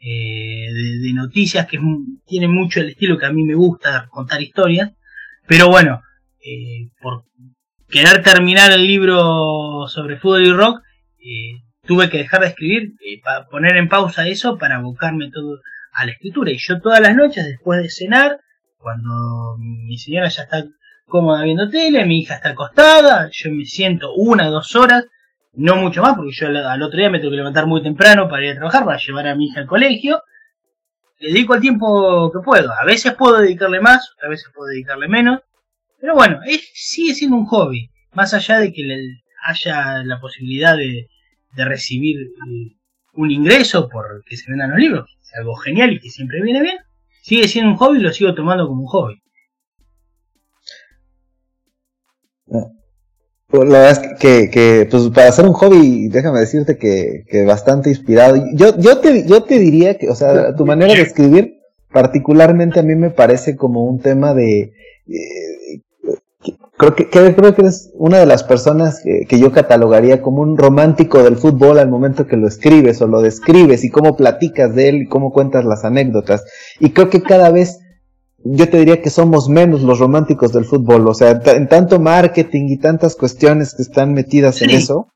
eh, 0.00 0.66
de, 1.02 1.12
noticias 1.12 1.66
que 1.66 1.78
tiene 2.26 2.48
mucho 2.48 2.80
el 2.80 2.90
estilo 2.90 3.18
que 3.18 3.26
a 3.26 3.32
mí 3.32 3.42
me 3.42 3.54
gusta 3.54 4.08
contar 4.10 4.40
historias. 4.40 4.92
Pero 5.46 5.68
bueno, 5.68 6.02
eh, 6.44 6.88
por 7.00 7.24
querer 7.88 8.22
terminar 8.22 8.70
el 8.70 8.86
libro 8.86 9.86
sobre 9.88 10.18
fútbol 10.18 10.46
y 10.46 10.52
rock, 10.52 10.80
eh, 11.18 11.62
tuve 11.84 12.08
que 12.08 12.18
dejar 12.18 12.40
de 12.40 12.48
escribir, 12.48 12.92
para 13.24 13.46
poner 13.48 13.76
en 13.76 13.88
pausa 13.88 14.28
eso 14.28 14.56
para 14.56 14.76
abocarme 14.76 15.30
todo 15.30 15.60
a 15.92 16.06
la 16.06 16.12
escritura. 16.12 16.50
Y 16.50 16.58
yo 16.58 16.80
todas 16.80 17.00
las 17.00 17.14
noches, 17.14 17.44
después 17.46 17.82
de 17.82 17.90
cenar, 17.90 18.40
cuando 18.78 19.56
mi 19.58 19.98
señora 19.98 20.28
ya 20.28 20.42
está 20.44 20.64
cómoda 21.06 21.44
viendo 21.44 21.68
tele, 21.68 22.06
mi 22.06 22.20
hija 22.20 22.36
está 22.36 22.50
acostada, 22.50 23.28
yo 23.32 23.50
me 23.50 23.64
siento 23.64 24.14
una, 24.14 24.46
dos 24.46 24.74
horas, 24.76 25.06
no 25.52 25.76
mucho 25.76 26.02
más, 26.02 26.14
porque 26.16 26.32
yo 26.32 26.46
al, 26.46 26.82
otro 26.82 26.98
día 26.98 27.10
me 27.10 27.18
tengo 27.18 27.32
que 27.32 27.36
levantar 27.36 27.66
muy 27.66 27.82
temprano 27.82 28.28
para 28.28 28.44
ir 28.44 28.52
a 28.52 28.54
trabajar, 28.54 28.84
para 28.84 28.98
llevar 28.98 29.26
a 29.28 29.34
mi 29.34 29.46
hija 29.46 29.60
al 29.60 29.66
colegio. 29.66 30.22
Le 31.18 31.32
dedico 31.32 31.54
el 31.54 31.60
tiempo 31.60 32.30
que 32.32 32.38
puedo. 32.38 32.72
A 32.72 32.84
veces 32.84 33.14
puedo 33.14 33.38
dedicarle 33.38 33.80
más, 33.80 34.14
a 34.22 34.28
veces 34.28 34.50
puedo 34.54 34.68
dedicarle 34.68 35.08
menos. 35.08 35.40
Pero 36.00 36.14
bueno, 36.14 36.40
es, 36.46 36.70
sigue 36.72 37.14
siendo 37.14 37.36
un 37.36 37.44
hobby. 37.46 37.90
Más 38.12 38.32
allá 38.32 38.58
de 38.58 38.72
que 38.72 38.82
le 38.82 39.22
haya 39.44 40.02
la 40.02 40.18
posibilidad 40.18 40.76
de, 40.76 41.08
de 41.52 41.64
recibir 41.64 42.16
un 43.12 43.30
ingreso 43.30 43.88
por 43.88 44.24
que 44.24 44.36
se 44.36 44.50
vendan 44.50 44.70
los 44.70 44.78
libros, 44.78 45.18
es 45.30 45.38
algo 45.38 45.54
genial 45.56 45.92
y 45.92 46.00
que 46.00 46.10
siempre 46.10 46.42
viene 46.42 46.62
bien, 46.62 46.76
sigue 47.22 47.48
siendo 47.48 47.72
un 47.72 47.76
hobby 47.76 47.98
y 47.98 48.02
lo 48.02 48.12
sigo 48.12 48.34
tomando 48.34 48.66
como 48.66 48.82
un 48.82 48.86
hobby. 48.86 49.22
Pues, 53.46 53.68
la 53.68 53.80
verdad 53.80 54.04
es 54.04 54.18
que, 54.20 54.50
que, 54.50 54.86
pues 54.88 55.08
para 55.08 55.28
hacer 55.28 55.44
un 55.44 55.54
hobby, 55.54 56.08
déjame 56.08 56.40
decirte 56.40 56.78
que, 56.78 57.24
que 57.28 57.44
bastante 57.44 57.90
inspirado. 57.90 58.36
Yo, 58.54 58.78
yo 58.78 58.98
te, 58.98 59.26
yo 59.26 59.42
te 59.42 59.58
diría 59.58 59.98
que, 59.98 60.08
o 60.08 60.14
sea, 60.14 60.54
tu 60.54 60.64
manera 60.64 60.94
de 60.94 61.02
escribir, 61.02 61.58
particularmente 61.92 62.78
a 62.78 62.84
mí 62.84 62.94
me 62.94 63.10
parece 63.10 63.56
como 63.56 63.84
un 63.84 64.00
tema 64.00 64.34
de, 64.34 64.72
eh, 65.08 65.49
creo 66.80 66.94
que, 66.96 67.08
creo 67.08 67.54
que 67.54 67.62
eres 67.62 67.90
una 67.94 68.18
de 68.18 68.26
las 68.26 68.42
personas 68.42 69.00
que, 69.04 69.26
que, 69.28 69.38
yo 69.38 69.52
catalogaría 69.52 70.22
como 70.22 70.42
un 70.42 70.56
romántico 70.56 71.22
del 71.22 71.36
fútbol 71.36 71.78
al 71.78 71.88
momento 71.88 72.26
que 72.26 72.36
lo 72.36 72.48
escribes 72.48 73.00
o 73.02 73.06
lo 73.06 73.20
describes 73.20 73.84
y 73.84 73.90
cómo 73.90 74.16
platicas 74.16 74.74
de 74.74 74.88
él 74.88 75.02
y 75.02 75.06
cómo 75.06 75.30
cuentas 75.32 75.64
las 75.64 75.84
anécdotas. 75.84 76.44
Y 76.80 76.90
creo 76.90 77.10
que 77.10 77.22
cada 77.22 77.50
vez 77.50 77.78
yo 78.42 78.68
te 78.68 78.78
diría 78.78 79.02
que 79.02 79.10
somos 79.10 79.48
menos 79.48 79.82
los 79.82 79.98
románticos 79.98 80.52
del 80.52 80.64
fútbol, 80.64 81.06
o 81.06 81.14
sea, 81.14 81.40
en 81.44 81.68
tanto 81.68 82.00
marketing 82.00 82.68
y 82.68 82.78
tantas 82.78 83.14
cuestiones 83.14 83.74
que 83.74 83.82
están 83.82 84.14
metidas 84.14 84.62
en 84.62 84.70
eso, 84.70 85.08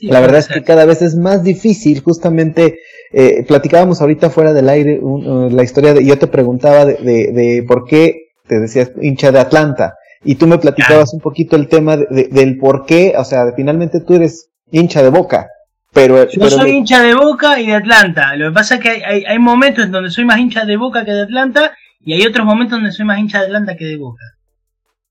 la 0.00 0.20
verdad 0.20 0.38
es 0.38 0.48
que 0.48 0.62
cada 0.62 0.84
vez 0.84 1.02
es 1.02 1.14
más 1.14 1.44
difícil, 1.44 2.00
justamente, 2.00 2.78
eh, 3.12 3.44
platicábamos 3.46 4.00
ahorita 4.00 4.30
fuera 4.30 4.52
del 4.52 4.68
aire 4.68 4.98
uh, 5.00 5.50
la 5.50 5.62
historia 5.62 5.94
de, 5.94 6.04
yo 6.04 6.18
te 6.18 6.26
preguntaba 6.26 6.86
de, 6.86 6.94
de, 6.94 7.64
por 7.68 7.84
qué 7.84 8.30
te 8.48 8.58
decías 8.58 8.90
hincha 9.00 9.30
de 9.30 9.38
Atlanta, 9.38 9.94
y 10.24 10.36
tú 10.36 10.46
me 10.46 10.58
platicabas 10.58 11.12
un 11.14 11.20
poquito 11.20 11.56
el 11.56 11.68
tema 11.68 11.96
del 11.96 12.58
por 12.58 12.86
qué, 12.86 13.14
o 13.16 13.24
sea, 13.24 13.52
finalmente 13.56 14.00
tú 14.00 14.14
eres 14.14 14.50
hincha 14.70 15.02
de 15.02 15.10
Boca, 15.10 15.48
pero, 15.92 16.26
yo 16.30 16.48
soy 16.48 16.70
hincha 16.70 17.02
de 17.02 17.14
Boca 17.14 17.60
y 17.60 17.66
de 17.66 17.74
Atlanta. 17.74 18.34
Lo 18.36 18.48
que 18.48 18.54
pasa 18.54 18.76
es 18.76 18.80
que 18.80 19.04
hay, 19.04 19.24
hay, 19.24 19.38
momentos 19.38 19.84
en 19.84 19.92
donde 19.92 20.10
soy 20.10 20.24
más 20.24 20.38
hincha 20.38 20.64
de 20.64 20.78
Boca 20.78 21.04
que 21.04 21.12
de 21.12 21.22
Atlanta 21.22 21.76
y 22.00 22.14
hay 22.14 22.26
otros 22.26 22.46
momentos 22.46 22.78
donde 22.78 22.92
soy 22.92 23.04
más 23.04 23.18
hincha 23.18 23.40
de 23.40 23.46
Atlanta 23.46 23.76
que 23.76 23.84
de 23.84 23.98
Boca. 23.98 24.24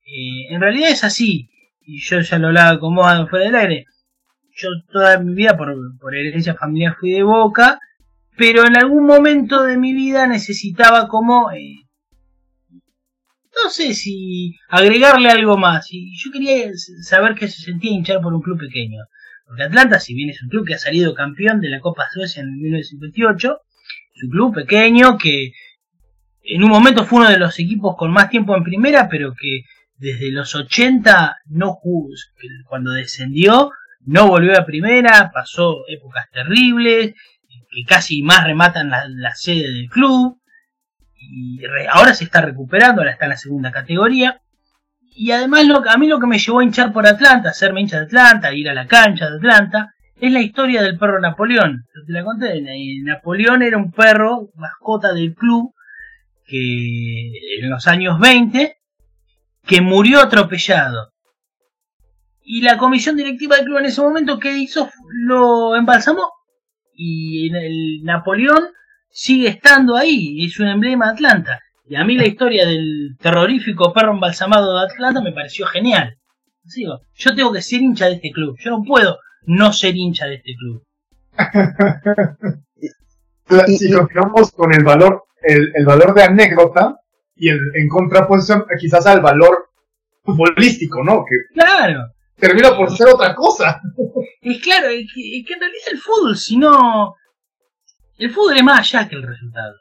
Eh, 0.06 0.54
en 0.54 0.60
realidad 0.60 0.89
es 0.89 1.04
así. 1.04 1.50
Y 1.86 2.00
yo 2.02 2.19
ya 2.19 2.39
lo 2.39 2.47
hablaba 2.47 2.80
con 2.80 2.95
vos 2.95 3.30
fuera 3.30 3.45
del 3.45 3.56
aire. 3.56 3.86
Yo 4.56 4.69
toda 4.91 5.19
mi 5.19 5.36
vida 5.36 5.56
por, 5.56 5.74
por 6.00 6.15
herencia 6.15 6.56
familiar 6.56 6.95
fui 7.00 7.12
de 7.12 7.24
Boca. 7.24 7.80
Pero 8.36 8.65
en 8.65 8.76
algún 8.76 9.06
momento 9.06 9.63
de 9.63 9.78
mi 9.78 9.93
vida 9.93 10.26
necesitaba 10.26 11.08
como... 11.08 11.52
Eh, 11.52 11.76
no 13.64 13.70
sé 13.70 13.94
si 13.94 14.56
agregarle 14.70 15.30
algo 15.30 15.58
más. 15.58 15.88
Y 15.92 16.18
yo 16.18 16.32
quería 16.32 16.72
saber 17.02 17.36
qué 17.36 17.48
se 17.48 17.62
sentía 17.62 17.92
hinchar 17.92 18.22
por 18.22 18.34
un 18.34 18.42
club 18.42 18.60
pequeño. 18.60 19.04
Porque 19.46 19.64
Atlanta, 19.64 20.00
si 20.00 20.14
bien 20.14 20.30
es 20.30 20.42
un 20.42 20.50
club 20.50 20.66
que 20.66 20.76
ha 20.76 20.80
salido 20.80 21.14
campeón 21.14 21.60
de 21.60 21.70
la 21.70 21.80
Copa 21.80 22.08
Suecia 22.12 22.42
en 22.42 22.54
1958, 22.54 23.58
es 24.16 24.24
un 24.24 24.30
club 24.30 24.56
pequeño 24.56 25.18
que 25.18 25.52
en 26.44 26.64
un 26.64 26.70
momento 26.70 27.06
fue 27.06 27.20
uno 27.20 27.30
de 27.30 27.38
los 27.38 27.60
equipos 27.60 27.96
con 27.98 28.12
más 28.12 28.30
tiempo 28.30 28.56
en 28.56 28.64
primera, 28.64 29.10
pero 29.10 29.34
que 29.34 29.64
desde 29.98 30.32
los 30.32 30.56
80 30.56 31.38
no 31.46 31.80
cuando 32.68 32.92
descendió 32.92 33.72
no 34.06 34.28
volvió 34.28 34.58
a 34.58 34.66
primera, 34.66 35.32
pasó 35.32 35.84
épocas 35.88 36.30
terribles, 36.32 37.14
que 37.70 37.84
casi 37.88 38.24
más 38.24 38.44
rematan 38.44 38.90
la, 38.90 39.36
sede 39.36 39.72
del 39.72 39.90
club, 39.90 40.41
y 41.22 41.62
ahora 41.90 42.14
se 42.14 42.24
está 42.24 42.42
recuperando, 42.42 43.02
ahora 43.02 43.12
está 43.12 43.26
en 43.26 43.32
la 43.32 43.38
segunda 43.38 43.72
categoría. 43.72 44.42
Y 45.14 45.32
además 45.32 45.66
lo, 45.66 45.88
a 45.88 45.98
mí 45.98 46.08
lo 46.08 46.20
que 46.20 46.28
me 46.28 46.40
llevó 46.40 46.60
a 46.60 46.64
hinchar 46.64 46.92
por 46.94 47.06
Atlanta, 47.06 47.50
hacerme 47.50 47.82
hincha 47.82 48.00
de 48.00 48.06
Atlanta, 48.06 48.54
ir 48.54 48.70
a 48.70 48.74
la 48.74 48.88
cancha 48.88 49.30
de 49.30 49.38
Atlanta, 49.38 49.94
es 50.20 50.32
la 50.32 50.42
historia 50.42 50.82
del 50.82 50.98
perro 50.98 51.20
Napoleón. 51.20 51.86
te 52.06 52.14
la 52.14 52.24
conté, 52.24 52.62
Napoleón 53.04 53.62
era 53.62 53.78
un 53.78 53.92
perro, 53.92 54.50
mascota 54.56 55.14
del 55.14 55.34
club, 55.34 55.74
que 56.46 57.32
en 57.60 57.70
los 57.70 57.88
años 57.88 58.20
20 58.20 58.78
que 59.66 59.82
murió 59.82 60.22
atropellado. 60.22 61.12
Y 62.44 62.62
la 62.62 62.78
comisión 62.78 63.16
directiva 63.16 63.56
del 63.56 63.66
club 63.66 63.80
en 63.80 63.86
ese 63.86 64.02
momento 64.02 64.40
que 64.40 64.58
hizo 64.58 64.90
lo 65.26 65.76
embalsamó 65.76 66.32
y 66.94 67.54
el 67.56 68.04
Napoleón 68.04 68.64
sigue 69.12 69.50
estando 69.50 69.95
ahí, 69.95 70.45
es 70.45 70.60
un 70.60 70.67
emblema 70.67 71.08
de 71.08 71.13
Atlanta. 71.13 71.60
Y 71.86 71.95
a 71.95 72.04
mí 72.04 72.15
la 72.15 72.28
historia 72.28 72.65
del 72.65 73.17
terrorífico 73.19 73.93
perro 73.93 74.13
embalsamado 74.13 74.78
de 74.78 74.86
Atlanta 74.86 75.21
me 75.21 75.34
pareció 75.34 75.65
genial. 75.67 76.17
yo 77.15 77.36
tengo 77.36 77.52
que 77.52 77.62
ser 77.62 77.82
hincha 77.82 78.08
de 78.08 78.15
este 78.15 78.32
club, 78.32 78.58
yo 78.60 78.71
no 78.71 78.84
puedo 78.84 79.19
no 79.43 79.74
ser 79.74 79.95
hincha 79.95 80.28
de 80.28 80.36
este 80.36 80.54
club. 80.56 80.84
si 83.78 83.91
continuamos 83.91 84.52
con 84.52 84.74
el 84.74 84.84
valor 84.84 85.24
el, 85.41 85.71
el 85.76 85.86
valor 85.86 86.13
de 86.13 86.24
anécdota 86.24 86.97
y 87.36 87.50
el, 87.50 87.60
en 87.76 87.88
contraposición 87.88 88.65
quizás 88.80 89.06
al 89.08 89.21
valor 89.21 89.69
futbolístico, 90.24 91.04
¿no? 91.04 91.26
Que 91.26 91.36
claro. 91.54 92.06
termina 92.36 92.76
por 92.76 92.95
ser 92.95 93.10
otra 93.10 93.34
cosa. 93.34 93.82
Es 94.41 94.62
claro, 94.62 94.89
es 94.89 95.12
que, 95.13 95.39
en 95.39 95.60
realidad 95.60 95.88
el 95.91 96.00
fútbol, 96.00 96.38
si 96.38 96.58
no... 96.58 97.15
El 98.22 98.30
fútbol 98.30 98.56
es 98.56 98.64
más 98.64 98.80
allá 98.80 99.10
que 99.10 99.16
el 99.16 99.24
resultado. 99.24 99.74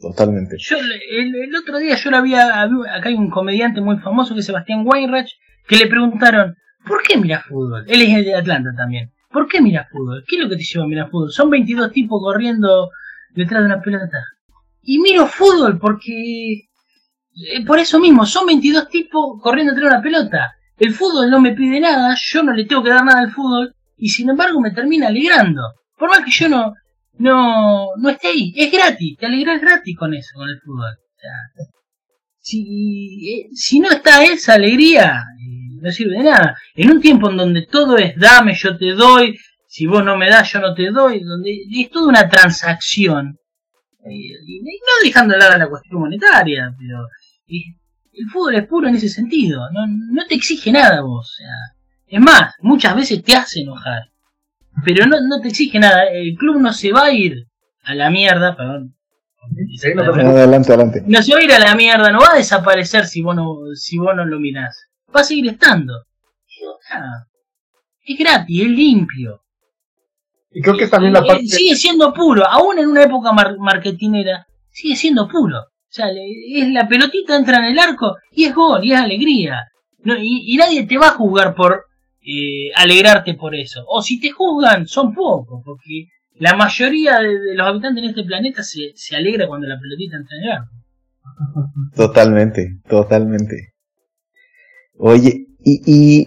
Totalmente. 0.00 0.54
Yo 0.56 0.76
el, 0.78 1.56
otro 1.56 1.78
día 1.78 1.96
yo 1.96 2.12
la 2.12 2.18
había, 2.18 2.62
acá 2.62 3.08
hay 3.08 3.16
un 3.16 3.28
comediante 3.28 3.80
muy 3.80 3.98
famoso 3.98 4.34
que 4.34 4.40
es 4.40 4.46
Sebastián 4.46 4.84
Weinreich, 4.86 5.36
que 5.66 5.76
le 5.76 5.88
preguntaron, 5.88 6.54
¿por 6.86 7.02
qué 7.02 7.18
mira 7.18 7.42
fútbol? 7.42 7.84
Él 7.88 8.02
es 8.02 8.14
el 8.14 8.24
de 8.24 8.36
Atlanta 8.36 8.70
también. 8.76 9.10
¿Por 9.32 9.48
qué 9.48 9.60
mira 9.60 9.88
fútbol? 9.90 10.22
¿Qué 10.28 10.36
es 10.36 10.42
lo 10.42 10.48
que 10.48 10.58
te 10.58 10.62
lleva 10.62 10.84
a 10.84 10.86
mirar 10.88 11.10
fútbol? 11.10 11.32
Son 11.32 11.50
22 11.50 11.90
tipos 11.90 12.22
corriendo 12.22 12.90
detrás 13.34 13.62
de 13.62 13.66
una 13.66 13.82
pelota. 13.82 14.24
Y 14.82 15.00
miro 15.00 15.26
fútbol 15.26 15.76
porque... 15.80 16.68
Eh, 17.34 17.64
por 17.66 17.80
eso 17.80 17.98
mismo, 17.98 18.24
son 18.26 18.46
22 18.46 18.88
tipos 18.88 19.42
corriendo 19.42 19.74
detrás 19.74 19.90
de 19.90 19.96
una 19.96 20.02
pelota. 20.04 20.54
El 20.78 20.94
fútbol 20.94 21.30
no 21.30 21.40
me 21.40 21.50
pide 21.50 21.80
nada, 21.80 22.14
yo 22.16 22.44
no 22.44 22.52
le 22.52 22.64
tengo 22.64 22.84
que 22.84 22.90
dar 22.90 23.04
nada 23.04 23.22
al 23.22 23.32
fútbol 23.32 23.74
y 23.96 24.08
sin 24.08 24.30
embargo 24.30 24.60
me 24.60 24.70
termina 24.70 25.08
alegrando. 25.08 25.62
Por 26.00 26.08
más 26.08 26.24
que 26.24 26.30
yo 26.30 26.48
no, 26.48 26.72
no, 27.18 27.88
no 27.98 28.08
esté 28.08 28.28
ahí, 28.28 28.54
es 28.56 28.72
gratis, 28.72 29.18
te 29.18 29.26
alegras 29.26 29.60
gratis 29.60 29.94
con 29.98 30.14
eso, 30.14 30.30
con 30.34 30.48
el 30.48 30.58
fútbol. 30.58 30.96
si, 32.38 33.28
eh, 33.30 33.48
si 33.52 33.80
no 33.80 33.90
está 33.90 34.24
esa 34.24 34.54
alegría, 34.54 35.18
eh, 35.18 35.78
no 35.82 35.92
sirve 35.92 36.16
de 36.16 36.24
nada. 36.24 36.56
En 36.74 36.90
un 36.90 37.02
tiempo 37.02 37.28
en 37.28 37.36
donde 37.36 37.66
todo 37.66 37.98
es 37.98 38.16
dame, 38.16 38.54
yo 38.54 38.78
te 38.78 38.92
doy, 38.92 39.38
si 39.66 39.86
vos 39.86 40.02
no 40.02 40.16
me 40.16 40.30
das, 40.30 40.50
yo 40.50 40.60
no 40.60 40.72
te 40.72 40.90
doy, 40.90 41.20
donde 41.20 41.58
es 41.70 41.90
toda 41.90 42.08
una 42.08 42.26
transacción. 42.30 43.36
Eh, 44.02 44.32
y 44.46 44.62
no 44.62 45.04
dejando 45.04 45.34
de 45.34 45.58
la 45.58 45.68
cuestión 45.68 46.00
monetaria, 46.00 46.74
pero 46.78 47.06
el 47.46 48.30
fútbol 48.32 48.54
es 48.54 48.66
puro 48.66 48.88
en 48.88 48.94
ese 48.94 49.10
sentido, 49.10 49.70
no, 49.70 49.86
no 49.86 50.26
te 50.26 50.36
exige 50.36 50.72
nada 50.72 51.02
vos. 51.02 51.30
O 51.30 51.36
sea, 51.36 51.54
es 52.06 52.20
más, 52.20 52.54
muchas 52.60 52.96
veces 52.96 53.22
te 53.22 53.34
hace 53.34 53.60
enojar, 53.60 54.04
pero 54.84 55.06
no, 55.06 55.20
no 55.20 55.40
te 55.40 55.48
exige 55.48 55.78
nada. 55.78 56.04
El 56.12 56.34
club 56.36 56.60
no 56.60 56.72
se 56.72 56.92
va 56.92 57.04
a 57.06 57.10
ir 57.12 57.46
a 57.84 57.94
la 57.94 58.10
mierda, 58.10 58.56
perdón. 58.56 58.94
adelante, 60.36 60.72
adelante. 60.72 61.02
No 61.06 61.22
se 61.22 61.32
va 61.34 61.40
a 61.40 61.44
ir 61.44 61.52
a 61.52 61.58
la 61.58 61.74
mierda, 61.74 62.10
no 62.12 62.20
va 62.20 62.32
a 62.34 62.36
desaparecer 62.36 63.06
si 63.06 63.22
vos 63.22 63.34
no, 63.36 63.56
si 63.74 63.98
vos 63.98 64.14
no 64.14 64.24
lo 64.24 64.38
mirás. 64.38 64.86
Va 65.14 65.20
a 65.20 65.24
seguir 65.24 65.48
estando. 65.48 65.94
es 68.06 68.18
gratis, 68.18 68.62
es 68.62 68.68
limpio. 68.68 69.42
Y 70.52 70.60
creo 70.62 70.76
que 70.76 70.84
es 70.84 70.90
también 70.90 71.12
la 71.12 71.20
Eh, 71.20 71.26
parte... 71.26 71.46
Sigue 71.46 71.76
siendo 71.76 72.12
puro, 72.12 72.44
aún 72.46 72.78
en 72.78 72.88
una 72.88 73.04
época 73.04 73.32
mar- 73.32 73.56
marketinera, 73.58 74.46
sigue 74.70 74.96
siendo 74.96 75.28
puro. 75.28 75.58
O 75.58 75.92
sea, 75.92 76.06
le- 76.10 76.60
es 76.60 76.68
la 76.70 76.88
pelotita 76.88 77.36
entra 77.36 77.58
en 77.58 77.64
el 77.66 77.78
arco 77.78 78.16
y 78.32 78.44
es 78.44 78.54
gol 78.54 78.84
y 78.84 78.92
es 78.92 78.98
alegría. 78.98 79.60
No, 80.02 80.16
y, 80.16 80.52
y 80.52 80.56
nadie 80.56 80.86
te 80.86 80.98
va 80.98 81.08
a 81.08 81.12
juzgar 81.12 81.54
por 81.54 81.84
eh, 82.22 82.70
alegrarte 82.76 83.34
por 83.34 83.54
eso. 83.54 83.84
O 83.88 84.02
si 84.02 84.20
te 84.20 84.30
juzgan, 84.30 84.86
son 84.86 85.14
pocos, 85.14 85.62
porque 85.64 86.06
la 86.34 86.54
mayoría 86.56 87.18
de, 87.20 87.54
los 87.54 87.66
habitantes 87.66 88.02
en 88.02 88.10
este 88.10 88.24
planeta 88.24 88.62
se, 88.62 88.92
se 88.94 89.16
alegra 89.16 89.46
cuando 89.46 89.66
la 89.66 89.78
pelotita 89.78 90.16
entra 90.16 90.36
en 90.36 90.44
el 90.44 90.50
arco. 90.52 90.70
Totalmente, 91.94 92.78
totalmente. 92.88 93.74
Oye, 94.98 95.46
y, 95.64 95.82
y 96.20 96.24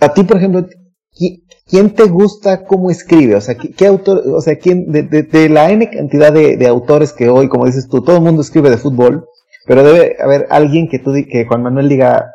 a 0.00 0.12
ti, 0.12 0.22
por 0.24 0.36
ejemplo, 0.36 0.66
¿qui- 1.12 1.42
¿quién 1.66 1.94
te 1.94 2.04
gusta 2.04 2.64
cómo 2.64 2.90
escribe? 2.90 3.36
O 3.36 3.40
sea, 3.40 3.54
¿qué, 3.56 3.86
autor, 3.86 4.22
o 4.26 4.40
sea, 4.40 4.56
quién, 4.58 4.90
de, 4.92 5.02
de- 5.02 5.48
la 5.48 5.70
N 5.70 5.88
cantidad 5.90 6.32
de, 6.32 6.56
de 6.56 6.66
autores 6.66 7.12
que 7.12 7.28
hoy, 7.28 7.48
como 7.48 7.66
dices 7.66 7.88
tú, 7.88 8.02
todo 8.02 8.16
el 8.16 8.22
mundo 8.22 8.42
escribe 8.42 8.70
de 8.70 8.76
fútbol, 8.78 9.26
pero 9.66 9.82
debe 9.82 10.16
haber 10.22 10.46
alguien 10.50 10.88
que 10.88 10.98
tú, 10.98 11.12
que 11.30 11.46
Juan 11.46 11.62
Manuel 11.62 11.88
diga, 11.88 12.26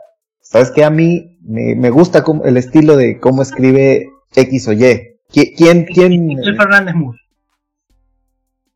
sabes 0.41 0.71
que 0.71 0.83
a 0.83 0.89
mí 0.89 1.28
me, 1.41 1.75
me 1.75 1.89
gusta 1.89 2.23
cómo- 2.23 2.45
el 2.45 2.57
estilo 2.57 2.95
de 2.95 3.19
cómo 3.19 3.41
escribe 3.41 4.07
X 4.35 4.67
o 4.67 4.73
Y. 4.73 5.17
¿Qui- 5.31 5.53
¿Quién, 5.55 5.85
quién? 5.85 6.25
Miguel 6.25 6.55
Fernández 6.55 6.95
Mur. 6.95 7.15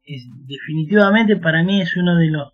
Es- 0.05 0.27
definitivamente 0.45 1.37
para 1.37 1.63
mí 1.63 1.81
es 1.81 1.95
uno 1.97 2.15
de 2.17 2.27
los 2.27 2.53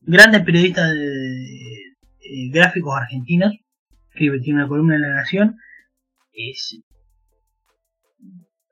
grandes 0.00 0.42
periodistas 0.42 0.90
de, 0.92 1.00
de- 1.00 2.48
gráficos 2.50 2.94
argentinos. 2.96 3.52
Escribe, 4.10 4.40
tiene 4.40 4.60
una 4.60 4.68
columna 4.68 4.96
en 4.96 5.02
La 5.02 5.14
Nación. 5.14 5.56
Es 6.32 6.78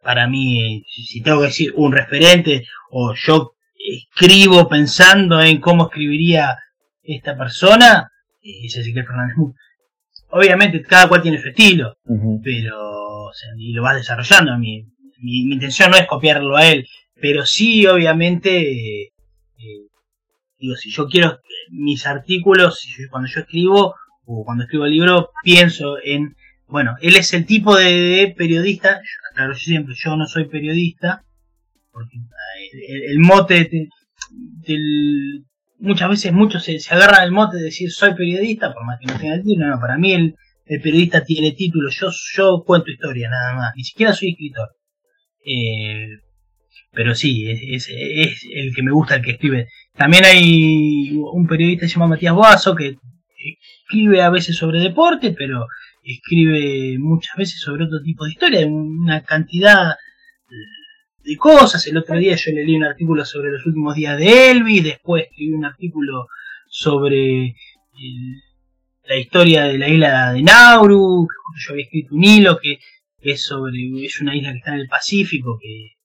para 0.03 0.27
mí, 0.29 0.83
si 0.89 1.21
tengo 1.23 1.41
que 1.41 1.47
decir 1.49 1.73
un 1.77 1.93
referente, 1.93 2.65
o 2.91 3.15
yo 3.15 3.53
escribo 3.75 4.69
pensando 4.69 5.41
en 5.43 5.61
cómo 5.61 5.85
escribiría 5.85 6.57
esta 7.03 7.37
persona, 7.37 8.11
es 8.43 8.77
Ezequiel 8.77 9.05
Fernández. 9.07 9.37
Obviamente, 10.33 10.83
cada 10.83 11.09
cual 11.09 11.23
tiene 11.23 11.41
su 11.41 11.49
estilo 11.49 11.97
pero 12.43 12.79
o 13.31 13.33
sea, 13.33 13.49
y 13.59 13.73
lo 13.73 13.83
vas 13.83 13.97
desarrollando. 13.97 14.57
Mi, 14.59 14.83
mi, 15.19 15.45
mi 15.47 15.55
intención 15.55 15.91
no 15.91 15.97
es 15.97 16.07
copiarlo 16.07 16.57
a 16.57 16.67
él, 16.67 16.87
pero 17.21 17.45
sí, 17.47 17.87
obviamente, 17.87 18.51
eh, 18.73 19.13
eh, 19.59 19.87
digo, 20.59 20.75
si 20.77 20.91
yo 20.91 21.07
quiero 21.09 21.39
mis 21.71 22.07
artículos, 22.07 22.81
cuando 23.11 23.29
yo 23.29 23.41
escribo 23.41 23.95
o 24.25 24.45
cuando 24.45 24.65
escribo 24.65 24.87
el 24.87 24.93
libro, 24.93 25.31
pienso 25.45 25.97
en, 26.03 26.35
bueno, 26.67 26.97
él 27.01 27.17
es 27.17 27.33
el 27.35 27.47
tipo 27.47 27.77
de, 27.77 27.93
de 27.93 28.35
periodista, 28.37 28.97
yo- 28.99 29.35
claro, 29.35 29.53
yo 29.53 29.59
siempre, 29.59 29.95
yo 29.97 30.17
no 30.17 30.27
soy 30.27 30.49
periodista, 30.49 31.23
porque 31.93 32.17
eh, 32.17 32.87
el, 32.89 33.03
el 33.13 33.19
mote 33.19 33.55
de- 33.65 33.89
del- 34.67 35.45
muchas 35.81 36.09
veces 36.09 36.33
muchos 36.33 36.65
se, 36.65 36.79
se 36.79 36.95
agarran 36.95 37.25
el 37.25 37.33
mote 37.33 37.57
de 37.57 37.65
decir 37.65 37.91
soy 37.91 38.15
periodista, 38.15 38.73
por 38.73 38.85
más 38.85 38.99
que 39.01 39.07
no 39.07 39.19
tenga 39.19 39.43
título, 39.43 39.67
no, 39.67 39.81
para 39.81 39.99
mí 39.99 40.13
el, 40.13 40.35
el 40.67 40.81
periodista 40.81 41.25
tiene 41.25 41.53
título, 41.53 41.91
yo, 41.91 42.09
yo 42.35 42.63
cuento 42.65 42.91
historia 42.91 43.29
nada 43.29 43.55
más, 43.55 43.73
ni 43.77 43.85
siquiera 43.85 44.13
soy 44.13 44.31
escritor. 44.31 44.69
Eh, 45.45 46.09
pero 46.93 47.15
sí, 47.15 47.49
es, 47.49 47.89
es, 47.89 48.47
el 48.53 48.75
que 48.75 48.83
me 48.83 48.93
gusta, 48.93 49.17
el 49.17 49.23
que 49.23 49.33
escribe. 49.33 49.69
También 49.97 50.25
hay 50.25 51.13
un 51.13 51.47
periodista 51.47 51.83
que 51.83 51.89
se 51.89 51.95
llama 51.95 52.09
Matías 52.09 52.35
Boazo 52.35 52.75
que 52.75 52.97
escribe 53.85 54.23
a 54.23 54.31
veces 54.31 54.57
sobre 54.57 54.81
deporte, 54.81 55.33
pero 55.37 55.67
escribe 56.03 56.99
muchas 56.99 57.37
veces 57.37 57.61
sobre 57.61 57.85
otro 57.85 58.01
tipo 58.03 58.25
de 58.25 58.33
historia, 58.33 58.67
una 58.67 59.23
cantidad 59.23 59.95
de 61.25 61.37
cosas. 61.37 61.87
El 61.87 61.99
otro 61.99 62.17
día 62.17 62.37
yo 62.37 62.53
le 62.53 62.65
leí 62.65 62.77
un 62.77 62.85
artículo 62.85 63.25
sobre 63.25 63.51
los 63.51 63.67
últimos 63.67 63.95
días 63.95 64.19
de 64.19 64.51
Elvis, 64.51 64.85
después 64.85 65.25
escribí 65.25 65.53
un 65.53 65.65
artículo 65.65 66.27
sobre 66.69 67.55
la 69.05 69.17
historia 69.17 69.65
de 69.65 69.79
la 69.79 69.89
isla 69.89 70.33
de 70.33 70.43
Nauru, 70.43 71.27
yo 71.59 71.73
había 71.73 71.85
escrito 71.85 72.15
un 72.15 72.25
hilo 72.25 72.59
que 72.61 72.79
es 73.21 73.43
sobre 73.43 74.05
es 74.05 74.21
una 74.21 74.37
isla 74.37 74.53
que 74.53 74.59
está 74.59 74.75
en 74.75 74.81
el 74.81 74.89
Pacífico 74.89 75.59
que, 75.61 75.97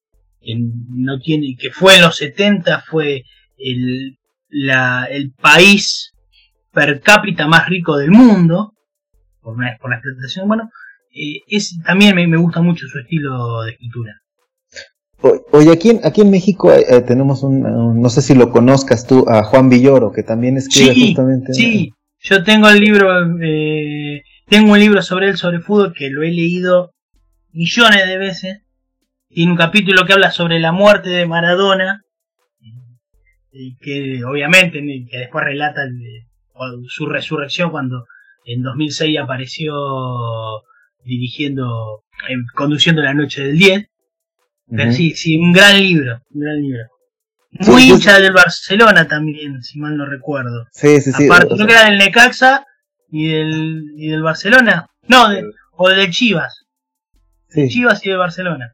no 0.58 1.20
tiene 1.20 1.56
que 1.58 1.72
fue 1.72 1.96
en 1.96 2.02
los 2.04 2.18
70 2.18 2.82
fue 2.82 3.24
el, 3.58 4.18
la, 4.50 5.08
el 5.10 5.32
país 5.34 6.14
per 6.72 7.02
cápita 7.02 7.48
más 7.48 7.68
rico 7.68 7.98
del 7.98 8.12
mundo 8.12 8.74
por, 9.42 9.56
una, 9.56 9.76
por 9.80 9.90
la 9.90 9.98
explotación 9.98 10.48
bueno 10.48 10.70
eh, 11.12 11.40
es 11.48 11.80
también 11.84 12.16
me, 12.16 12.28
me 12.28 12.38
gusta 12.38 12.62
mucho 12.62 12.86
su 12.88 13.00
estilo 13.00 13.64
de 13.64 13.72
escritura 13.72 14.22
Oye, 15.52 15.72
aquí 15.72 15.90
en, 15.92 16.02
aquí 16.04 16.22
en 16.22 16.30
México 16.30 16.72
eh, 16.74 16.86
eh, 16.90 17.02
tenemos 17.02 17.42
un, 17.44 17.66
un- 17.66 18.02
no 18.02 18.10
sé 18.10 18.22
si 18.22 18.36
lo 18.36 18.52
conozcas 18.52 19.08
tú, 19.08 19.26
a 19.28 19.44
Juan 19.44 19.70
Villoro, 19.70 20.12
que 20.12 20.24
también 20.24 20.58
escribe 20.58 20.94
Sí, 20.94 21.08
justamente. 21.08 21.54
Sí, 21.54 21.94
yo 22.20 22.44
tengo 22.44 22.70
el 22.70 22.80
libro, 22.80 23.10
eh, 23.42 24.22
tengo 24.48 24.74
un 24.74 24.80
libro 24.80 25.02
sobre 25.02 25.30
él, 25.30 25.38
sobre 25.38 25.60
fútbol, 25.62 25.94
que 25.98 26.10
lo 26.10 26.22
he 26.24 26.32
leído 26.32 26.92
millones 27.54 28.06
de 28.06 28.18
veces. 28.18 28.62
Tiene 29.30 29.52
un 29.52 29.58
capítulo 29.58 30.06
que 30.06 30.14
habla 30.14 30.32
sobre 30.32 30.60
la 30.60 30.72
muerte 30.72 31.10
de 31.10 31.26
Maradona, 31.26 32.02
y 33.52 33.78
que 33.78 34.24
obviamente, 34.26 34.80
que 35.10 35.18
después 35.18 35.46
relata 35.46 35.84
el- 35.84 36.24
su 36.88 37.06
resurrección 37.08 37.70
cuando 37.72 38.06
en 38.46 38.62
2006 38.62 39.18
apareció 39.18 39.74
dirigiendo, 41.04 42.04
eh, 42.30 42.36
conduciendo 42.54 43.02
la 43.02 43.14
noche 43.14 43.44
del 43.44 43.58
10. 43.58 43.86
Sí, 44.92 45.12
sí, 45.16 45.38
un 45.38 45.52
gran 45.54 45.78
libro, 45.80 46.22
un 46.32 46.42
gran 46.42 46.62
libro. 46.62 46.84
Muy 47.52 47.84
sí, 47.84 47.90
hincha 47.92 48.20
del 48.20 48.34
Barcelona 48.34 49.08
también, 49.08 49.64
si 49.64 49.80
mal 49.80 49.96
no 49.96 50.06
recuerdo. 50.06 50.66
Sí, 50.72 51.00
sí, 51.02 51.12
sí. 51.14 51.26
Aparte, 51.26 51.54
o 51.54 51.58
que 51.66 51.72
era 51.72 51.86
del 51.86 51.98
Necaxa 51.98 52.66
y 53.10 53.28
del, 53.30 53.84
y 53.96 54.10
del 54.10 54.24
Barcelona. 54.24 54.88
No, 55.08 55.30
de- 55.30 55.44
o 55.78 55.90
del 55.90 56.10
Chivas. 56.12 56.66
sí, 57.48 57.70
Chivas 57.70 58.06
y 58.06 58.10
del 58.10 58.18
Barcelona. 58.18 58.74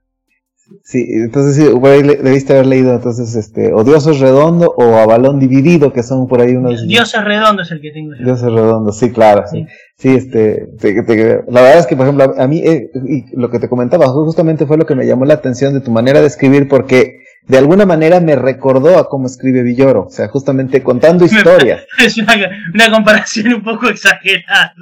Sí, 0.84 1.06
entonces 1.10 1.56
sí, 1.56 1.70
por 1.80 1.90
ahí 1.90 2.04
le- 2.04 2.16
debiste 2.18 2.54
haber 2.54 2.66
leído 2.68 2.94
entonces 2.94 3.36
este, 3.36 3.74
o 3.74 3.84
Dios 3.84 4.06
es 4.08 4.20
redondo 4.20 4.74
o 4.78 4.96
a 4.98 5.06
balón 5.06 5.40
dividido, 5.40 5.94
que 5.94 6.04
son 6.04 6.28
por 6.28 6.42
ahí 6.42 6.56
unos... 6.56 6.88
Dios 6.88 7.14
es 7.14 7.24
redondo 7.24 7.62
es 7.62 7.72
el 7.72 7.82
que 7.82 7.92
tengo 7.92 8.14
yo. 8.16 8.24
Dios 8.26 8.40
es 8.40 8.52
redondo, 8.52 8.92
sí, 8.92 9.12
claro, 9.12 9.44
sí. 9.50 9.62
Sí. 9.62 9.68
Sí, 9.98 10.16
este, 10.16 10.68
te- 10.80 11.04
te- 11.04 11.44
la 11.48 11.62
verdad 11.62 11.78
es 11.78 11.86
que, 11.86 11.96
por 11.96 12.08
ejemplo, 12.08 12.34
a 12.36 12.48
mí, 12.48 12.60
eh, 12.66 12.90
y 13.08 13.26
lo 13.40 13.52
que 13.52 13.60
te 13.60 13.70
comentaba, 13.70 14.08
justamente 14.08 14.66
fue 14.66 14.78
lo 14.78 14.88
que 14.88 14.96
me 14.96 15.06
llamó 15.06 15.26
la 15.26 15.36
atención 15.36 15.76
de 15.76 15.82
tu 15.82 15.92
manera 15.92 16.22
de 16.22 16.26
escribir, 16.28 16.68
porque 16.68 17.21
de 17.48 17.58
alguna 17.58 17.86
manera 17.86 18.20
me 18.20 18.36
recordó 18.36 18.98
a 18.98 19.10
cómo 19.10 19.28
escribe 19.28 19.64
Villoro, 19.64 20.06
o 20.06 20.10
sea, 20.10 20.28
justamente 20.28 20.84
contando 20.84 21.26
historias. 21.26 21.84
Es 22.04 22.18
una, 22.20 22.34
una 22.74 22.92
comparación 22.92 23.54
un 23.54 23.64
poco 23.64 23.88
exagerada. 23.88 24.74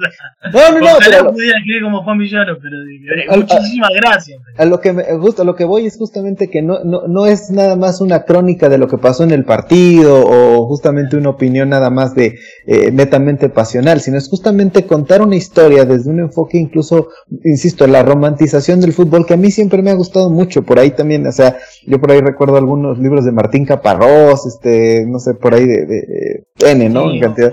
No, 0.52 0.72
no, 0.72 0.80
no, 0.80 0.98
pero 0.98 1.32
pudiera 1.32 1.58
escribir 1.58 1.82
como 1.82 2.02
Juan 2.02 2.18
Villoro, 2.18 2.58
pero 2.60 3.36
muchísimas 3.36 3.90
gracias. 3.94 4.40
a 4.56 4.64
lo 4.64 4.80
que 4.80 4.92
me 4.92 5.16
gusta, 5.16 5.42
a 5.42 5.44
lo 5.44 5.54
que 5.54 5.64
voy 5.64 5.86
es 5.86 5.96
justamente 5.96 6.50
que 6.50 6.62
no, 6.62 6.84
no, 6.84 7.06
no 7.08 7.26
es 7.26 7.50
nada 7.50 7.76
más 7.76 8.00
una 8.00 8.24
crónica 8.24 8.68
de 8.68 8.78
lo 8.78 8.88
que 8.88 8.98
pasó 8.98 9.24
en 9.24 9.30
el 9.30 9.44
partido 9.44 10.22
o 10.24 10.66
justamente 10.66 11.16
una 11.16 11.30
opinión 11.30 11.70
nada 11.70 11.90
más 11.90 12.14
de 12.14 12.38
eh, 12.66 12.90
netamente 12.92 13.48
pasional, 13.48 14.00
sino 14.00 14.18
es 14.18 14.28
justamente 14.28 14.86
contar 14.86 15.22
una 15.22 15.36
historia 15.36 15.84
desde 15.84 16.10
un 16.10 16.20
enfoque 16.20 16.58
incluso, 16.58 17.08
insisto, 17.44 17.86
la 17.86 18.02
romantización 18.02 18.80
del 18.80 18.92
fútbol 18.92 19.26
que 19.26 19.34
a 19.34 19.36
mí 19.36 19.50
siempre 19.50 19.82
me 19.82 19.90
ha 19.90 19.94
gustado 19.94 20.30
mucho. 20.30 20.62
Por 20.62 20.78
ahí 20.78 20.90
también, 20.90 21.26
o 21.26 21.32
sea, 21.32 21.56
yo 21.86 22.00
por 22.00 22.10
ahí 22.10 22.20
recuerdo 22.20 22.56
algunos 22.56 22.98
libros 22.98 23.24
de 23.24 23.32
Martín 23.32 23.64
Caparrós, 23.64 24.46
este, 24.46 25.04
no 25.06 25.18
sé, 25.18 25.34
por 25.34 25.54
ahí 25.54 25.66
de, 25.66 25.86
de, 25.86 26.44
de 26.56 26.70
N, 26.72 26.88
¿no? 26.90 27.10
Sí, 27.10 27.16
En 27.16 27.20
cantidad. 27.22 27.52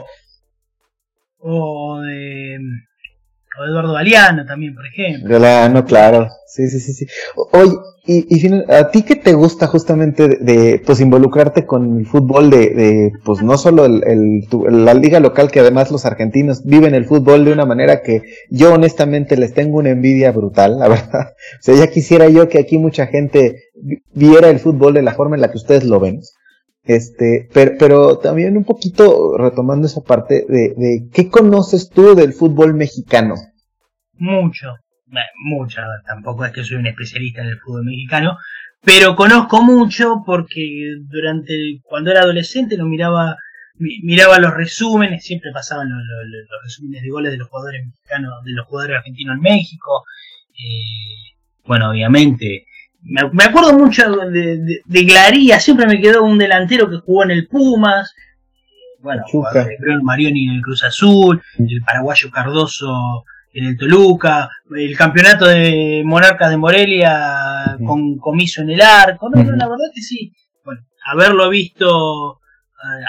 O 1.40 2.00
de, 2.02 2.58
o 3.60 3.66
Eduardo 3.66 3.94
Galeano 3.94 4.46
también, 4.46 4.74
por 4.76 4.86
ejemplo. 4.88 5.30
Galano, 5.30 5.86
claro. 5.86 6.28
Sí, 6.48 6.68
sí, 6.70 6.80
sí, 6.80 6.94
sí. 6.94 7.06
Oye, 7.52 7.74
y, 8.06 8.36
y 8.36 8.40
final- 8.40 8.66
a 8.70 8.90
ti 8.90 9.04
qué 9.04 9.16
te 9.16 9.34
gusta 9.34 9.68
justamente 9.68 10.28
de, 10.28 10.38
de, 10.38 10.80
pues 10.84 11.00
involucrarte 11.02 11.66
con 11.66 12.00
el 12.00 12.06
fútbol 12.08 12.50
de, 12.50 12.70
de 12.70 13.12
pues 13.24 13.44
no 13.44 13.58
solo 13.58 13.86
el, 13.86 14.02
el- 14.08 14.48
tu- 14.50 14.66
la 14.68 14.94
liga 14.94 15.20
local, 15.20 15.52
que 15.52 15.60
además 15.60 15.92
los 15.92 16.06
argentinos 16.06 16.64
viven 16.66 16.96
el 16.96 17.06
fútbol 17.06 17.46
de 17.46 17.52
una 17.52 17.66
manera 17.66 18.02
que 18.02 18.22
yo 18.50 18.74
honestamente 18.74 19.38
les 19.38 19.54
tengo 19.54 19.78
una 19.78 19.90
envidia 19.92 20.32
brutal, 20.32 20.80
la 20.80 20.88
verdad. 20.88 21.34
O 21.60 21.62
sea, 21.62 21.76
ya 21.76 21.88
quisiera 21.92 22.28
yo 22.30 22.50
que 22.50 22.60
aquí 22.60 22.78
mucha 22.80 23.08
gente 23.08 23.67
viera 24.14 24.50
el 24.50 24.60
fútbol 24.60 24.94
de 24.96 25.02
la 25.04 25.14
forma 25.14 25.36
en 25.36 25.42
la 25.42 25.52
que 25.52 25.58
ustedes 25.58 25.84
lo 25.86 26.00
ven. 26.00 26.20
Este, 26.84 27.50
pero, 27.54 27.72
pero 27.78 28.18
también 28.18 28.56
un 28.56 28.64
poquito 28.64 29.38
retomando 29.38 29.88
esa 29.88 30.02
parte 30.02 30.46
de, 30.48 30.74
de 30.78 31.10
qué 31.14 31.30
conoces 31.30 31.90
tú 31.90 32.16
del 32.16 32.34
fútbol 32.34 32.74
mexicano. 32.74 33.36
Mucho, 34.20 34.74
mucho, 35.44 35.82
tampoco 36.06 36.46
es 36.46 36.52
que 36.54 36.64
soy 36.64 36.78
un 36.78 36.88
especialista 36.88 37.42
en 37.42 37.50
el 37.50 37.60
fútbol 37.60 37.84
mexicano, 37.86 38.38
pero 38.82 39.16
conozco 39.16 39.62
mucho 39.62 40.24
porque 40.26 40.96
durante, 41.10 41.82
cuando 41.84 42.12
era 42.12 42.22
adolescente 42.22 42.78
lo 42.78 42.86
miraba, 42.86 43.36
mi- 43.76 44.00
miraba 44.04 44.40
los 44.40 44.54
resúmenes, 44.54 45.24
siempre 45.26 45.52
pasaban 45.54 45.90
los, 45.90 46.00
los- 46.00 46.48
los 46.50 46.64
resúmenes 46.64 47.04
de 47.04 47.10
goles 47.10 47.32
de 47.34 47.38
los 47.38 47.50
jugadores 47.50 47.86
mexicanos, 47.86 48.32
de 48.46 48.52
los 48.54 48.66
jugadores 48.66 48.98
argentinos 48.98 49.36
en 49.36 49.42
México, 49.42 50.04
eh, 50.54 51.36
bueno, 51.66 51.90
obviamente, 51.92 52.66
me, 53.04 53.44
acuerdo 53.44 53.74
mucho 53.74 54.10
de, 54.28 54.82
de, 54.86 55.04
Glaría, 55.04 55.60
siempre 55.60 55.88
me 55.88 56.02
quedó 56.02 56.24
un 56.24 56.38
delantero 56.38 56.90
que 56.90 56.98
jugó 56.98 57.24
en 57.24 57.32
el 57.32 57.48
Pumas, 57.48 58.14
bueno, 59.00 59.24
el 59.88 60.02
Marioni 60.02 60.50
en 60.50 60.56
el 60.56 60.62
Cruz 60.62 60.84
Azul, 60.84 61.42
el 61.58 61.82
paraguayo 61.86 62.30
Cardoso 62.32 63.24
en 63.54 63.66
el 63.66 63.78
Toluca, 63.78 64.50
el 64.76 64.96
campeonato 64.98 65.48
de 65.48 66.04
Monarcas 66.06 66.50
de 66.50 66.58
Morelia 66.58 67.78
con 67.86 68.18
comiso 68.18 68.62
en 68.62 68.72
el 68.72 68.82
arco, 68.82 69.30
no, 69.30 69.44
no, 69.44 69.52
la 69.52 69.68
verdad 69.68 69.86
que 69.94 70.02
sí, 70.02 70.34
bueno, 70.64 70.82
haberlo 71.06 71.50
visto, 71.50 72.40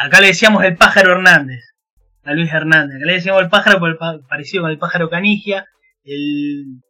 acá 0.02 0.20
le 0.20 0.28
decíamos 0.28 0.64
el 0.64 0.76
pájaro 0.76 1.12
Hernández, 1.12 1.64
a 2.24 2.32
Luis 2.32 2.52
Hernández, 2.52 2.96
acá 2.96 3.06
le 3.06 3.14
decíamos 3.14 3.42
el 3.42 3.48
pájaro 3.48 3.78
por 3.78 3.98
parecido 4.28 4.62
con 4.62 4.70
el 4.70 4.78
pájaro 4.78 5.10
Canigia, 5.10 5.66
el, 6.04 6.80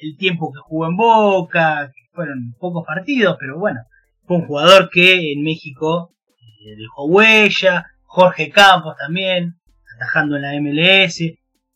el 0.00 0.16
tiempo 0.16 0.52
que 0.52 0.60
jugó 0.60 0.86
en 0.86 0.96
Boca, 0.96 1.92
fueron 2.18 2.56
pocos 2.58 2.84
partidos, 2.84 3.36
pero 3.38 3.60
bueno, 3.60 3.78
fue 4.26 4.38
un 4.38 4.46
jugador 4.46 4.90
que 4.90 5.32
en 5.32 5.44
México 5.44 6.16
eh, 6.36 6.74
dejó 6.76 7.06
huella, 7.06 7.86
Jorge 8.02 8.50
Campos 8.50 8.96
también, 8.98 9.54
atajando 9.94 10.34
en 10.34 10.42
la 10.42 10.60
MLS. 10.60 11.22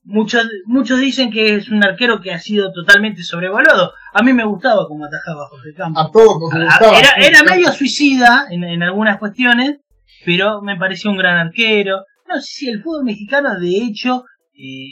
Muchos, 0.02 0.48
muchos 0.66 0.98
dicen 0.98 1.30
que 1.30 1.54
es 1.54 1.68
un 1.68 1.84
arquero 1.84 2.20
que 2.20 2.32
ha 2.32 2.40
sido 2.40 2.72
totalmente 2.72 3.22
sobrevaluado. 3.22 3.92
A 4.12 4.22
mí 4.24 4.32
me 4.32 4.44
gustaba 4.44 4.88
cómo 4.88 5.04
atajaba 5.04 5.46
Jorge 5.46 5.74
Campos. 5.74 6.06
A 6.08 6.10
todos 6.10 6.40
nos 6.40 6.64
gustaba. 6.64 6.98
Era, 6.98 7.10
era 7.18 7.44
medio 7.44 7.70
suicida 7.70 8.46
en, 8.50 8.64
en, 8.64 8.82
algunas 8.82 9.18
cuestiones, 9.18 9.78
pero 10.24 10.60
me 10.60 10.76
pareció 10.76 11.12
un 11.12 11.18
gran 11.18 11.36
arquero. 11.36 12.04
No 12.28 12.40
sé 12.40 12.46
si 12.46 12.68
el 12.68 12.82
fútbol 12.82 13.04
mexicano, 13.04 13.60
de 13.60 13.76
hecho, 13.76 14.24
eh, 14.54 14.90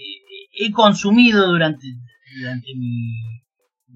he 0.52 0.70
consumido 0.70 1.48
durante, 1.48 1.88
durante 2.38 2.68
mi, 2.76 3.40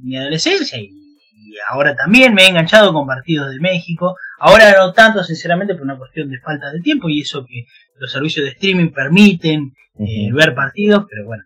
mi 0.02 0.16
adolescencia 0.16 0.80
y 0.80 1.03
y 1.44 1.56
ahora 1.68 1.94
también 1.94 2.32
me 2.32 2.44
he 2.44 2.48
enganchado 2.48 2.92
con 2.92 3.06
partidos 3.06 3.50
de 3.50 3.60
México. 3.60 4.16
Ahora 4.38 4.74
no 4.78 4.92
tanto, 4.92 5.22
sinceramente, 5.22 5.74
por 5.74 5.82
una 5.82 5.98
cuestión 5.98 6.30
de 6.30 6.40
falta 6.40 6.70
de 6.70 6.80
tiempo 6.80 7.08
y 7.08 7.20
eso 7.20 7.44
que 7.44 7.66
los 7.98 8.10
servicios 8.10 8.44
de 8.44 8.52
streaming 8.52 8.90
permiten 8.90 9.74
eh, 9.98 10.32
ver 10.32 10.54
partidos, 10.54 11.04
pero 11.08 11.26
bueno, 11.26 11.44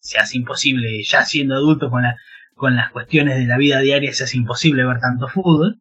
se 0.00 0.18
hace 0.18 0.36
imposible, 0.36 1.02
ya 1.04 1.24
siendo 1.24 1.54
adulto 1.54 1.90
con, 1.90 2.02
la, 2.02 2.16
con 2.54 2.74
las 2.74 2.90
cuestiones 2.90 3.38
de 3.38 3.46
la 3.46 3.56
vida 3.56 3.80
diaria, 3.80 4.12
se 4.12 4.24
hace 4.24 4.36
imposible 4.36 4.84
ver 4.84 4.98
tanto 4.98 5.28
fútbol. 5.28 5.80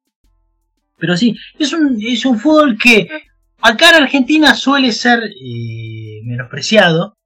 Pero 0.97 1.17
sí, 1.17 1.35
es 1.59 1.73
un, 1.73 1.97
es 2.01 2.25
un 2.25 2.39
fútbol 2.39 2.77
que 2.77 3.09
acá 3.61 3.89
en 3.89 4.03
Argentina 4.03 4.53
suele 4.53 4.91
ser 4.91 5.23
eh, 5.23 6.21
menospreciado. 6.23 7.17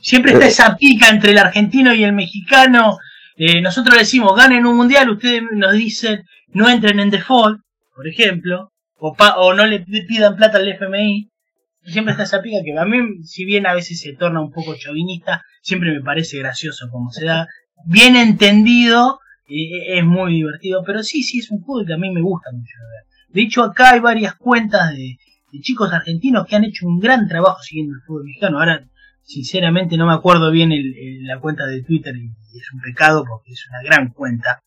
Siempre 0.00 0.32
está 0.32 0.46
esa 0.46 0.76
pica 0.76 1.08
entre 1.08 1.30
el 1.30 1.38
argentino 1.38 1.94
y 1.94 2.02
el 2.02 2.12
mexicano 2.12 2.98
eh, 3.44 3.60
nosotros 3.60 3.98
decimos, 3.98 4.36
ganen 4.36 4.66
un 4.66 4.76
mundial, 4.76 5.10
ustedes 5.10 5.42
nos 5.50 5.72
dicen, 5.72 6.22
no 6.52 6.68
entren 6.68 7.00
en 7.00 7.10
default, 7.10 7.60
por 7.92 8.06
ejemplo, 8.06 8.70
o, 8.98 9.16
o 9.18 9.52
no 9.52 9.66
le 9.66 9.80
pidan 9.80 10.36
plata 10.36 10.58
al 10.58 10.68
FMI. 10.68 11.28
Siempre 11.84 12.12
está 12.12 12.22
esa 12.22 12.40
pica 12.40 12.58
que 12.64 12.78
a 12.78 12.84
mí, 12.84 13.24
si 13.24 13.44
bien 13.44 13.66
a 13.66 13.74
veces 13.74 13.98
se 13.98 14.12
torna 14.12 14.40
un 14.40 14.52
poco 14.52 14.76
chauvinista, 14.76 15.42
siempre 15.60 15.90
me 15.90 16.00
parece 16.02 16.38
gracioso 16.38 16.86
como 16.88 17.10
se 17.10 17.24
da. 17.24 17.48
Bien 17.84 18.14
entendido, 18.14 19.18
eh, 19.48 19.98
es 19.98 20.04
muy 20.04 20.34
divertido, 20.34 20.84
pero 20.86 21.02
sí, 21.02 21.24
sí, 21.24 21.40
es 21.40 21.50
un 21.50 21.64
fútbol 21.64 21.84
que 21.84 21.94
a 21.94 21.98
mí 21.98 22.12
me 22.12 22.22
gusta 22.22 22.52
mucho 22.52 22.76
ver. 22.92 23.34
De 23.34 23.42
hecho, 23.42 23.64
acá 23.64 23.94
hay 23.94 23.98
varias 23.98 24.36
cuentas 24.36 24.92
de, 24.92 25.16
de 25.50 25.60
chicos 25.60 25.92
argentinos 25.92 26.46
que 26.46 26.54
han 26.54 26.62
hecho 26.62 26.86
un 26.86 27.00
gran 27.00 27.26
trabajo 27.26 27.60
siguiendo 27.60 27.96
el 27.96 28.02
fútbol 28.02 28.22
mexicano. 28.26 28.60
Ahora 28.60 28.84
sinceramente 29.24 29.96
no 29.96 30.06
me 30.06 30.14
acuerdo 30.14 30.50
bien 30.50 30.72
el, 30.72 31.24
la 31.24 31.40
cuenta 31.40 31.66
de 31.66 31.82
Twitter 31.82 32.14
y, 32.16 32.30
es 32.58 32.72
un 32.74 32.80
pecado 32.80 33.24
porque 33.26 33.52
es 33.52 33.66
una 33.70 33.82
gran 33.82 34.10
cuenta. 34.10 34.62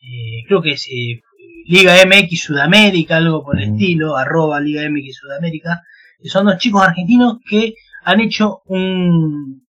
Eh, 0.00 0.44
creo 0.46 0.62
que 0.62 0.72
es 0.72 0.86
eh, 0.90 1.20
Liga 1.66 1.94
MX 2.06 2.40
Sudamérica, 2.40 3.18
algo 3.18 3.44
por 3.44 3.58
el 3.58 3.72
estilo, 3.72 4.16
arroba 4.16 4.60
Liga 4.60 4.88
MX 4.88 5.16
Sudamérica. 5.16 5.82
son 6.24 6.46
dos 6.46 6.58
chicos 6.58 6.82
argentinos 6.82 7.38
que 7.48 7.74
han 8.04 8.20
hecho 8.20 8.62
un 8.66 9.66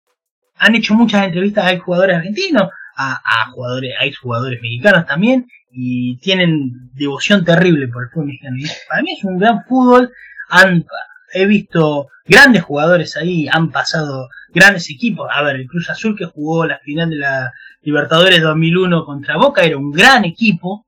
han 0.58 0.76
hecho 0.76 0.94
muchas 0.94 1.26
entrevistas 1.26 1.66
a 1.66 1.80
jugadores 1.80 2.18
argentinos, 2.18 2.70
a, 2.96 3.14
a 3.14 3.52
jugadores, 3.52 3.94
a 4.00 4.22
jugadores 4.22 4.62
mexicanos 4.62 5.06
también, 5.06 5.48
y 5.72 6.18
tienen 6.18 6.92
devoción 6.94 7.44
terrible 7.44 7.88
por 7.88 8.04
el 8.04 8.10
fútbol 8.10 8.28
mexicano. 8.28 8.58
para 8.88 9.02
mí 9.02 9.12
es 9.18 9.24
un 9.24 9.40
gran 9.40 9.64
fútbol. 9.66 10.12
Han, 10.50 10.86
he 11.34 11.46
visto 11.46 12.08
grandes 12.26 12.64
jugadores 12.64 13.18
ahí, 13.18 13.48
han 13.52 13.72
pasado 13.72 14.30
grandes 14.54 14.90
equipos. 14.90 15.28
A 15.32 15.42
ver, 15.44 15.58
el 15.58 15.68
Cruz 15.68 15.90
Azul 15.90 16.16
que 16.18 16.26
jugó 16.26 16.66
la 16.66 16.80
final 16.80 17.10
de 17.10 17.18
la 17.18 17.52
Libertadores 17.82 18.42
2001 18.42 19.06
contra 19.06 19.38
Boca 19.38 19.64
era 19.64 19.78
un 19.78 19.92
gran 19.92 20.24
equipo, 20.26 20.88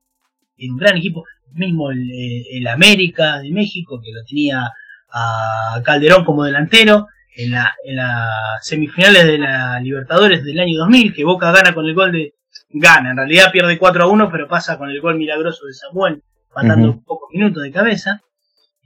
un 0.58 0.76
gran 0.76 0.96
equipo. 0.96 1.24
Mismo 1.52 1.90
el, 1.90 2.10
eh, 2.10 2.44
el 2.58 2.66
América 2.66 3.38
de 3.38 3.50
México 3.50 4.00
que 4.02 4.12
lo 4.12 4.22
tenía 4.24 4.70
a 5.10 5.80
Calderón 5.84 6.24
como 6.24 6.44
delantero. 6.44 7.08
En, 7.38 7.50
la, 7.50 7.74
en 7.84 7.96
las 7.96 8.66
semifinales 8.66 9.26
de 9.26 9.36
la 9.36 9.78
Libertadores 9.80 10.42
del 10.42 10.58
año 10.58 10.78
2000, 10.78 11.12
que 11.12 11.24
Boca 11.24 11.52
gana 11.52 11.74
con 11.74 11.84
el 11.84 11.94
gol 11.94 12.10
de... 12.10 12.32
Gana, 12.70 13.10
en 13.10 13.16
realidad 13.18 13.52
pierde 13.52 13.78
4 13.78 14.04
a 14.04 14.06
1, 14.06 14.30
pero 14.30 14.48
pasa 14.48 14.78
con 14.78 14.88
el 14.88 15.02
gol 15.02 15.16
milagroso 15.16 15.66
de 15.66 15.74
Samuel, 15.74 16.22
matando 16.54 17.02
pocos 17.04 17.28
minutos 17.30 17.62
de 17.62 17.70
cabeza. 17.70 18.22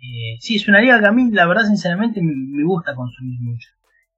Eh, 0.00 0.38
sí, 0.40 0.56
es 0.56 0.66
una 0.66 0.80
liga 0.80 0.98
que 0.98 1.06
a 1.06 1.12
mí, 1.12 1.30
la 1.30 1.46
verdad, 1.46 1.66
sinceramente, 1.66 2.20
me, 2.22 2.64
gusta 2.64 2.94
consumir 2.94 3.38
mucho. 3.40 3.68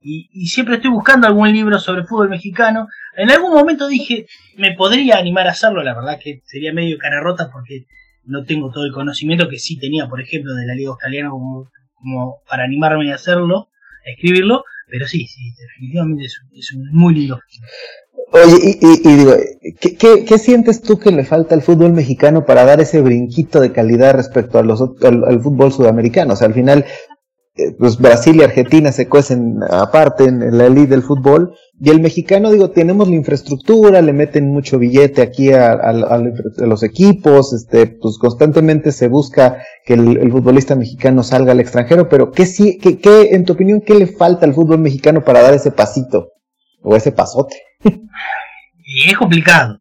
Y, 0.01 0.47
siempre 0.47 0.77
estoy 0.77 0.91
buscando 0.91 1.27
algún 1.27 1.53
libro 1.53 1.79
sobre 1.79 2.05
fútbol 2.05 2.29
mexicano. 2.29 2.89
En 3.17 3.31
algún 3.31 3.53
momento 3.53 3.89
dije, 3.89 4.27
me 4.57 4.73
podría 4.73 5.19
animar 5.19 5.47
a 5.47 5.53
hacerlo, 5.53 5.83
la 5.83 5.95
verdad 5.95 6.19
que 6.23 6.43
sería 6.45 6.73
medio 6.73 6.99
cara 6.99 7.21
rota 7.21 7.51
porque 7.53 7.87
no 8.25 8.45
tengo 8.45 8.71
todo 8.71 8.85
el 8.85 8.93
conocimiento 8.93 9.49
que 9.49 9.59
sí 9.59 9.79
tenía, 9.79 10.09
por 10.09 10.21
ejemplo, 10.21 10.55
de 10.55 10.67
la 10.67 10.75
liga 10.75 10.91
australiana 10.91 11.31
como, 11.31 11.71
para 12.49 12.65
animarme 12.65 13.13
a 13.13 13.17
hacerlo, 13.17 13.69
a 14.07 14.11
escribirlo, 14.11 14.65
pero 14.89 15.07
sí, 15.07 15.27
sí, 15.27 15.53
definitivamente 15.57 16.25
es, 16.25 16.73
un 16.75 16.91
muy 16.93 17.15
lindo 17.15 17.41
Oye, 18.35 18.79
y, 18.81 19.17
digo, 19.17 19.35
¿qué, 19.79 20.39
sientes 20.39 20.81
tú 20.81 20.99
que 20.99 21.11
le 21.11 21.23
falta 21.23 21.55
al 21.55 21.61
fútbol 21.61 21.93
mexicano 21.93 22.47
para 22.47 22.65
dar 22.65 22.81
ese 22.81 23.03
brinquito 23.03 23.61
de 23.61 23.73
calidad 23.73 24.15
respecto 24.15 24.59
a 24.59 24.63
los, 24.63 24.81
al, 24.81 25.41
fútbol 25.43 25.71
sudamericano? 25.71 26.33
O 26.33 26.37
sea, 26.37 26.47
al 26.47 26.55
final, 26.55 26.87
eh, 27.57 27.77
pues 27.79 27.99
Brasil 27.99 28.37
y 28.37 28.43
Argentina 28.43 28.91
se 28.91 29.07
cuecen 29.07 29.59
aparte 29.69 30.25
en, 30.25 30.57
la 30.57 30.65
elite 30.65 30.93
del 30.93 31.03
fútbol, 31.03 31.55
y 31.79 31.91
el 31.91 32.01
mexicano, 32.01 32.51
digo, 32.51 32.71
tenemos 32.71 33.07
la 33.07 33.17
infraestructura, 33.17 34.01
le 34.01 34.15
meten 34.15 34.51
mucho 34.51 34.79
billete 34.79 35.21
aquí 35.21 35.53
a, 35.53 35.77
los 36.57 36.83
equipos, 36.83 37.53
este, 37.53 37.87
pues 37.87 38.17
constantemente 38.17 38.93
se 38.93 39.09
busca 39.09 39.59
que 39.85 39.93
el, 39.93 40.33
futbolista 40.33 40.75
mexicano 40.75 41.23
salga 41.23 41.53
al 41.53 41.61
extranjero, 41.61 42.09
pero 42.09 42.31
¿qué, 42.31 42.47
sí, 42.47 42.79
qué, 42.79 42.99
qué, 42.99 43.35
en 43.35 43.45
tu 43.45 43.53
opinión, 43.53 43.83
qué 43.83 43.95
le 43.95 44.07
falta 44.07 44.47
al 44.47 44.55
fútbol 44.55 44.79
mexicano 44.79 45.23
para 45.23 45.43
dar 45.43 45.53
ese 45.53 45.71
pasito? 45.71 46.29
O 46.83 46.97
ese 46.97 47.13
pasote. 47.13 47.57
y 47.85 49.11
es 49.11 49.17
complicado. 49.17 49.81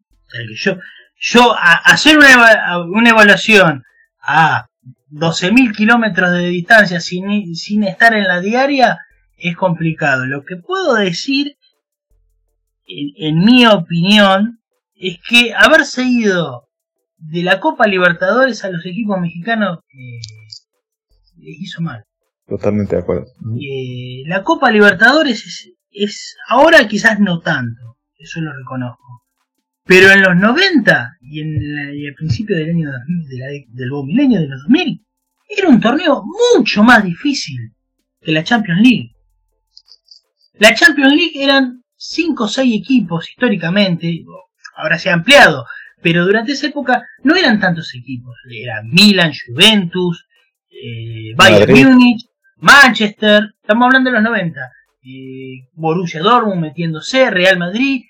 Yo, 0.56 0.76
yo 1.20 1.52
a, 1.54 1.74
hacer 1.84 2.16
una, 2.16 2.78
una 2.78 3.10
evaluación 3.10 3.82
a 4.20 4.66
12.000 5.10 5.76
kilómetros 5.76 6.32
de 6.32 6.46
distancia 6.46 7.00
sin, 7.00 7.54
sin 7.54 7.84
estar 7.84 8.14
en 8.14 8.24
la 8.24 8.40
diaria 8.40 8.98
es 9.36 9.56
complicado. 9.56 10.24
Lo 10.26 10.44
que 10.44 10.56
puedo 10.56 10.94
decir, 10.94 11.56
en, 12.86 13.44
mi 13.44 13.66
opinión, 13.66 14.60
es 14.94 15.18
que 15.28 15.52
haberse 15.54 16.04
ido 16.04 16.68
de 17.18 17.42
la 17.42 17.60
Copa 17.60 17.86
Libertadores 17.86 18.64
a 18.64 18.70
los 18.70 18.84
equipos 18.86 19.20
mexicanos 19.20 19.80
eh, 19.90 20.20
les 21.38 21.60
hizo 21.60 21.82
mal. 21.82 22.04
Totalmente 22.46 22.96
de 22.96 23.02
acuerdo. 23.02 23.26
Eh, 23.60 24.22
la 24.26 24.42
Copa 24.42 24.70
Libertadores 24.70 25.44
es, 25.46 25.71
es 25.92 26.36
ahora 26.48 26.88
quizás 26.88 27.20
no 27.20 27.40
tanto, 27.40 27.98
eso 28.18 28.40
lo 28.40 28.52
reconozco. 28.56 29.24
Pero 29.84 30.10
en 30.10 30.22
los 30.22 30.36
90 30.36 31.18
y 31.22 31.40
en 31.40 31.78
el 31.88 32.14
principio 32.14 32.56
del 32.56 32.70
año 32.70 32.90
2000, 32.92 33.28
del 33.68 33.90
milenio 34.04 34.40
de 34.40 34.48
los 34.48 34.62
2000, 34.62 35.04
era 35.48 35.68
un 35.68 35.80
torneo 35.80 36.22
mucho 36.54 36.82
más 36.82 37.04
difícil 37.04 37.74
que 38.20 38.32
la 38.32 38.44
Champions 38.44 38.80
League. 38.80 39.10
La 40.54 40.74
Champions 40.74 41.14
League 41.14 41.42
eran 41.42 41.82
5 41.96 42.44
o 42.44 42.48
6 42.48 42.80
equipos 42.80 43.28
históricamente, 43.28 44.24
ahora 44.76 44.98
se 44.98 45.10
ha 45.10 45.14
ampliado, 45.14 45.66
pero 46.00 46.24
durante 46.24 46.52
esa 46.52 46.68
época 46.68 47.02
no 47.24 47.34
eran 47.34 47.60
tantos 47.60 47.94
equipos. 47.94 48.36
Eran 48.50 48.88
Milan, 48.88 49.32
Juventus, 49.46 50.26
eh, 50.70 51.34
Bayern 51.36 51.72
Múnich, 51.72 52.24
Manchester, 52.56 53.54
estamos 53.60 53.86
hablando 53.86 54.10
de 54.10 54.14
los 54.14 54.24
90 54.24 54.60
eh, 55.04 55.68
Borussia 55.74 56.20
Dortmund 56.20 56.60
metiéndose, 56.60 57.30
Real 57.30 57.58
Madrid, 57.58 58.02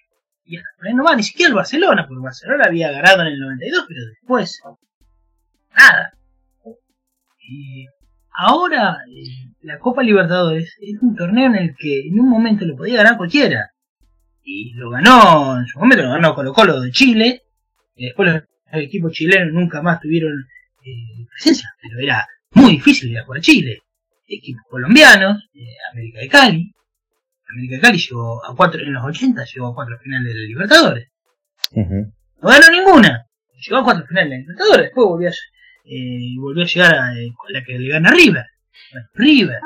y 0.44 0.56
hasta 0.56 0.68
por 0.76 0.86
ahí 0.86 0.94
no 0.94 1.04
va, 1.04 1.16
ni 1.16 1.22
siquiera 1.22 1.48
el 1.48 1.54
Barcelona, 1.54 2.02
porque 2.06 2.18
el 2.18 2.24
Barcelona 2.24 2.64
había 2.66 2.90
ganado 2.90 3.22
en 3.22 3.28
el 3.28 3.40
92, 3.40 3.84
pero 3.88 4.00
después, 4.06 4.60
nada. 5.74 6.12
ahora, 8.32 8.98
eh, 9.08 9.52
la 9.62 9.78
Copa 9.78 10.02
Libertadores 10.02 10.76
es 10.80 11.00
un 11.00 11.14
torneo 11.14 11.46
en 11.46 11.56
el 11.56 11.76
que 11.76 12.08
en 12.08 12.18
un 12.18 12.28
momento 12.28 12.64
lo 12.64 12.76
podía 12.76 12.96
ganar 12.96 13.16
cualquiera. 13.16 13.70
Y 14.44 14.74
lo 14.74 14.90
ganó, 14.90 15.58
en 15.58 15.66
su 15.66 15.78
momento 15.78 16.02
lo 16.02 16.10
ganó 16.10 16.34
Colo 16.34 16.52
Colo 16.52 16.80
de 16.80 16.90
Chile, 16.90 17.42
y 17.94 18.06
después 18.06 18.28
lo 18.28 18.34
Los 18.34 18.82
equipos 18.82 19.12
chilenos 19.12 19.52
nunca 19.52 19.82
más 19.82 20.00
tuvieron 20.00 20.32
eh, 20.84 21.26
presencia, 21.30 21.68
pero 21.80 22.00
era 22.00 22.26
muy 22.54 22.72
difícil 22.72 23.10
ir 23.10 23.18
a 23.18 23.24
jugar 23.24 23.38
a 23.38 23.42
Chile. 23.42 23.78
Equipos 24.26 24.62
colombianos, 24.68 25.48
eh, 25.54 25.76
América 25.92 26.20
de 26.20 26.28
Cali. 26.28 26.74
América 27.52 27.76
de 27.76 27.80
Cali 27.80 27.98
llegó 27.98 28.44
a 28.44 28.54
cuatro, 28.56 28.80
en 28.80 28.92
los 28.92 29.04
80 29.04 29.44
llegó 29.44 29.68
a 29.68 29.74
cuatro 29.74 29.98
finales 29.98 30.32
de 30.32 30.40
la 30.40 30.46
Libertadores. 30.46 31.08
No 31.74 32.48
ganó 32.48 32.70
ninguna. 32.70 33.26
Llegó 33.66 33.78
a 33.78 33.84
cuatro 33.84 34.06
finales 34.06 34.30
de 34.30 34.36
la 34.36 34.40
Libertadores. 34.40 34.82
Después 34.86 35.06
volvió 35.06 35.28
a, 35.28 35.32
eh, 35.84 36.34
volvió 36.38 36.64
a 36.64 36.66
llegar 36.66 36.94
a 36.94 37.12
la 37.12 37.64
que 37.64 37.78
le 37.78 37.88
gana 37.88 38.10
River. 38.10 38.46
River, 39.14 39.60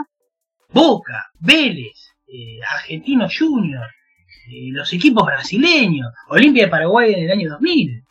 Boca, 0.71 1.27
Vélez, 1.41 2.13
Argentino 2.75 3.29
Junior, 3.29 3.87
los 4.73 4.93
equipos 4.93 5.25
brasileños, 5.27 6.13
Olimpia 6.29 6.65
de 6.65 6.71
Paraguay 6.71 7.15
en 7.15 7.25
el 7.25 7.31
año 7.31 7.51
2000, 7.51 8.03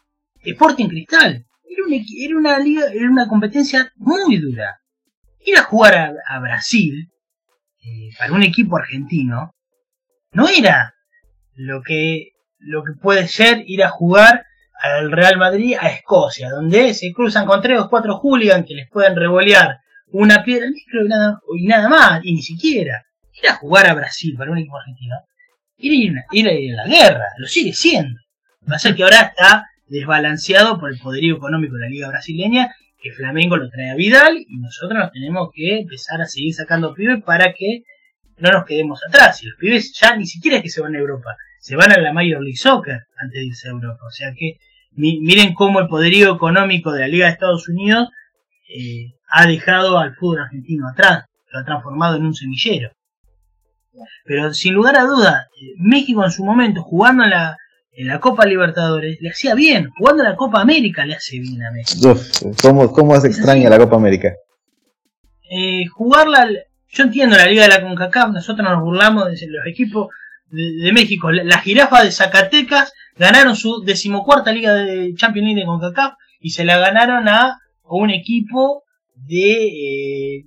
Sporting 0.44 0.88
Cristal. 0.88 1.46
Era 1.68 2.38
una, 2.38 2.60
liga, 2.60 2.86
era 2.94 3.10
una 3.10 3.28
competencia 3.28 3.92
muy 3.96 4.38
dura. 4.38 4.80
Ir 5.46 5.58
a 5.58 5.64
jugar 5.64 6.16
a, 6.28 6.40
Brasil 6.40 7.10
eh, 7.84 8.10
para 8.18 8.34
un 8.34 8.44
equipo 8.44 8.78
argentino 8.78 9.55
no 10.36 10.48
era 10.50 10.94
lo 11.56 11.82
que 11.82 12.34
lo 12.60 12.84
que 12.84 12.94
puede 12.94 13.28
ser 13.28 13.64
ir 13.66 13.84
a 13.84 13.90
jugar 13.90 14.46
al 14.82 15.12
Real 15.12 15.38
Madrid 15.38 15.76
a 15.80 15.90
Escocia, 15.90 16.50
donde 16.50 16.94
se 16.94 17.14
cruzan 17.14 17.46
con 17.46 17.62
tres 17.62 17.80
o 17.80 17.90
cuatro 17.90 18.18
hooligans 18.18 18.66
que 18.68 18.76
les 18.76 18.90
pueden 18.90 19.16
revolear 19.16 19.80
una 20.08 20.44
piedra 20.44 20.68
y 20.68 21.08
nada, 21.08 21.40
y 21.58 21.68
nada 21.68 21.90
más, 21.90 22.20
y 22.24 22.34
ni 22.34 22.42
siquiera. 22.42 23.06
Ir 23.34 23.50
a 23.50 23.56
jugar 23.56 23.88
a 23.88 23.94
Brasil 23.94 24.36
para 24.38 24.52
un 24.52 24.58
equipo 24.58 24.78
argentino 24.78 25.16
ir 25.78 26.48
a 26.48 26.54
ir 26.54 26.74
a 26.74 26.84
la 26.84 26.88
guerra, 26.88 27.26
lo 27.38 27.48
sigue 27.48 27.74
siendo. 27.74 28.20
Va 28.70 28.76
a 28.76 28.80
ser 28.80 28.96
que 28.96 29.04
ahora 29.04 29.22
está 29.22 29.66
desbalanceado 29.88 30.80
por 30.80 30.92
el 30.92 31.00
poderío 31.00 31.36
económico 31.36 31.76
de 31.76 31.82
la 31.82 31.90
liga 31.90 32.08
brasileña, 32.08 32.74
que 32.98 33.12
Flamengo 33.12 33.58
lo 33.58 33.70
trae 33.70 33.92
a 33.92 33.96
Vidal 33.96 34.38
y 34.38 34.58
nosotros 34.58 34.98
nos 34.98 35.12
tenemos 35.12 35.50
que 35.54 35.80
empezar 35.80 36.22
a 36.22 36.26
seguir 36.26 36.54
sacando 36.56 36.94
pibes 36.94 37.24
para 37.24 37.54
que 37.54 37.84
no 38.38 38.52
nos 38.52 38.66
quedemos 38.66 39.02
atrás. 39.08 39.42
Y 39.44 39.48
los 39.48 39.58
pibes 39.58 39.94
ya 40.00 40.16
ni 40.16 40.26
siquiera 40.26 40.58
es 40.58 40.64
que 40.64 40.70
se 40.70 40.82
van 40.82 40.96
a 40.96 41.00
Europa, 41.00 41.36
se 41.60 41.76
van 41.76 41.92
a 41.92 41.98
la 41.98 42.14
Major 42.14 42.42
League 42.42 42.58
Soccer 42.58 43.00
antes 43.18 43.40
de 43.40 43.46
irse 43.46 43.68
a 43.68 43.72
Europa. 43.72 44.04
O 44.08 44.12
sea 44.12 44.34
que 44.34 44.58
miren 44.96 45.54
cómo 45.54 45.80
el 45.80 45.88
poderío 45.88 46.34
económico 46.34 46.92
de 46.92 47.02
la 47.02 47.08
Liga 47.08 47.26
de 47.26 47.34
Estados 47.34 47.68
Unidos 47.68 48.10
eh, 48.70 49.14
ha 49.30 49.46
dejado 49.46 49.98
al 50.00 50.16
fútbol 50.16 50.42
argentino 50.42 50.88
atrás, 50.88 51.26
lo 51.52 51.60
ha 51.60 51.66
transformado 51.66 52.16
en 52.18 52.26
un 52.26 52.34
semillero. 52.34 52.92
Pero 54.26 54.54
sin 54.54 54.74
lugar 54.74 54.98
a 54.98 55.04
duda, 55.04 55.48
eh, 55.62 55.74
México 55.78 56.24
en 56.24 56.32
su 56.32 56.44
momento 56.44 56.84
jugando 56.84 57.24
en 57.24 57.30
la, 57.30 57.58
en 57.94 58.08
la 58.08 58.20
Copa 58.20 58.46
Libertadores 58.46 59.18
le 59.22 59.30
hacía 59.30 59.56
bien, 59.56 59.90
jugando 59.98 60.24
en 60.24 60.30
la 60.30 60.36
Copa 60.36 60.62
América 60.62 61.06
le 61.06 61.16
hace 61.16 61.40
bien 61.40 61.64
a 61.64 61.72
México. 61.72 62.12
Uf, 62.12 62.62
¿cómo, 62.62 62.92
¿Cómo 62.92 63.16
extraña 63.16 63.70
la 63.70 63.78
Copa 63.78 63.96
América? 63.96 64.34
Eh, 65.50 65.86
jugarla, 65.88 66.48
yo 66.96 67.04
entiendo 67.04 67.36
la 67.36 67.46
Liga 67.46 67.64
de 67.64 67.70
la 67.70 67.82
CONCACAF, 67.82 68.32
nosotros 68.32 68.68
nos 68.68 68.82
burlamos 68.82 69.26
de 69.26 69.48
los 69.48 69.68
equipos 69.68 70.08
de, 70.48 70.92
México. 70.94 71.30
La, 71.30 71.44
la, 71.44 71.60
jirafa 71.60 72.04
de 72.04 72.12
Zacatecas 72.12 72.94
ganaron 73.18 73.56
su 73.58 73.84
decimocuarta 73.84 74.54
Liga 74.54 74.74
de 74.74 75.14
Champions 75.16 75.46
League 75.46 75.60
de 75.60 75.66
CONCACAF 75.66 76.14
y 76.40 76.52
se 76.52 76.64
la 76.64 76.78
ganaron 76.78 77.28
a, 77.28 77.58
un 77.88 78.10
equipo 78.10 78.84
de 79.14 79.68
eh, 79.68 80.46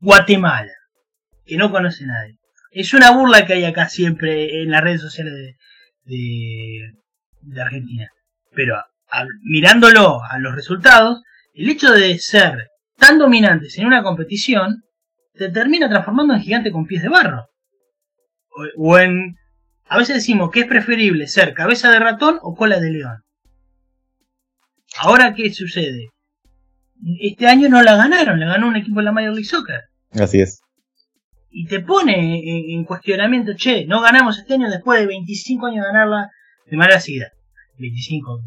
Guatemala, 0.00 0.72
que 1.44 1.56
no 1.56 1.70
conoce 1.70 2.04
nadie. 2.06 2.38
Es 2.70 2.94
una 2.94 3.12
burla 3.12 3.46
que 3.46 3.52
hay 3.52 3.64
acá 3.64 3.88
siempre 3.88 4.62
en 4.62 4.70
las 4.70 4.82
redes 4.82 5.02
sociales 5.02 5.34
de, 6.04 6.92
de, 7.42 7.62
Argentina. 7.62 8.08
Pero 8.54 8.82
mirándolo 9.42 10.20
a 10.24 10.38
los 10.38 10.54
resultados, 10.54 11.22
el 11.52 11.68
hecho 11.68 11.92
de 11.92 12.18
ser 12.18 12.70
tan 12.96 13.18
dominantes 13.18 13.78
en 13.78 13.86
una 13.86 14.02
competición 14.02 14.82
te 15.34 15.50
termina 15.50 15.88
transformando 15.88 16.34
en 16.34 16.40
gigante 16.40 16.70
con 16.70 16.86
pies 16.86 17.02
de 17.02 17.08
barro. 17.08 17.46
O, 18.76 18.98
en... 18.98 19.36
A 19.86 19.98
veces 19.98 20.16
decimos 20.16 20.50
que 20.50 20.60
es 20.60 20.66
preferible 20.66 21.26
ser 21.26 21.52
cabeza 21.52 21.90
de 21.90 21.98
ratón 21.98 22.38
o 22.42 22.54
cola 22.54 22.80
de 22.80 22.90
león. 22.90 23.22
Ahora, 24.96 25.34
¿qué 25.34 25.52
sucede? 25.52 26.08
Este 27.20 27.46
año 27.46 27.68
no 27.68 27.82
la 27.82 27.96
ganaron, 27.96 28.40
la 28.40 28.46
ganó 28.46 28.68
un 28.68 28.76
equipo 28.76 29.00
de 29.00 29.04
la 29.04 29.12
Major 29.12 29.32
League 29.32 29.44
Soccer. 29.44 29.82
Así 30.12 30.40
es 30.40 30.64
y 31.56 31.66
te 31.66 31.80
pone 31.80 32.74
en, 32.74 32.84
cuestionamiento, 32.84 33.52
che, 33.54 33.86
no 33.86 34.00
ganamos 34.00 34.38
este 34.38 34.54
año 34.54 34.68
después 34.68 34.98
de 34.98 35.06
25 35.06 35.66
años 35.66 35.84
de 35.84 35.92
ganarla 35.92 36.30
de 36.66 36.76
manera 36.76 36.98
seguida. 36.98 37.30
25, 37.78 38.40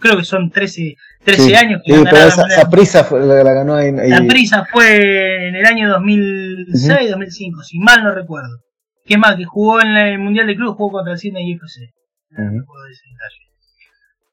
creo 0.00 0.16
que 0.16 0.24
son 0.24 0.50
13, 0.50 0.94
13 1.24 1.56
años 1.56 1.82
que 1.84 1.94
sí, 1.94 2.04
pero 2.04 2.26
esa, 2.26 2.68
prisa 2.68 3.04
fue, 3.04 3.24
la, 3.24 3.52
ganó 3.52 3.74
ahí, 3.74 3.92
La 3.92 4.24
prisa 4.26 4.64
fue 4.70 5.48
en 5.48 5.54
el 5.54 5.66
año 5.66 5.88
2006, 5.90 7.10
2005, 7.10 7.62
si 7.62 7.78
mal 7.78 8.02
no 8.02 8.14
recuerdo. 8.14 8.58
¿Qué 9.04 9.16
más? 9.16 9.36
Que 9.36 9.44
jugó 9.44 9.80
en 9.80 9.96
el 9.96 10.18
Mundial 10.18 10.46
de 10.46 10.56
Club, 10.56 10.76
jugó 10.76 10.92
contra 10.92 11.12
el 11.14 11.18
Cine 11.18 11.42
y 11.42 11.54
FC. 11.54 11.92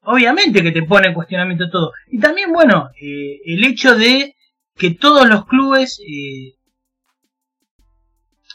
Obviamente 0.02 0.62
que 0.62 0.72
te 0.72 0.82
pone 0.82 1.08
en 1.08 1.14
cuestionamiento 1.14 1.70
todo. 1.70 1.92
Y 2.08 2.18
también, 2.18 2.52
bueno, 2.52 2.90
eh, 3.00 3.40
el 3.44 3.64
hecho 3.64 3.96
de 3.96 4.34
que 4.76 4.92
todos 4.92 5.28
los 5.28 5.46
clubes 5.46 6.00
eh, 6.00 6.54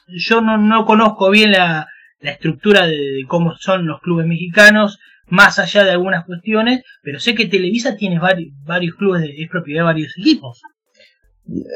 yo 0.08 0.42
no, 0.42 0.58
no 0.58 0.86
conozco 0.86 1.30
bien 1.30 1.52
la, 1.52 1.88
la 2.20 2.32
estructura 2.32 2.88
de, 2.88 3.24
cómo 3.28 3.56
son 3.56 3.88
los 3.88 4.02
clubes 4.02 4.28
mexicanos, 4.28 5.00
más 5.28 5.60
allá 5.60 5.84
de 5.84 5.92
algunas 5.92 6.26
cuestiones, 6.26 6.84
pero 7.02 7.20
sé 7.20 7.36
que 7.36 7.48
Televisa 7.48 7.96
tiene 7.96 8.20
varios, 8.20 8.54
varios 8.64 8.96
clubes, 8.96 9.22
de, 9.22 9.36
es 9.42 9.50
propiedad 9.50 9.82
de 9.82 9.86
varios 9.86 10.18
equipos. 10.18 10.62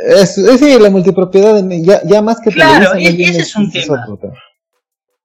Es, 0.08 0.38
es 0.38 0.82
la 0.82 0.90
multipropiedad, 0.90 1.64
ya, 1.84 2.02
ya 2.04 2.22
más 2.22 2.40
que 2.42 2.52
Claro, 2.52 2.94
ese 2.96 3.40
es 3.40 3.56
un 3.56 3.72
tema. 3.72 4.04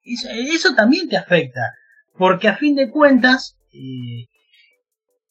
Eso, 0.05 0.75
también 0.75 1.09
te 1.09 1.17
afecta, 1.17 1.75
porque 2.19 2.49
a 2.49 2.57
fin 2.57 2.75
de 2.75 2.91
cuentas, 2.91 3.57
eh, 3.73 4.27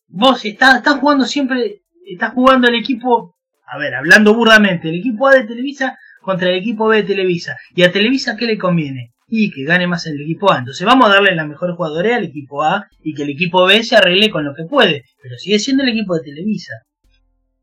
vos 0.08 0.44
estás, 0.46 0.78
estás 0.78 1.00
jugando 1.00 1.26
siempre, 1.26 1.82
estás 2.12 2.34
jugando 2.34 2.68
el 2.68 2.76
equipo, 2.76 3.36
a 3.68 3.78
ver, 3.78 3.94
hablando 3.94 4.34
burdamente, 4.34 4.90
el 4.90 4.96
equipo 4.96 5.28
A 5.28 5.36
de 5.36 5.44
Televisa 5.46 5.98
contra 6.22 6.50
el 6.50 6.56
equipo 6.56 6.88
B 6.88 6.98
de 6.98 7.04
Televisa. 7.04 7.56
¿Y 7.76 7.84
a 7.84 7.92
Televisa 7.92 8.36
qué 8.36 8.48
le 8.48 8.58
conviene? 8.58 9.13
Y 9.36 9.50
que 9.50 9.64
gane 9.64 9.88
más 9.88 10.06
el 10.06 10.22
equipo 10.22 10.52
A. 10.52 10.60
Entonces 10.60 10.86
vamos 10.86 11.10
a 11.10 11.14
darle 11.14 11.34
la 11.34 11.48
mejor 11.48 11.76
jugadora 11.76 12.18
al 12.18 12.26
equipo 12.26 12.64
A 12.64 12.88
y 13.02 13.16
que 13.16 13.24
el 13.24 13.32
equipo 13.32 13.66
B 13.66 13.84
se 13.84 13.96
arregle 13.96 14.30
con 14.30 14.46
lo 14.46 14.54
que 14.54 14.66
puede. 14.66 15.06
Pero 15.24 15.38
sigue 15.38 15.58
siendo 15.58 15.82
el 15.82 15.90
equipo 15.90 16.16
de 16.16 16.22
Televisa. 16.22 16.74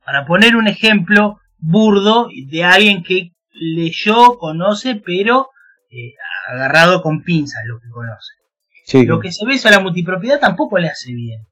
Para 0.04 0.26
poner 0.26 0.56
un 0.56 0.66
ejemplo 0.66 1.38
burdo 1.58 2.28
de 2.48 2.64
alguien 2.64 3.04
que 3.04 3.30
leyó, 3.52 4.36
conoce, 4.36 4.96
pero 4.96 5.50
eh, 5.90 6.14
agarrado 6.48 7.02
con 7.02 7.22
pinzas 7.22 7.62
lo 7.66 7.78
que 7.78 7.88
conoce. 7.88 9.06
Lo 9.06 9.20
que 9.20 9.30
se 9.30 9.46
ve 9.46 9.56
a 9.62 9.70
la 9.70 9.78
multipropiedad 9.78 10.40
tampoco 10.40 10.76
le 10.76 10.88
hace 10.88 11.12
bien 11.12 11.46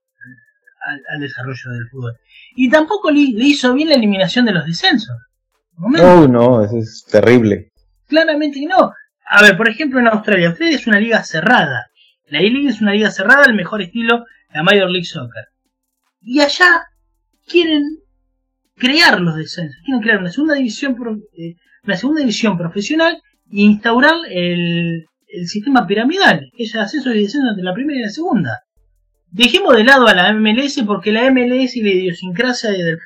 al, 1.12 1.20
desarrollo 1.20 1.70
del 1.70 1.88
fútbol. 1.90 2.16
Y 2.56 2.68
tampoco 2.68 3.12
le 3.12 3.20
hizo 3.20 3.72
bien 3.72 3.90
la 3.90 3.94
eliminación 3.94 4.44
de 4.46 4.52
los 4.52 4.66
descensos. 4.66 5.16
No, 5.76 6.26
no, 6.26 6.64
eso 6.64 6.76
es 6.78 7.06
terrible. 7.08 7.70
Claramente 8.08 8.60
no. 8.66 8.92
A 9.30 9.42
ver, 9.42 9.56
por 9.56 9.68
ejemplo, 9.68 10.00
en 10.00 10.08
Australia, 10.08 10.48
Australia 10.48 10.76
es 10.76 10.86
una 10.86 11.00
liga 11.00 11.22
cerrada. 11.22 11.86
La 12.26 12.40
E-League 12.40 12.68
es 12.68 12.80
una 12.80 12.92
liga 12.92 13.10
cerrada, 13.10 13.44
el 13.46 13.54
mejor 13.54 13.82
estilo, 13.82 14.24
la 14.54 14.62
Major 14.62 14.90
League 14.90 15.04
Soccer. 15.04 15.44
Y 16.22 16.40
allá 16.40 16.82
quieren 17.46 17.82
crear 18.76 19.20
los 19.20 19.36
descensos, 19.36 19.80
quieren 19.84 20.02
crear 20.02 20.18
una 20.20 20.30
segunda 20.30 20.54
división, 20.54 20.96
eh, 21.36 21.56
una 21.84 21.96
segunda 21.96 22.20
división 22.20 22.56
profesional 22.56 23.20
e 23.50 23.60
instaurar 23.62 24.14
el, 24.30 25.04
sistema 25.44 25.86
piramidal, 25.86 26.50
que 26.56 26.64
es 26.64 26.74
ascenso 26.74 27.12
y 27.12 27.22
descenso 27.22 27.50
entre 27.50 27.62
la 27.62 27.74
primera 27.74 27.98
y 28.00 28.02
la 28.04 28.08
segunda. 28.08 28.60
Dejemos 29.30 29.76
de 29.76 29.84
lado 29.84 30.06
a 30.06 30.14
la 30.14 30.32
MLS 30.32 30.82
porque 30.86 31.12
la 31.12 31.30
MLS 31.30 31.76
y 31.76 31.82
la 31.82 31.90
idiosincrasia 31.90 32.70
del, 32.70 32.98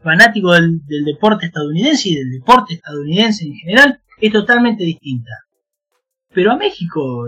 fanático 0.00 0.52
del, 0.52 0.80
deporte 1.04 1.46
estadounidense 1.46 2.10
y 2.10 2.14
del 2.14 2.30
deporte 2.30 2.74
estadounidense 2.74 3.46
en 3.46 3.54
general 3.54 4.00
es 4.20 4.32
totalmente 4.32 4.84
distinta. 4.84 5.30
Pero 6.32 6.52
a 6.52 6.56
México, 6.56 7.26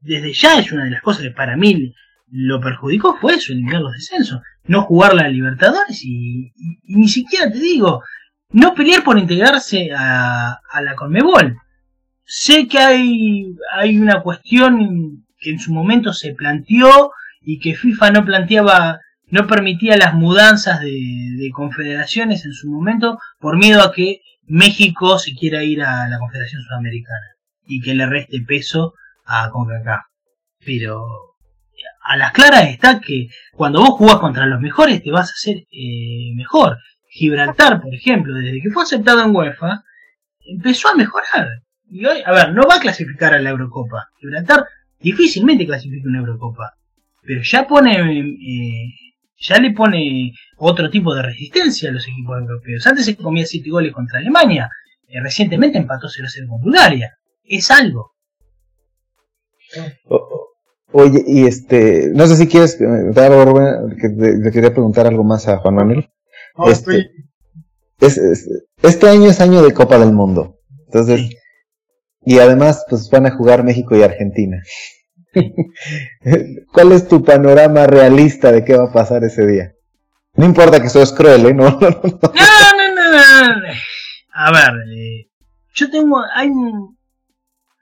desde 0.00 0.32
ya 0.32 0.58
es 0.58 0.72
una 0.72 0.84
de 0.84 0.90
las 0.90 1.02
cosas 1.02 1.22
que 1.22 1.30
para 1.30 1.56
mí 1.56 1.94
lo 2.28 2.60
perjudicó 2.60 3.16
fue 3.20 3.34
eso, 3.34 3.52
eliminar 3.52 3.82
los 3.82 3.92
descensos, 3.92 4.40
no 4.64 4.82
jugar 4.82 5.14
la 5.14 5.28
Libertadores 5.28 6.02
y, 6.04 6.52
ni 6.84 7.08
siquiera 7.08 7.50
te 7.50 7.58
digo, 7.58 8.02
no 8.50 8.74
pelear 8.74 9.04
por 9.04 9.18
integrarse 9.18 9.90
a, 9.96 10.58
a 10.70 10.82
la 10.82 10.94
Conmebol. 10.94 11.56
Sé 12.24 12.66
que 12.66 12.78
hay, 12.78 13.54
hay 13.72 13.98
una 13.98 14.22
cuestión 14.22 15.24
que 15.38 15.50
en 15.50 15.58
su 15.58 15.72
momento 15.72 16.12
se 16.12 16.34
planteó 16.34 17.10
y 17.42 17.58
que 17.58 17.74
FIFA 17.74 18.10
no 18.12 18.24
planteaba 18.24 19.00
no 19.32 19.46
permitía 19.46 19.96
las 19.96 20.14
mudanzas 20.14 20.80
de, 20.80 21.50
confederaciones 21.54 22.44
en 22.44 22.52
su 22.52 22.70
momento 22.70 23.18
por 23.40 23.56
miedo 23.56 23.82
a 23.82 23.90
que 23.90 24.20
México 24.46 25.18
se 25.18 25.34
quiera 25.34 25.62
ir 25.62 25.82
a 25.82 26.08
la 26.08 26.18
Confederación 26.18 26.62
Sudamericana 26.62 27.36
y 27.66 27.80
que 27.80 27.94
le 27.94 28.06
reste 28.06 28.40
peso 28.46 28.94
a 29.24 29.50
CONCACAF. 29.50 30.04
Pero 30.64 31.32
a 32.04 32.16
las 32.16 32.32
claras 32.32 32.68
está 32.68 33.00
que 33.00 33.28
cuando 33.52 33.80
vos 33.80 33.90
jugás 33.90 34.16
contra 34.16 34.46
los 34.46 34.60
mejores 34.60 35.02
te 35.02 35.10
vas 35.10 35.30
a 35.30 35.32
hacer 35.32 35.64
eh, 35.70 36.32
mejor. 36.34 36.78
Gibraltar, 37.08 37.80
por 37.80 37.94
ejemplo, 37.94 38.34
desde 38.34 38.60
que 38.60 38.70
fue 38.70 38.82
aceptado 38.82 39.22
en 39.22 39.34
UEFA, 39.34 39.84
empezó 40.46 40.88
a 40.88 40.94
mejorar. 40.94 41.48
Y 41.88 42.06
hoy, 42.06 42.22
a 42.24 42.32
ver, 42.32 42.52
no 42.52 42.62
va 42.66 42.76
a 42.76 42.80
clasificar 42.80 43.34
a 43.34 43.38
la 43.38 43.50
Eurocopa. 43.50 44.08
Gibraltar 44.18 44.64
difícilmente 44.98 45.66
clasifica 45.66 46.08
una 46.08 46.20
Eurocopa. 46.20 46.74
Pero 47.22 47.42
ya 47.42 47.66
pone, 47.66 48.00
eh, 48.00 49.11
ya 49.42 49.58
le 49.58 49.72
pone 49.72 50.32
otro 50.58 50.88
tipo 50.88 51.14
de 51.14 51.22
resistencia 51.22 51.90
a 51.90 51.92
los 51.92 52.06
equipos 52.06 52.40
europeos. 52.40 52.86
Antes 52.86 53.04
se 53.06 53.16
comía 53.16 53.44
7 53.44 53.68
goles 53.68 53.92
contra 53.92 54.20
Alemania. 54.20 54.70
Eh, 55.08 55.20
recientemente 55.20 55.78
empató 55.78 56.06
0-0 56.06 56.48
con 56.48 56.60
Bulgaria. 56.60 57.18
Es 57.42 57.70
algo. 57.70 58.12
Oye, 60.92 61.24
y 61.26 61.46
este, 61.46 62.10
no 62.14 62.26
sé 62.26 62.36
si 62.36 62.46
quieres, 62.46 62.78
eh, 62.80 63.10
que 64.00 64.08
le 64.08 64.50
quería 64.52 64.72
preguntar 64.72 65.06
algo 65.06 65.24
más 65.24 65.48
a 65.48 65.58
Juan 65.58 65.74
Manuel. 65.74 66.08
este, 66.66 67.10
este 68.82 69.08
año 69.08 69.30
es 69.30 69.40
año 69.40 69.62
de 69.62 69.72
Copa 69.72 69.98
del 69.98 70.12
Mundo. 70.12 70.58
Entonces, 70.86 71.30
y 72.24 72.38
además, 72.38 72.84
pues 72.88 73.10
van 73.10 73.26
a 73.26 73.34
jugar 73.34 73.64
México 73.64 73.96
y 73.96 74.02
Argentina. 74.02 74.62
¿Cuál 76.72 76.92
es 76.92 77.08
tu 77.08 77.24
panorama 77.24 77.86
realista 77.86 78.52
de 78.52 78.64
qué 78.64 78.76
va 78.76 78.84
a 78.84 78.92
pasar 78.92 79.24
ese 79.24 79.46
día? 79.46 79.72
No 80.34 80.46
importa 80.46 80.80
que 80.80 80.88
seas 80.88 81.12
cruel, 81.12 81.46
¿eh? 81.46 81.54
No, 81.54 81.70
no, 81.80 81.88
no. 81.90 82.00
no, 82.00 82.94
no, 82.94 83.56
no. 83.56 83.72
A 84.34 84.52
ver, 84.52 84.74
eh, 84.94 85.28
yo 85.74 85.90
tengo, 85.90 86.22
hay 86.34 86.48
un... 86.48 86.96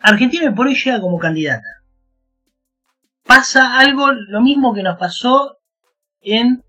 Argentina 0.01 0.55
por 0.55 0.67
ahí 0.67 0.75
llega 0.75 1.01
como 1.01 1.19
candidata 1.19 1.81
pasa 3.31 3.79
algo, 3.79 4.11
lo 4.11 4.41
mismo 4.41 4.75
que 4.75 4.83
nos 4.83 4.99
pasó 4.99 5.59
en... 6.21 6.65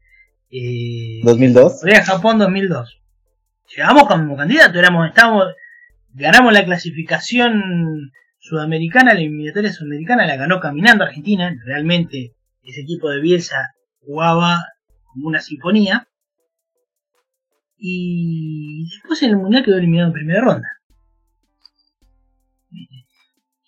Eh, 0.52 1.22
¿2002? 1.24 1.80
Corea, 1.80 2.04
Japón 2.04 2.38
2002. 2.38 3.02
Llegamos 3.76 4.08
como 4.08 4.38
candidato, 4.38 4.78
éramos, 4.78 5.08
estábamos, 5.08 5.46
ganamos 6.14 6.54
la 6.54 6.64
clasificación 6.64 8.12
sudamericana, 8.42 9.14
la 9.14 9.20
eliminatoria 9.20 9.72
sudamericana 9.72 10.26
la 10.26 10.36
ganó 10.36 10.60
caminando 10.60 11.04
Argentina, 11.04 11.56
realmente 11.64 12.34
ese 12.64 12.82
equipo 12.82 13.10
de 13.10 13.22
Bielsa 13.22 13.74
jugaba 14.00 14.66
como 15.06 15.28
una 15.28 15.40
sinfonía. 15.40 16.08
Y 17.78 18.88
después 18.92 19.22
en 19.24 19.32
el 19.32 19.38
Mundial 19.38 19.64
quedó 19.64 19.78
eliminado 19.78 20.08
en 20.10 20.14
primera 20.14 20.42
ronda. 20.42 20.68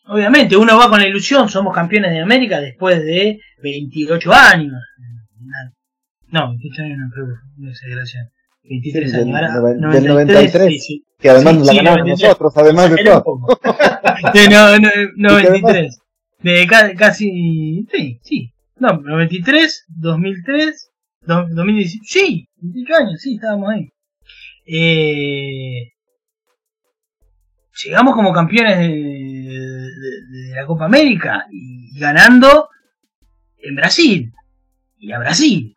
Obviamente, 0.05 0.57
uno 0.57 0.78
va 0.78 0.89
con 0.89 0.99
la 0.99 1.07
ilusión, 1.07 1.47
somos 1.49 1.74
campeones 1.74 2.11
de 2.11 2.19
América 2.19 2.59
después 2.59 3.01
de 3.01 3.39
28 3.61 4.34
años. 4.34 4.74
No, 6.28 6.49
28 6.49 6.82
años 6.82 6.97
no 6.99 7.09
creo, 7.11 7.28
no 7.57 7.71
es 7.71 7.82
gracia. 7.89 8.30
23 8.63 9.13
años. 9.13 9.36
Ahora, 9.36 9.76
93, 9.76 10.88
que 11.24 11.30
además 11.30 11.55
nos 11.55 11.67
la 11.67 11.74
ganamos 11.74 12.07
nosotros, 12.09 12.53
además 12.57 12.91
de 12.91 13.01
todo. 13.01 13.24
no, 14.51 14.80
no, 14.80 14.89
93. 15.15 15.99
De 16.39 16.67
casi, 16.67 17.88
sí, 17.89 18.19
sí. 18.21 18.53
No, 18.76 18.99
93, 18.99 19.86
2003, 19.88 20.91
2017, 21.21 22.05
sí, 22.05 22.49
28 22.57 22.95
años, 23.01 23.21
sí, 23.21 23.36
estábamos 23.36 23.69
ahí. 23.69 23.89
Eh, 24.65 25.93
llegamos 27.86 28.15
como 28.15 28.34
campeones 28.34 28.80
de, 28.80 30.55
la 30.57 30.65
Copa 30.65 30.86
América 30.86 31.47
y 31.49 31.97
ganando 31.97 32.67
en 33.59 33.76
Brasil 33.78 34.34
y 34.99 35.13
a 35.13 35.19
Brasil. 35.19 35.74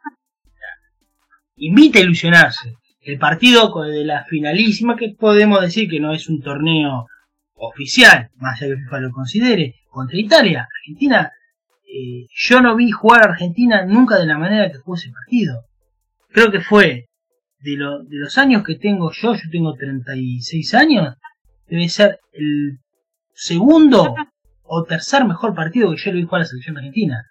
Invita 1.58 2.00
a 2.00 2.02
ilusionarse. 2.02 2.74
El 3.06 3.18
partido 3.18 3.72
de 3.84 4.04
la 4.04 4.24
finalísima, 4.24 4.96
que 4.96 5.14
podemos 5.16 5.60
decir 5.60 5.88
que 5.88 6.00
no 6.00 6.12
es 6.12 6.28
un 6.28 6.42
torneo 6.42 7.06
oficial, 7.54 8.30
más 8.34 8.60
allá 8.60 8.74
que 8.74 8.82
FIFA 8.82 9.00
lo 9.00 9.12
considere, 9.12 9.76
contra 9.88 10.18
Italia, 10.18 10.66
Argentina, 10.80 11.30
eh, 11.86 12.26
yo 12.34 12.60
no 12.60 12.74
vi 12.74 12.90
jugar 12.90 13.22
a 13.22 13.30
Argentina 13.30 13.86
nunca 13.86 14.16
de 14.16 14.26
la 14.26 14.36
manera 14.36 14.72
que 14.72 14.78
jugó 14.78 14.96
ese 14.96 15.12
partido. 15.12 15.66
Creo 16.30 16.50
que 16.50 16.60
fue 16.60 17.06
de, 17.60 17.76
de 17.76 18.16
los 18.16 18.36
años 18.38 18.64
que 18.64 18.74
tengo 18.74 19.12
yo, 19.12 19.34
yo 19.34 19.50
tengo 19.52 19.74
36 19.74 20.74
años, 20.74 21.14
debe 21.68 21.88
ser 21.88 22.18
el 22.32 22.80
segundo 23.34 24.16
o 24.64 24.82
tercer 24.82 25.24
mejor 25.24 25.54
partido 25.54 25.92
que 25.92 25.98
yo 25.98 26.10
le 26.10 26.16
vi 26.16 26.24
jugar 26.24 26.40
a 26.40 26.42
la 26.42 26.48
selección 26.48 26.76
argentina. 26.76 27.24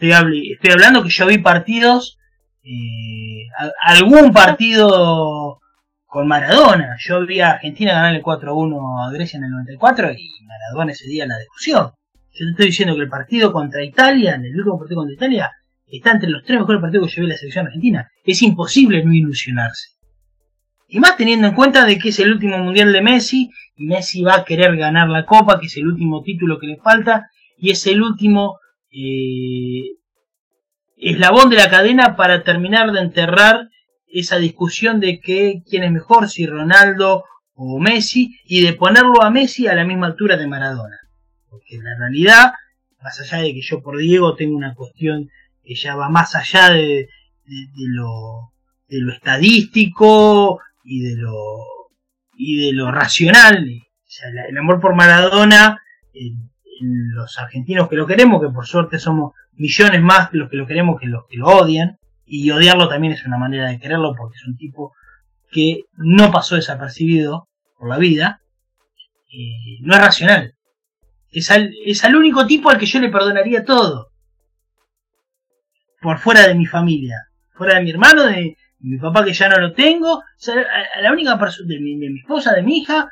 Estoy, 0.00 0.52
estoy 0.52 0.70
hablando 0.70 1.02
que 1.02 1.10
yo 1.10 1.26
vi 1.26 1.36
partidos, 1.36 2.16
eh, 2.64 3.46
algún 3.82 4.32
partido 4.32 5.60
con 6.06 6.26
Maradona. 6.26 6.96
Yo 6.98 7.24
vi 7.26 7.40
a 7.40 7.52
Argentina 7.52 7.92
ganar 7.92 8.14
el 8.14 8.22
4-1 8.22 9.06
a 9.06 9.12
Grecia 9.12 9.36
en 9.36 9.44
el 9.44 9.50
94 9.50 10.12
y 10.12 10.30
Maradona 10.46 10.92
ese 10.92 11.08
día 11.08 11.26
la 11.26 11.38
discusión. 11.38 11.90
Yo 12.32 12.46
te 12.46 12.50
estoy 12.50 12.66
diciendo 12.66 12.94
que 12.96 13.02
el 13.02 13.08
partido 13.08 13.52
contra 13.52 13.84
Italia, 13.84 14.34
en 14.34 14.44
el 14.44 14.56
último 14.56 14.78
partido 14.78 15.00
contra 15.00 15.14
Italia, 15.14 15.50
está 15.86 16.12
entre 16.12 16.30
los 16.30 16.42
tres 16.44 16.58
mejores 16.58 16.80
partidos 16.80 17.14
que 17.14 17.20
en 17.20 17.28
la 17.28 17.36
selección 17.36 17.66
argentina. 17.66 18.08
Es 18.24 18.42
imposible 18.42 19.04
no 19.04 19.12
ilusionarse. 19.12 19.90
Y 20.88 21.00
más 21.00 21.16
teniendo 21.16 21.48
en 21.48 21.54
cuenta 21.54 21.84
de 21.84 21.98
que 21.98 22.10
es 22.10 22.18
el 22.18 22.32
último 22.32 22.58
mundial 22.58 22.92
de 22.92 23.02
Messi, 23.02 23.50
y 23.76 23.86
Messi 23.86 24.22
va 24.22 24.36
a 24.36 24.44
querer 24.44 24.76
ganar 24.76 25.08
la 25.08 25.26
copa, 25.26 25.58
que 25.60 25.66
es 25.66 25.76
el 25.76 25.86
último 25.86 26.22
título 26.22 26.58
que 26.58 26.66
le 26.66 26.76
falta, 26.76 27.28
y 27.56 27.70
es 27.70 27.86
el 27.86 28.02
último 28.02 28.58
eh, 28.90 29.96
eslabón 30.96 31.50
de 31.50 31.56
la 31.56 31.70
cadena 31.70 32.16
para 32.16 32.42
terminar 32.42 32.92
de 32.92 33.00
enterrar 33.00 33.68
esa 34.06 34.36
discusión 34.36 35.00
de 35.00 35.20
que 35.20 35.62
quién 35.68 35.84
es 35.84 35.92
mejor, 35.92 36.28
si 36.28 36.46
Ronaldo 36.46 37.24
o 37.54 37.78
Messi, 37.78 38.38
y 38.44 38.62
de 38.62 38.72
ponerlo 38.74 39.22
a 39.22 39.30
Messi 39.30 39.66
a 39.66 39.74
la 39.74 39.84
misma 39.84 40.06
altura 40.06 40.36
de 40.36 40.46
Maradona. 40.46 40.98
Porque 41.48 41.76
en 41.76 41.84
la 41.84 41.96
realidad, 41.98 42.52
más 43.02 43.20
allá 43.20 43.42
de 43.42 43.54
que 43.54 43.62
yo 43.62 43.82
por 43.82 43.98
Diego 43.98 44.34
tengo 44.34 44.56
una 44.56 44.74
cuestión 44.74 45.30
que 45.64 45.74
ya 45.74 45.96
va 45.96 46.08
más 46.08 46.34
allá 46.34 46.70
de, 46.70 47.08
lo, 47.76 48.52
de 48.88 49.00
lo 49.00 49.12
estadístico 49.12 50.60
y 50.84 51.00
de 51.02 51.16
lo 51.16 51.34
y 52.36 52.66
de 52.66 52.72
lo 52.72 52.90
racional 52.90 53.84
el 54.48 54.58
amor 54.58 54.80
por 54.80 54.94
Maradona 54.94 55.82
en, 56.12 56.50
los 56.80 57.38
argentinos 57.38 57.88
que 57.88 57.96
lo 57.96 58.06
queremos 58.06 58.40
que 58.42 58.48
por 58.48 58.66
suerte 58.66 58.98
somos 58.98 59.32
millones 59.52 60.02
más 60.02 60.30
que 60.30 60.38
los 60.38 60.50
que 60.50 60.56
lo 60.56 60.66
queremos 60.66 61.00
que 61.00 61.06
los 61.06 61.26
que 61.28 61.36
lo 61.36 61.46
odian 61.46 61.98
y 62.26 62.50
odiarlo 62.50 62.88
también 62.88 63.12
es 63.12 63.24
una 63.26 63.38
manera 63.38 63.68
de 63.68 63.78
quererlo 63.78 64.14
porque 64.16 64.36
es 64.36 64.46
un 64.46 64.56
tipo 64.56 64.92
que 65.50 65.82
no 65.96 66.30
pasó 66.30 66.56
desapercibido 66.56 67.48
por 67.78 67.88
la 67.88 67.98
vida 67.98 68.40
no 69.80 69.94
es 69.94 70.00
racional 70.00 70.54
es 71.30 71.50
al, 71.50 71.72
es 71.84 72.04
al 72.04 72.16
único 72.16 72.46
tipo 72.46 72.70
al 72.70 72.78
que 72.78 72.86
yo 72.86 73.00
le 73.00 73.10
perdonaría 73.10 73.64
todo 73.64 74.10
por 76.00 76.18
fuera 76.18 76.46
de 76.46 76.54
mi 76.54 76.66
familia 76.66 77.28
fuera 77.52 77.76
de 77.76 77.84
mi 77.84 77.90
hermano 77.90 78.24
de, 78.24 78.56
mi 78.84 78.98
papá 78.98 79.24
que 79.24 79.32
ya 79.32 79.48
no 79.48 79.58
lo 79.58 79.72
tengo, 79.72 80.22
la 81.00 81.12
única 81.12 81.38
persona 81.38 81.68
de 81.68 81.80
mi, 81.80 81.98
de 81.98 82.10
mi 82.10 82.20
esposa, 82.20 82.52
de 82.52 82.62
mi 82.62 82.78
hija, 82.78 83.10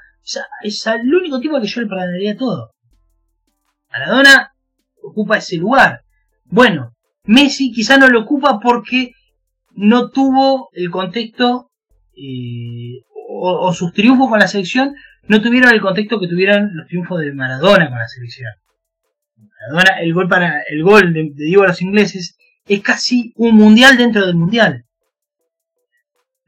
es 0.63 0.87
el 0.87 1.15
único 1.15 1.41
tipo 1.41 1.61
que 1.61 1.67
yo 1.67 1.81
le 1.81 1.87
perdonaría 1.87 2.37
todo. 2.37 2.72
Maradona 3.93 4.55
ocupa 5.03 5.39
ese 5.39 5.57
lugar. 5.57 6.03
Bueno, 6.45 6.95
Messi 7.25 7.73
quizá 7.73 7.99
no 7.99 8.09
lo 8.09 8.21
ocupa 8.21 8.59
porque 8.61 9.13
no 9.73 10.11
tuvo 10.11 10.71
el 10.73 10.91
contexto 10.91 11.71
eh, 12.17 13.05
o, 13.29 13.73
sus 13.73 13.93
triunfos 13.93 14.29
con 14.29 14.39
la 14.39 14.49
selección 14.49 14.95
no 15.29 15.41
tuvieron 15.41 15.73
el 15.73 15.81
contexto 15.81 16.21
que 16.21 16.29
tuvieron 16.29 16.71
los 16.75 16.89
triunfos 16.89 17.21
de 17.21 17.33
Maradona 17.33 17.89
con 17.89 17.99
la 17.99 18.09
selección. 18.09 18.53
Maradona, 19.37 20.01
el 20.01 20.13
gol 20.13 20.29
para 20.29 20.63
el 20.69 20.83
gol 20.83 21.13
de, 21.13 21.31
de 21.35 21.45
Diego 21.45 21.63
a 21.63 21.69
los 21.69 21.81
ingleses 21.81 22.37
es 22.67 22.83
casi 22.83 23.33
un 23.37 23.55
mundial 23.57 23.97
dentro 23.97 24.27
del 24.27 24.35
mundial 24.35 24.85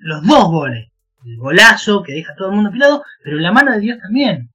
los 0.04 0.22
dos 0.26 0.44
goles. 0.48 0.88
El 1.24 1.38
golazo 1.38 2.02
que 2.02 2.12
deja 2.12 2.34
todo 2.34 2.50
el 2.50 2.54
mundo 2.54 2.68
afilado, 2.68 3.02
pero 3.22 3.38
la 3.38 3.52
mano 3.52 3.72
de 3.72 3.80
Dios 3.80 3.98
también. 3.98 4.50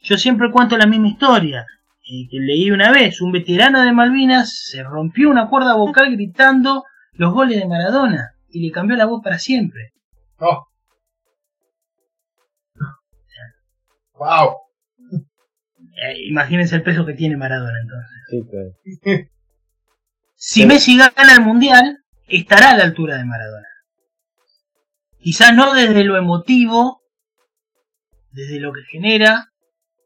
Yo 0.00 0.18
siempre 0.18 0.50
cuento 0.50 0.76
la 0.76 0.86
misma 0.86 1.08
historia. 1.08 1.64
Eh, 2.06 2.28
que 2.30 2.38
leí 2.38 2.70
una 2.70 2.90
vez, 2.90 3.22
un 3.22 3.32
veterano 3.32 3.82
de 3.82 3.92
Malvinas 3.92 4.64
se 4.70 4.82
rompió 4.82 5.30
una 5.30 5.48
cuerda 5.48 5.74
vocal 5.74 6.12
gritando 6.12 6.84
los 7.12 7.32
goles 7.32 7.58
de 7.58 7.66
Maradona 7.66 8.34
y 8.50 8.60
le 8.66 8.70
cambió 8.70 8.94
la 8.96 9.06
voz 9.06 9.22
para 9.22 9.38
siempre. 9.38 9.92
Oh. 10.38 10.66
Wow. 14.18 14.56
Eh, 15.12 16.26
imagínense 16.28 16.76
el 16.76 16.82
peso 16.82 17.06
que 17.06 17.14
tiene 17.14 17.38
Maradona 17.38 17.78
entonces. 17.80 19.30
si 20.34 20.66
Messi 20.66 20.98
gana 20.98 21.34
el 21.36 21.40
mundial, 21.40 22.04
estará 22.28 22.70
a 22.70 22.76
la 22.76 22.84
altura 22.84 23.16
de 23.16 23.24
Maradona. 23.24 23.68
Quizás 25.20 25.54
no 25.54 25.72
desde 25.72 26.04
lo 26.04 26.18
emotivo, 26.18 27.00
desde 28.30 28.60
lo 28.60 28.74
que 28.74 28.82
genera, 28.90 29.52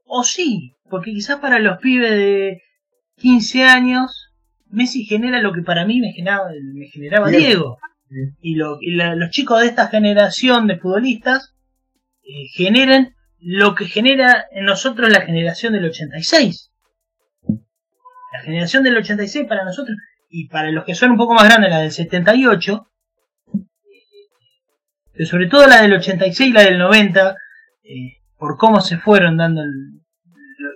o 0.04 0.22
sí, 0.22 0.76
porque 0.88 1.12
quizás 1.12 1.38
para 1.40 1.58
los 1.58 1.78
pibes 1.78 2.10
de 2.10 2.62
15 3.16 3.64
años 3.64 4.28
Messi 4.70 5.04
genera 5.04 5.40
lo 5.40 5.52
que 5.52 5.62
para 5.62 5.84
mí 5.84 6.00
me 6.00 6.12
generaba, 6.12 6.50
me 6.74 6.86
generaba 6.88 7.30
Diego. 7.30 7.78
Y, 8.40 8.54
lo, 8.54 8.78
los 8.80 9.30
chicos 9.30 9.60
de 9.60 9.66
esta 9.66 9.88
generación 9.88 10.66
de 10.66 10.78
futbolistas 10.78 11.54
eh, 12.22 12.46
generan 12.54 13.14
lo 13.38 13.74
que 13.74 13.84
genera 13.86 14.46
en 14.50 14.64
nosotros 14.64 15.10
la 15.10 15.22
generación 15.22 15.74
del 15.74 15.86
86. 15.86 16.72
La 18.32 18.40
generación 18.42 18.82
del 18.82 18.96
86 18.96 19.46
para 19.46 19.64
nosotros, 19.64 19.96
y 20.30 20.48
para 20.48 20.70
los 20.70 20.84
que 20.84 20.94
son 20.94 21.12
un 21.12 21.18
poco 21.18 21.34
más 21.34 21.44
grandes, 21.44 21.70
la 21.70 21.80
del 21.80 21.92
78, 21.92 22.90
pero 25.12 25.26
sobre 25.26 25.48
todo 25.48 25.66
la 25.66 25.82
del 25.82 25.94
86 25.94 26.50
y 26.50 26.52
la 26.52 26.62
del 26.62 26.78
90, 26.78 27.34
eh, 27.82 28.18
por 28.36 28.56
cómo 28.56 28.80
se 28.80 28.98
fueron 28.98 29.36
dando, 29.36 29.62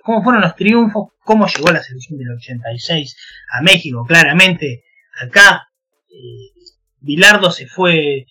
cómo 0.03 0.23
fueron 0.23 0.43
los 0.43 0.55
triunfos, 0.57 1.11
cómo 1.25 1.47
llegó 1.47 1.71
la 1.71 1.83
selección 1.83 2.19
del 2.19 2.33
86 2.33 3.17
a 3.53 3.63
México, 3.63 4.05
claramente. 4.07 4.85
Acá, 5.21 5.69
eh, 6.09 6.53
Bilardo 7.01 7.51
se 7.51 7.67
fue 7.67 8.27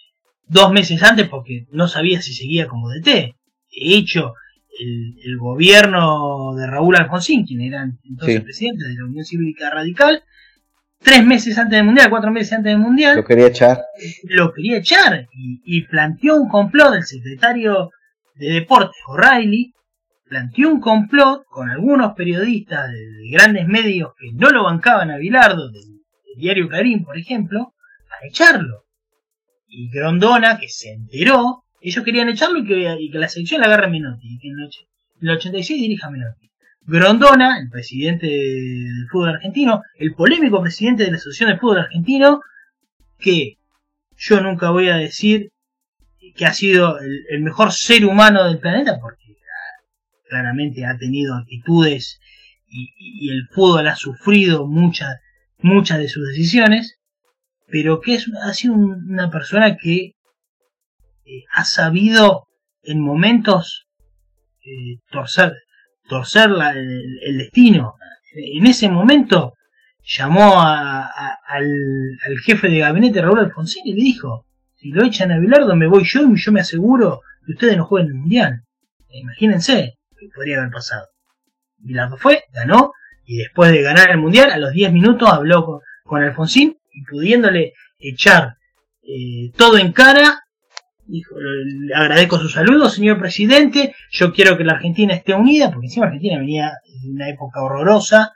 dos 0.45 0.71
meses 0.71 1.01
antes 1.03 1.27
porque 1.29 1.65
no 1.71 1.87
sabía 1.87 2.21
si 2.21 2.33
seguía 2.33 2.67
como 2.67 2.89
DT. 2.89 3.05
De 3.05 3.35
hecho, 3.71 4.33
el, 4.79 5.37
gobierno 5.37 6.55
de 6.55 6.67
Raúl 6.67 6.95
Alfonsín, 6.95 7.45
quien 7.45 7.61
era 7.61 7.89
entonces 8.03 8.41
presidente 8.41 8.87
de 8.87 8.95
la 8.95 9.05
Unión 9.05 9.25
Cívica 9.25 9.69
Radical, 9.69 10.23
tres 10.99 11.25
meses 11.25 11.57
antes 11.57 11.77
del 11.77 11.85
Mundial, 11.85 12.09
cuatro 12.09 12.31
meses 12.31 12.53
antes 12.53 12.71
del 12.71 12.81
Mundial, 12.81 13.17
lo 13.17 13.25
quería 13.25 13.47
echar. 13.47 13.81
Lo 14.23 14.53
quería 14.53 14.77
echar 14.77 15.27
y, 15.33 15.81
planteó 15.83 16.35
un 16.35 16.49
complot 16.49 16.93
del 16.93 17.03
secretario 17.03 17.91
de 18.35 18.53
Deportes, 18.53 19.01
O'Reilly, 19.07 19.73
planteó 20.31 20.69
un 20.69 20.79
complot 20.79 21.43
con 21.43 21.69
algunos 21.69 22.13
periodistas 22.13 22.89
de, 22.89 23.29
grandes 23.31 23.67
medios 23.67 24.13
que 24.17 24.31
no 24.31 24.49
lo 24.49 24.63
bancaban 24.63 25.11
a 25.11 25.17
Bilardo, 25.17 25.69
del, 25.69 25.83
diario 26.37 26.69
Clarín, 26.69 27.03
por 27.03 27.17
ejemplo, 27.17 27.73
para 28.09 28.27
echarlo. 28.27 28.85
Y 29.67 29.89
Grondona, 29.89 30.57
que 30.57 30.69
se 30.69 30.93
enteró, 30.93 31.65
ellos 31.81 32.05
querían 32.05 32.29
echarlo 32.29 32.59
y 32.59 32.65
que, 33.11 33.19
la 33.19 33.27
selección 33.27 33.59
la 33.59 33.67
agarre 33.67 33.89
Menotti, 33.89 34.35
y 34.35 34.39
que 34.39 34.47
en 34.47 35.29
el 35.29 35.35
86 35.35 35.81
dirija 35.81 36.09
Menotti. 36.09 36.49
Grondona, 36.83 37.59
el 37.59 37.69
presidente 37.69 38.27
del 38.27 39.09
fútbol 39.11 39.35
argentino, 39.35 39.81
el 39.95 40.13
polémico 40.13 40.61
presidente 40.61 41.03
de 41.03 41.11
la 41.11 41.17
Asociación 41.17 41.49
de 41.49 41.59
Fútbol 41.59 41.79
Argentino, 41.79 42.39
que 43.19 43.57
yo 44.15 44.39
nunca 44.39 44.69
voy 44.69 44.87
a 44.87 44.95
decir 44.95 45.51
que 46.35 46.45
ha 46.45 46.53
sido 46.53 46.99
el, 46.99 47.41
mejor 47.41 47.73
ser 47.73 48.05
humano 48.05 48.45
del 48.47 48.59
planeta, 48.59 48.97
porque 49.01 49.20
claramente 50.31 50.85
ha 50.85 50.97
tenido 50.97 51.35
actitudes 51.35 52.21
y, 52.67 53.29
el 53.29 53.47
fútbol 53.49 53.87
ha 53.89 53.95
sufrido 53.97 54.65
muchas 54.65 55.19
muchas 55.59 55.99
de 55.99 56.07
sus 56.07 56.25
decisiones, 56.29 56.97
pero 57.67 57.99
que 57.99 58.15
es, 58.15 58.25
ha 58.43 58.53
sido 58.53 58.73
una 58.75 59.29
persona 59.29 59.75
que 59.75 60.15
eh, 61.25 61.43
ha 61.51 61.65
sabido 61.65 62.47
en 62.81 62.99
momentos 63.01 63.87
eh, 64.65 64.99
torcer 65.11 65.53
torcer 66.07 66.49
el, 66.49 67.37
destino. 67.37 67.95
En 68.33 68.65
ese 68.65 68.89
momento 68.89 69.53
llamó 70.03 70.61
al, 70.61 71.67
jefe 72.43 72.69
de 72.69 72.79
gabinete 72.79 73.21
Raúl 73.21 73.39
Alfonsín 73.39 73.83
y 73.85 73.93
le 73.93 74.01
dijo, 74.01 74.45
si 74.75 74.89
lo 74.91 75.03
echan 75.03 75.31
a 75.31 75.39
Bilardo 75.39 75.75
me 75.75 75.87
voy 75.87 76.03
yo 76.05 76.21
y 76.21 76.35
yo 76.37 76.51
me 76.51 76.61
aseguro 76.61 77.21
que 77.45 77.51
ustedes 77.53 77.77
no 77.77 77.85
jueguen 77.85 78.11
el 78.11 78.15
Mundial. 78.15 78.63
Imagínense 79.09 79.99
que 80.27 80.33
podría 80.33 80.59
haber 80.59 80.71
pasado. 80.71 81.07
Bilardo 81.77 82.17
fue, 82.17 82.43
ganó, 82.53 82.93
y 83.25 83.37
después 83.37 83.71
de 83.71 83.81
ganar 83.81 84.11
el 84.11 84.17
Mundial, 84.17 84.51
a 84.51 84.57
los 84.57 84.71
10 84.71 84.91
minutos 84.93 85.29
habló 85.29 85.65
con, 85.65 85.81
Alfonsín 86.23 86.77
y 86.91 87.05
pudiéndole 87.05 87.73
echar 87.97 88.57
eh, 89.01 89.49
todo 89.55 89.77
en 89.77 89.93
cara, 89.93 90.41
Dijo, 91.07 91.35
le 91.37 91.93
agradezco 91.93 92.37
su 92.37 92.47
saludo, 92.47 92.87
señor 92.87 93.19
presidente. 93.19 93.93
Yo 94.11 94.31
quiero 94.31 94.57
que 94.57 94.63
la 94.63 94.73
Argentina 94.73 95.13
esté 95.13 95.33
unida, 95.33 95.69
porque 95.69 95.87
encima 95.87 96.05
Argentina 96.05 96.37
venía 96.37 96.71
de 97.03 97.09
una 97.09 97.27
época 97.27 97.61
horrorosa 97.61 98.31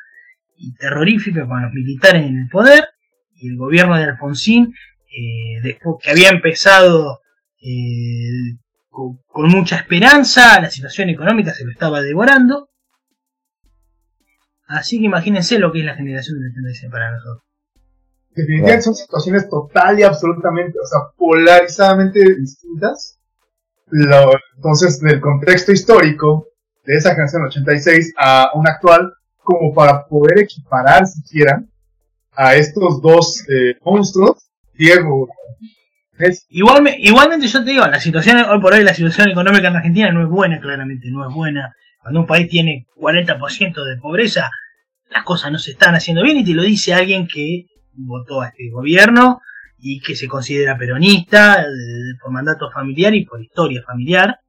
y 0.57 0.73
terrorífica 0.73 1.47
con 1.47 1.61
los 1.61 1.71
militares 1.71 2.25
en 2.25 2.38
el 2.38 2.49
poder. 2.49 2.89
Y 3.36 3.49
el 3.49 3.55
gobierno 3.55 3.97
de 3.97 4.03
Alfonsín, 4.03 4.73
eh, 5.07 5.61
después 5.63 5.97
que 6.01 6.11
había 6.11 6.29
empezado 6.29 7.21
eh, 7.61 8.57
con, 8.96 9.50
mucha 9.50 9.76
esperanza, 9.76 10.60
la 10.62 10.70
situación 10.70 11.10
económica 11.10 11.54
se 11.54 11.66
lo 11.66 11.72
estaba 11.72 12.02
devorando. 12.02 12.70
Así 14.68 14.98
que 14.98 15.06
imagínense 15.06 15.60
lo 15.60 15.72
que 15.72 15.80
es 15.80 15.86
la 15.86 15.96
generación 15.96 16.39
del 16.39 16.54
36 16.54 16.91
para 16.91 17.12
nosotros. 17.12 17.43
Definitivamente 18.30 18.82
son 18.82 18.96
situaciones 18.96 19.50
total 19.50 20.00
y 20.00 20.04
absolutamente, 20.04 20.80
o 20.80 20.88
sea, 20.88 21.00
polarizadamente 21.16 22.20
distintas. 22.36 23.20
entonces, 24.56 25.00
del 25.00 25.22
contexto 25.22 25.72
histórico 25.72 26.48
de 26.86 26.96
esa 26.96 27.12
generación 27.12 27.43
86 27.43 28.14
a 28.18 28.50
una 28.56 28.72
actual, 28.72 29.14
como 29.38 29.74
para 29.74 30.06
poder 30.08 30.39
equiparar 30.39 31.06
siquiera 31.06 31.64
a 32.32 32.56
estos 32.56 33.02
dos 33.02 33.43
eh, 33.48 33.78
monstruos, 33.84 34.50
Diego. 34.74 35.30
Igualmente 36.49 37.47
yo 37.47 37.63
te 37.63 37.72
digo, 37.72 37.86
la 37.86 37.99
situación 37.99 38.38
hoy 38.38 38.59
por 38.59 38.74
hoy, 38.74 38.84
la 38.84 38.93
situación 38.93 39.30
económica 39.30 39.68
en 39.68 39.76
Argentina 39.76 40.11
no 40.11 40.22
es 40.22 40.30
buena, 40.30 40.59
claramente, 40.59 41.09
no 41.09 41.28
es 41.28 41.34
buena. 41.34 41.76
Cuando 41.99 42.22
un 42.22 42.28
país 42.28 42.47
tiene 42.47 42.88
40% 42.95 43.84
de 43.84 43.97
pobreza, 43.97 44.49
las 45.09 45.24
cosas 45.24 45.51
no 45.51 45.59
se 45.59 45.72
están 45.72 45.95
haciendo 45.95 46.24
bien 46.24 46.38
y 46.38 46.45
te 46.45 46.53
lo 46.53 46.63
dice 46.63 46.93
alguien 46.93 47.28
que 47.28 47.66
votó 47.93 48.41
a 48.41 48.47
este 48.47 48.70
gobierno 48.70 49.41
y 49.78 49.99
que 49.99 50.16
se 50.16 50.28
considera 50.28 50.78
peronista 50.78 51.66
por 52.22 52.32
mandato 52.32 52.72
familiar 52.72 53.13
y 53.13 53.26
por 53.26 53.41
historia 53.41 53.82
familiar. 53.86 54.39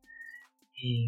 Eh, 0.82 1.06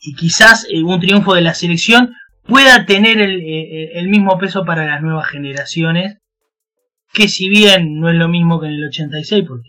y 0.00 0.14
quizás 0.14 0.66
eh, 0.70 0.82
un 0.82 1.00
triunfo 1.00 1.34
de 1.34 1.42
la 1.42 1.54
selección 1.54 2.14
pueda 2.44 2.86
tener 2.86 3.20
eh, 3.20 3.92
el, 3.94 4.08
mismo 4.08 4.38
peso 4.38 4.64
para 4.64 4.86
las 4.86 5.02
nuevas 5.02 5.28
generaciones, 5.28 6.18
que 7.12 7.28
si 7.28 7.48
bien 7.48 7.98
no 7.98 8.08
es 8.08 8.16
lo 8.16 8.28
mismo 8.28 8.60
que 8.60 8.66
en 8.66 8.74
el 8.74 8.88
86, 8.88 9.44
porque 9.46 9.68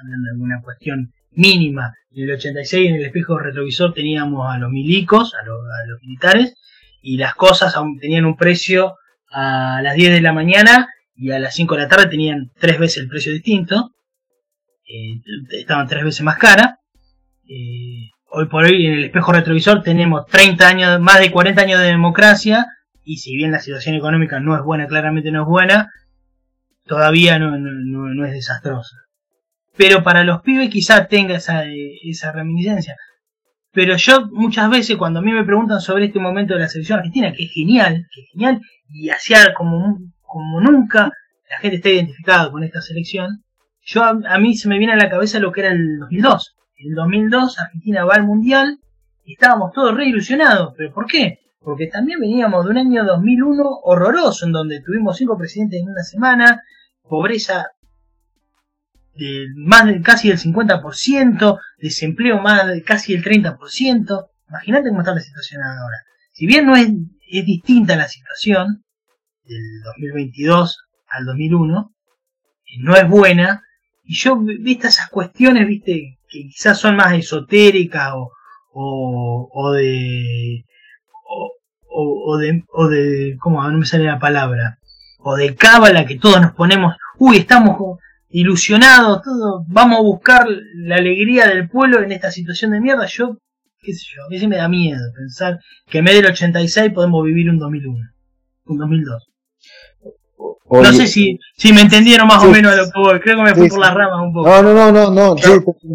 hablando 0.00 0.26
de 0.26 0.32
alguna 0.32 0.62
cuestión 0.62 1.12
mínima, 1.32 1.94
en 2.10 2.24
el 2.24 2.36
86 2.36 2.88
en 2.88 2.96
el 2.96 3.04
espejo 3.06 3.38
retrovisor 3.38 3.92
teníamos 3.92 4.46
a 4.48 4.58
los 4.58 4.70
milicos, 4.70 5.34
a 5.34 5.44
los, 5.44 5.58
a 5.58 5.86
los 5.88 6.00
militares, 6.02 6.54
y 7.02 7.16
las 7.16 7.34
cosas 7.34 7.76
aún 7.76 7.98
tenían 7.98 8.24
un 8.24 8.36
precio 8.36 8.94
a 9.30 9.80
las 9.82 9.94
10 9.94 10.12
de 10.12 10.20
la 10.20 10.32
mañana 10.32 10.88
y 11.14 11.30
a 11.32 11.38
las 11.38 11.54
5 11.54 11.74
de 11.74 11.82
la 11.82 11.88
tarde 11.88 12.08
tenían 12.08 12.50
tres 12.58 12.78
veces 12.78 13.02
el 13.02 13.08
precio 13.08 13.32
distinto, 13.32 13.90
eh, 14.86 15.20
estaban 15.50 15.86
tres 15.86 16.04
veces 16.04 16.22
más 16.22 16.38
cara. 16.38 16.78
Eh, 17.48 18.10
hoy 18.30 18.46
por 18.46 18.64
hoy 18.64 18.86
en 18.86 18.94
el 18.94 19.04
espejo 19.04 19.32
retrovisor 19.32 19.82
tenemos 19.82 20.26
30 20.26 20.68
años, 20.68 21.00
más 21.00 21.20
de 21.20 21.30
40 21.30 21.62
años 21.62 21.80
de 21.80 21.86
democracia 21.86 22.66
y 23.04 23.18
si 23.18 23.36
bien 23.36 23.52
la 23.52 23.60
situación 23.60 23.94
económica 23.96 24.40
no 24.40 24.56
es 24.56 24.62
buena, 24.62 24.86
claramente 24.86 25.30
no 25.30 25.42
es 25.42 25.48
buena, 25.48 25.90
todavía 26.84 27.38
no, 27.38 27.56
no, 27.58 28.26
es 28.26 28.32
desastrosa. 28.32 28.96
Pero 29.76 30.02
para 30.02 30.24
los 30.24 30.42
pibes 30.42 30.70
quizá 30.70 31.06
tenga 31.06 31.36
esa, 31.36 31.64
esa 32.02 32.32
reminiscencia. 32.32 32.96
Pero 33.72 33.96
yo 33.96 34.28
muchas 34.30 34.70
veces 34.70 34.96
cuando 34.96 35.18
a 35.18 35.22
mí 35.22 35.32
me 35.32 35.44
preguntan 35.44 35.80
sobre 35.80 36.06
este 36.06 36.20
momento 36.20 36.54
de 36.54 36.60
la 36.60 36.68
selección 36.68 36.98
argentina, 36.98 37.32
que 37.32 37.44
es 37.44 37.52
genial, 37.52 38.06
que 38.14 38.20
es 38.20 38.28
genial, 38.32 38.60
y 38.88 39.10
hacía 39.10 39.52
como 39.54 39.98
como 40.34 40.60
nunca 40.60 41.12
la 41.48 41.58
gente 41.58 41.76
está 41.76 41.90
identificada 41.90 42.50
con 42.50 42.64
esta 42.64 42.80
selección, 42.80 43.44
yo 43.82 44.02
a, 44.02 44.38
mí 44.38 44.56
se 44.56 44.68
me 44.68 44.78
viene 44.78 44.94
a 44.94 44.96
la 44.96 45.08
cabeza 45.08 45.38
lo 45.38 45.52
que 45.52 45.60
era 45.60 45.70
el 45.70 45.98
2002. 46.00 46.56
En 46.76 46.88
el 46.88 46.94
2002 46.96 47.58
Argentina 47.60 48.04
va 48.04 48.14
al 48.14 48.24
Mundial 48.24 48.80
estábamos 49.24 49.72
todos 49.72 49.94
re 49.94 50.06
ilusionados. 50.06 50.74
¿Pero 50.76 50.92
por 50.92 51.06
qué? 51.06 51.38
Porque 51.64 51.86
también 51.86 52.20
veníamos 52.20 52.64
de 52.64 52.70
un 52.70 52.78
año 52.78 53.04
2001 53.04 53.62
horroroso, 53.84 54.44
en 54.46 54.52
donde 54.52 54.82
tuvimos 54.82 55.16
cinco 55.16 55.38
presidentes 55.38 55.80
en 55.80 55.88
una 55.88 56.02
semana, 56.02 56.62
pobreza 57.02 57.68
de 59.14 59.46
más 59.56 59.86
de 59.86 60.02
casi 60.02 60.28
del 60.28 60.38
50%, 60.38 61.58
desempleo 61.78 62.40
más 62.40 62.66
de 62.66 62.82
casi 62.82 63.14
el 63.14 63.24
30%. 63.24 64.28
Imagínate 64.48 64.88
cómo 64.88 65.00
está 65.00 65.14
la 65.14 65.20
situación 65.20 65.62
ahora. 65.62 65.96
Si 66.32 66.46
bien 66.46 66.66
no 66.66 66.76
es, 66.76 66.88
es 67.30 67.46
distinta 67.46 67.96
la 67.96 68.08
situación, 68.08 68.84
del 69.44 69.82
2022 69.84 70.78
al 71.08 71.24
2001, 71.26 71.94
no 72.78 72.96
es 72.96 73.08
buena, 73.08 73.62
y 74.02 74.16
yo, 74.16 74.36
viste, 74.36 74.88
esas 74.88 75.08
cuestiones, 75.08 75.66
viste, 75.66 76.18
que 76.28 76.40
quizás 76.48 76.78
son 76.78 76.96
más 76.96 77.14
esotéricas 77.14 78.12
o, 78.14 78.30
o 79.52 79.72
de, 79.72 80.64
o, 81.96 82.36
de, 82.38 82.64
o 82.72 82.88
de, 82.88 83.36
¿cómo? 83.40 83.62
No 83.62 83.78
me 83.78 83.86
sale 83.86 84.04
la 84.04 84.18
palabra, 84.18 84.78
o 85.18 85.36
de 85.36 85.54
cábala 85.54 86.06
que 86.06 86.18
todos 86.18 86.40
nos 86.40 86.52
ponemos, 86.52 86.96
uy, 87.18 87.38
estamos 87.38 87.98
ilusionados, 88.28 89.22
todos, 89.22 89.64
vamos 89.68 89.98
a 89.98 90.02
buscar 90.02 90.46
la 90.74 90.96
alegría 90.96 91.46
del 91.46 91.68
pueblo 91.68 92.02
en 92.02 92.12
esta 92.12 92.30
situación 92.30 92.72
de 92.72 92.80
mierda, 92.80 93.06
yo, 93.06 93.38
qué 93.78 93.94
sé 93.94 94.04
yo, 94.14 94.24
a 94.24 94.28
mí 94.28 94.38
sí 94.38 94.48
me 94.48 94.56
da 94.56 94.68
miedo 94.68 95.00
pensar 95.14 95.60
que 95.88 95.98
en 95.98 96.04
vez 96.06 96.16
del 96.16 96.32
86 96.32 96.92
podemos 96.92 97.24
vivir 97.24 97.48
un 97.48 97.58
2001, 97.58 97.98
un 98.66 98.78
2002 98.78 99.33
no 100.82 100.92
sé 100.92 101.06
si, 101.06 101.38
si 101.56 101.72
me 101.72 101.80
entendieron 101.80 102.26
más 102.26 102.42
o 102.42 102.48
menos 102.48 102.72
a 102.72 102.76
lo 102.76 102.84
que 102.84 102.98
voy. 102.98 103.20
Creo 103.20 103.36
que 103.36 103.42
me 103.42 103.54
fui 103.54 103.68
por 103.68 103.78
las 103.78 103.94
ramas 103.94 104.20
un 104.22 104.32
poco. 104.32 104.48
No, 104.48 104.62
no, 104.62 104.74
no, 104.74 104.92
no, 104.92 105.10
no. 105.10 105.36
Sí, 105.38 105.50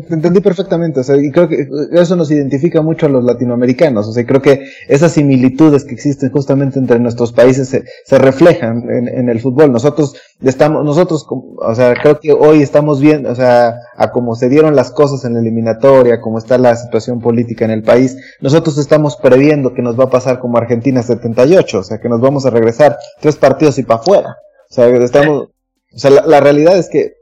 te, 0.07 0.13
entendí 0.13 0.39
perfectamente. 0.39 0.99
O 0.99 1.03
sea, 1.03 1.15
y 1.17 1.31
creo 1.31 1.47
que 1.47 1.67
eso 1.91 2.15
nos 2.15 2.31
identifica 2.31 2.81
mucho 2.81 3.05
a 3.05 3.09
los 3.09 3.23
latinoamericanos. 3.23 4.07
O 4.07 4.13
sea, 4.13 4.25
creo 4.25 4.41
que 4.41 4.69
esas 4.87 5.11
similitudes 5.11 5.85
que 5.85 5.93
existen 5.93 6.31
justamente 6.31 6.79
entre 6.79 6.99
nuestros 6.99 7.31
países 7.31 7.69
se, 7.69 7.83
se 8.05 8.17
reflejan 8.17 8.83
en, 8.89 9.07
en, 9.07 9.29
el 9.29 9.39
fútbol. 9.39 9.71
Nosotros 9.71 10.15
estamos, 10.43 10.83
nosotros, 10.83 11.25
o 11.29 11.75
sea, 11.75 11.93
creo 11.95 12.19
que 12.19 12.33
hoy 12.33 12.61
estamos 12.61 13.01
viendo, 13.01 13.29
o 13.29 13.35
sea, 13.35 13.75
a 13.97 14.11
cómo 14.11 14.35
se 14.35 14.49
dieron 14.49 14.75
las 14.75 14.91
cosas 14.91 15.25
en 15.25 15.33
la 15.33 15.39
eliminatoria, 15.39 16.21
cómo 16.21 16.37
está 16.37 16.57
la 16.57 16.75
situación 16.75 17.19
política 17.19 17.65
en 17.65 17.71
el 17.71 17.83
país, 17.83 18.17
nosotros 18.41 18.77
estamos 18.77 19.17
previendo 19.17 19.73
que 19.73 19.81
nos 19.81 19.99
va 19.99 20.05
a 20.05 20.09
pasar 20.09 20.39
como 20.39 20.57
Argentina 20.57 21.03
78. 21.03 21.79
O 21.79 21.83
sea, 21.83 21.99
que 21.99 22.09
nos 22.09 22.21
vamos 22.21 22.45
a 22.45 22.49
regresar 22.49 22.97
tres 23.19 23.35
partidos 23.35 23.77
y 23.77 23.83
para 23.83 23.99
afuera. 23.99 24.37
O 24.71 24.73
sea, 24.73 24.87
estamos, 24.87 25.49
o 25.95 25.97
sea, 25.97 26.11
la, 26.11 26.39
realidad 26.39 26.77
es 26.77 26.89
que 26.89 27.13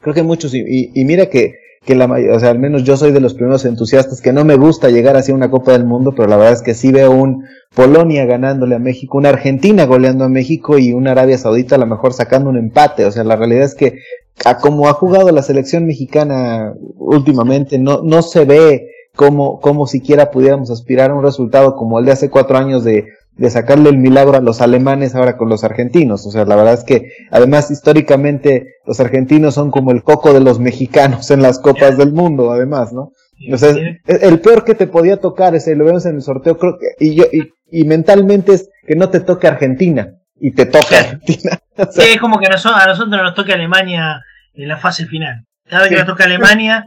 creo 0.00 0.14
que 0.14 0.22
muchos, 0.22 0.54
y, 0.54 0.90
y, 0.94 1.04
mira 1.04 1.26
que, 1.26 1.56
que 1.84 1.96
la 1.96 2.06
o 2.06 2.38
sea, 2.38 2.50
al 2.50 2.60
menos 2.60 2.84
yo 2.84 2.96
soy 2.96 3.10
de 3.10 3.20
los 3.20 3.34
primeros 3.34 3.64
entusiastas 3.64 4.20
que 4.20 4.32
no 4.32 4.44
me 4.44 4.54
gusta 4.54 4.88
llegar 4.88 5.16
hacia 5.16 5.34
una 5.34 5.50
Copa 5.50 5.72
del 5.72 5.84
Mundo, 5.84 6.12
pero 6.16 6.28
la 6.28 6.36
verdad 6.36 6.52
es 6.52 6.62
que 6.62 6.74
sí 6.74 6.92
veo 6.92 7.10
un 7.10 7.44
Polonia 7.74 8.24
ganándole 8.24 8.76
a 8.76 8.78
México, 8.78 9.18
una 9.18 9.30
Argentina 9.30 9.84
goleando 9.84 10.24
a 10.24 10.28
México 10.28 10.78
y 10.78 10.92
una 10.92 11.10
Arabia 11.10 11.38
Saudita 11.38 11.74
a 11.74 11.78
lo 11.78 11.86
mejor 11.86 12.12
sacando 12.12 12.50
un 12.50 12.58
empate. 12.58 13.04
O 13.04 13.10
sea, 13.10 13.24
la 13.24 13.34
realidad 13.34 13.64
es 13.64 13.74
que 13.74 13.98
a 14.44 14.58
como 14.58 14.88
ha 14.88 14.92
jugado 14.92 15.32
la 15.32 15.42
selección 15.42 15.86
mexicana 15.86 16.72
últimamente, 16.98 17.78
no, 17.78 18.02
no 18.02 18.22
se 18.22 18.44
ve 18.44 18.90
como, 19.16 19.60
como 19.60 19.88
siquiera 19.88 20.30
pudiéramos 20.30 20.70
aspirar 20.70 21.10
a 21.10 21.14
un 21.14 21.24
resultado 21.24 21.74
como 21.74 21.98
el 21.98 22.04
de 22.04 22.12
hace 22.12 22.30
cuatro 22.30 22.58
años 22.58 22.84
de 22.84 23.06
de 23.36 23.50
sacarle 23.50 23.90
el 23.90 23.98
milagro 23.98 24.36
a 24.36 24.40
los 24.40 24.60
alemanes 24.60 25.14
ahora 25.14 25.36
con 25.36 25.48
los 25.48 25.64
argentinos. 25.64 26.26
O 26.26 26.30
sea, 26.30 26.44
la 26.44 26.56
verdad 26.56 26.74
es 26.74 26.84
que 26.84 27.12
además 27.30 27.70
históricamente 27.70 28.74
los 28.86 29.00
argentinos 29.00 29.54
son 29.54 29.70
como 29.70 29.90
el 29.90 30.02
coco 30.02 30.32
de 30.32 30.40
los 30.40 30.58
mexicanos 30.58 31.30
en 31.30 31.42
las 31.42 31.58
copas 31.58 31.96
del 31.96 32.12
mundo, 32.12 32.52
además, 32.52 32.92
¿no? 32.92 33.12
O 33.52 33.56
sea, 33.56 33.74
el 34.06 34.40
peor 34.40 34.64
que 34.64 34.74
te 34.74 34.86
podía 34.86 35.16
tocar, 35.16 35.54
ese 35.54 35.74
lo 35.74 35.84
vemos 35.84 36.06
en 36.06 36.16
el 36.16 36.22
sorteo, 36.22 36.58
creo 36.58 36.78
que, 36.78 37.04
y 37.04 37.16
yo, 37.16 37.24
y, 37.70 37.84
mentalmente 37.84 38.52
es 38.52 38.70
que 38.86 38.94
no 38.94 39.08
te 39.08 39.18
toque 39.18 39.48
Argentina, 39.48 40.10
y 40.38 40.52
te 40.52 40.66
toca 40.66 41.00
Argentina. 41.00 41.58
sí, 41.90 42.02
es 42.02 42.20
como 42.20 42.38
que 42.38 42.46
a 42.46 42.50
nosotros 42.50 43.08
nos 43.08 43.34
toca 43.34 43.54
Alemania 43.54 44.20
en 44.54 44.68
la 44.68 44.76
fase 44.76 45.06
final. 45.06 45.44
Cada 45.68 45.82
vez 45.82 45.90
que 45.90 45.96
nos 45.96 46.06
toca 46.06 46.24
Alemania, 46.24 46.86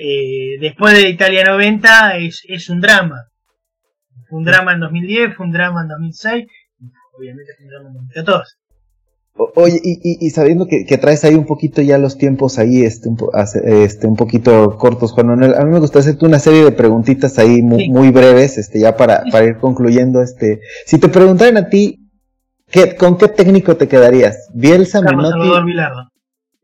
eh, 0.00 0.56
después 0.60 0.94
de 0.94 1.10
Italia 1.10 1.44
90, 1.44 2.16
es, 2.16 2.42
es 2.48 2.70
un 2.70 2.80
drama 2.80 3.31
un 4.38 4.44
drama 4.44 4.72
en 4.72 4.80
2010, 4.80 5.36
fue 5.36 5.46
un 5.46 5.52
drama 5.52 5.82
en 5.82 5.88
2006, 5.88 6.46
obviamente 7.18 7.52
fue 7.56 7.64
un 7.64 7.70
drama 7.70 7.88
en 7.88 7.94
2014. 7.94 8.56
Oye, 9.34 9.80
y, 9.82 10.26
y, 10.26 10.30
sabiendo 10.30 10.66
que, 10.66 10.84
que, 10.84 10.98
traes 10.98 11.24
ahí 11.24 11.34
un 11.34 11.46
poquito 11.46 11.80
ya 11.80 11.96
los 11.96 12.18
tiempos 12.18 12.58
ahí, 12.58 12.82
este, 12.82 13.08
un, 13.08 13.16
este, 13.64 14.06
un 14.06 14.14
poquito 14.14 14.76
cortos, 14.76 15.12
Juan 15.12 15.28
Manuel, 15.28 15.54
a 15.54 15.64
mí 15.64 15.70
me 15.70 15.78
gustaría 15.78 16.10
hacerte 16.10 16.26
una 16.26 16.38
serie 16.38 16.62
de 16.64 16.72
preguntitas 16.72 17.38
ahí 17.38 17.62
muy, 17.62 17.88
muy 17.88 18.10
breves, 18.10 18.58
este, 18.58 18.80
ya 18.80 18.94
para, 18.94 19.24
para 19.32 19.46
ir 19.46 19.56
concluyendo, 19.56 20.20
este, 20.20 20.60
si 20.84 20.98
te 20.98 21.08
preguntaran 21.08 21.56
a 21.56 21.70
ti, 21.70 22.10
¿qué, 22.70 22.94
¿con 22.94 23.16
qué 23.16 23.28
técnico 23.28 23.74
te 23.74 23.88
quedarías? 23.88 24.50
¿Bielsa, 24.52 25.00
Carlos 25.00 25.30
Salvador 25.30 25.64
Vilardo. 25.64 26.10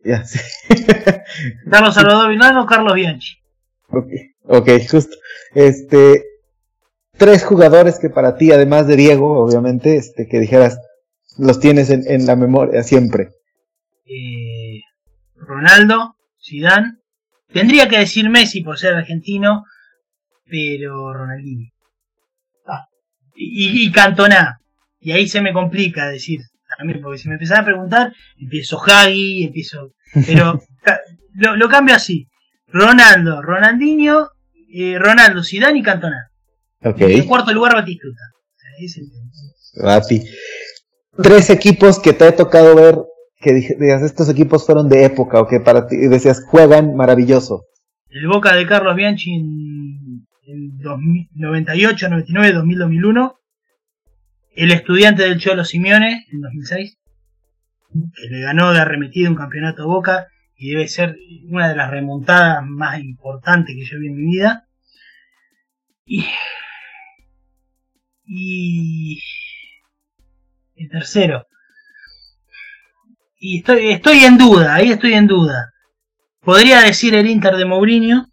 Ya, 0.05 0.25
sí. 0.25 0.39
Carlos 1.71 1.95
Salvador 1.95 2.29
Vilardo 2.29 2.63
o 2.63 2.67
Carlos 2.67 2.95
Bianchi. 2.95 3.39
Ok, 3.89 4.09
ok, 4.45 4.69
justo. 4.91 5.17
Este, 5.55 6.23
tres 7.19 7.45
jugadores 7.45 7.99
que 7.99 8.09
para 8.09 8.37
ti, 8.37 8.53
además 8.53 8.87
de 8.87 8.97
Diego, 8.97 9.45
obviamente, 9.45 9.97
este, 9.97 10.27
que 10.27 10.39
dijeras, 10.39 10.81
los 11.37 11.61
tienes 11.61 11.91
en, 11.91 12.27
la 12.27 12.37
memoria 12.37 12.83
siempre? 12.83 13.31
Eh, 14.07 14.81
Ronaldo, 15.35 16.17
Zidane. 16.43 16.95
Tendría 17.53 17.89
que 17.89 17.99
decir 17.99 18.29
Messi 18.29 18.63
por 18.63 18.79
ser 18.79 18.95
argentino, 18.95 19.65
pero 20.49 21.13
Ronaldinho. 21.13 21.71
Ah. 22.67 22.87
Y, 23.35 23.87
y, 23.87 23.93
Cantona. 23.93 24.61
Y 25.01 25.13
ahí 25.13 25.29
se 25.29 25.41
me 25.41 25.53
complica 25.53 26.09
decir 26.09 26.41
también, 26.77 27.01
porque 27.01 27.19
si 27.19 27.29
me 27.29 27.35
empezás 27.35 27.61
a 27.61 27.65
preguntar, 27.65 28.13
empiezo 28.39 28.79
Hagi, 28.85 29.45
empiezo. 29.45 29.93
Pero 30.27 30.61
lo, 31.35 31.57
lo, 31.57 31.69
cambio 31.69 31.95
así: 31.95 32.27
Ronaldo, 32.67 33.41
Ronaldinho, 33.41 34.29
eh, 34.73 34.99
Ronaldo, 34.99 35.43
Zidane 35.43 35.79
y 35.79 35.83
Cantona. 35.83 36.28
En 36.81 37.27
cuarto 37.27 37.53
lugar, 37.53 37.75
Batistuta. 37.75 38.21
Bati. 39.83 40.23
Tres 41.23 41.51
equipos 41.51 41.99
que 41.99 42.13
te 42.13 42.25
ha 42.25 42.37
tocado 42.37 42.77
ver 42.77 42.97
que 43.41 43.53
digas, 43.53 44.03
estos 44.03 44.29
equipos 44.29 44.67
fueron 44.67 44.89
de 44.89 45.05
época 45.05 45.41
o 45.41 45.47
que 45.47 45.61
para 45.61 45.87
ti 45.87 45.97
decías, 45.97 46.45
juegan 46.45 46.95
maravilloso. 46.97 47.65
El 48.09 48.27
Boca 48.27 48.55
de 48.55 48.67
Carlos 48.67 48.97
Bianchi 48.97 49.35
en, 49.35 50.27
98, 51.35 52.09
99, 52.09 52.53
2000, 52.53 52.79
2001. 52.79 53.39
El 54.57 54.73
estudiante 54.73 55.23
del 55.23 55.39
Cholo 55.39 55.65
Simeone 55.65 56.27
en 56.33 56.41
2006, 56.41 56.99
que 57.93 58.29
le 58.31 58.41
ganó 58.41 58.73
de 58.73 58.81
arremetido 58.81 59.31
un 59.31 59.37
campeonato 59.37 59.87
Boca 59.87 60.27
y 60.57 60.71
debe 60.71 60.89
ser 60.89 61.17
una 61.49 61.69
de 61.69 61.77
las 61.77 61.91
remontadas 61.91 62.65
más 62.67 62.99
importantes 62.99 63.77
que 63.77 63.85
yo 63.85 64.01
vi 64.01 64.09
en 64.09 64.17
mi 64.17 64.33
vida. 64.33 64.67
Y 66.07 66.25
y 68.29 69.21
el 70.77 70.91
tercero. 70.91 71.47
Y 73.41 73.59
estoy, 73.59 73.91
estoy 73.91 74.19
en 74.25 74.37
duda, 74.37 74.75
ahí 74.75 74.91
estoy 74.91 75.15
en 75.15 75.27
duda. 75.27 75.73
Podría 76.41 76.83
decir 76.83 77.15
el 77.15 77.27
Inter 77.27 77.57
de 77.57 77.65
Mourinho, 77.65 78.27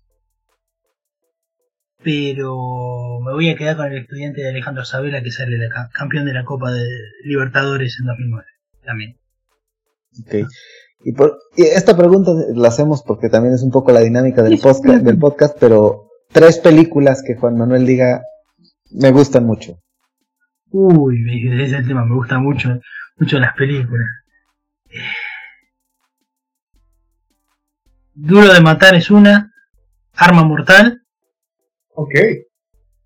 pero 2.03 3.19
me 3.25 3.33
voy 3.33 3.49
a 3.49 3.55
quedar 3.55 3.77
con 3.77 3.87
el 3.87 3.97
estudiante 3.99 4.41
de 4.41 4.49
Alejandro 4.49 4.85
Sabela 4.85 5.23
que 5.23 5.31
sale 5.31 5.57
campeón 5.93 6.25
de 6.25 6.33
la 6.33 6.45
Copa 6.45 6.71
de 6.71 6.85
Libertadores 7.23 7.97
en 7.99 8.05
2009 8.05 8.45
también. 8.83 9.17
Okay. 10.25 10.45
Y, 11.03 11.11
por, 11.13 11.37
esta 11.57 11.97
pregunta 11.97 12.31
la 12.53 12.69
hacemos 12.69 13.03
porque 13.03 13.29
también 13.29 13.53
es 13.53 13.63
un 13.63 13.71
poco 13.71 13.91
la 13.91 14.01
dinámica 14.01 14.43
del, 14.43 14.59
podcast, 14.59 15.03
del 15.03 15.17
podcast, 15.17 15.57
pero 15.59 16.09
tres 16.31 16.59
películas 16.59 17.21
que 17.21 17.35
Juan 17.35 17.57
Manuel 17.57 17.85
diga 17.85 18.21
me 18.91 19.11
gustan 19.11 19.45
mucho. 19.45 19.79
Uy, 20.77 21.47
ese 21.47 21.63
es 21.63 21.71
el 21.71 21.87
tema, 21.87 22.03
me 22.03 22.15
gustan 22.15 22.43
mucho, 22.43 22.81
mucho 23.15 23.39
las 23.39 23.53
películas. 23.55 24.09
Duro 28.13 28.53
de 28.53 28.59
matar 28.59 28.93
es 28.93 29.09
una, 29.09 29.53
Arma 30.15 30.43
Mortal. 30.43 31.01
Ok. 31.93 32.13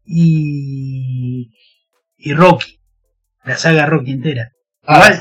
Y, 0.04 1.52
y 2.18 2.34
Rocky, 2.34 2.80
la 3.44 3.56
saga 3.56 3.86
Rocky 3.86 4.14
entera. 4.14 4.52
Ah, 4.88 5.12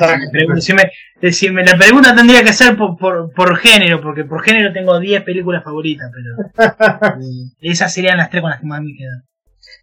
si, 0.58 0.72
me, 0.72 0.90
si 1.30 1.50
me 1.50 1.62
la 1.62 1.76
pregunta 1.76 2.14
tendría 2.16 2.42
que 2.42 2.54
ser 2.54 2.78
por, 2.78 2.96
por, 2.96 3.30
por, 3.34 3.58
género, 3.58 4.00
porque 4.00 4.24
por 4.24 4.42
género 4.42 4.72
tengo 4.72 4.98
10 4.98 5.22
películas 5.22 5.62
favoritas, 5.62 6.10
pero 6.14 7.14
esas 7.60 7.92
serían 7.92 8.16
las 8.16 8.30
tres 8.30 8.40
con 8.40 8.50
las 8.50 8.60
que 8.60 8.66
más 8.66 8.80
me 8.80 8.94
quedan. 8.94 9.22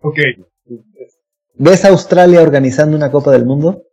Ok. 0.01 0.19
¿Ves 1.57 1.85
a 1.85 1.87
Australia 1.87 2.41
organizando 2.41 2.97
una 2.97 3.09
Copa 3.09 3.31
del 3.31 3.45
Mundo? 3.45 3.83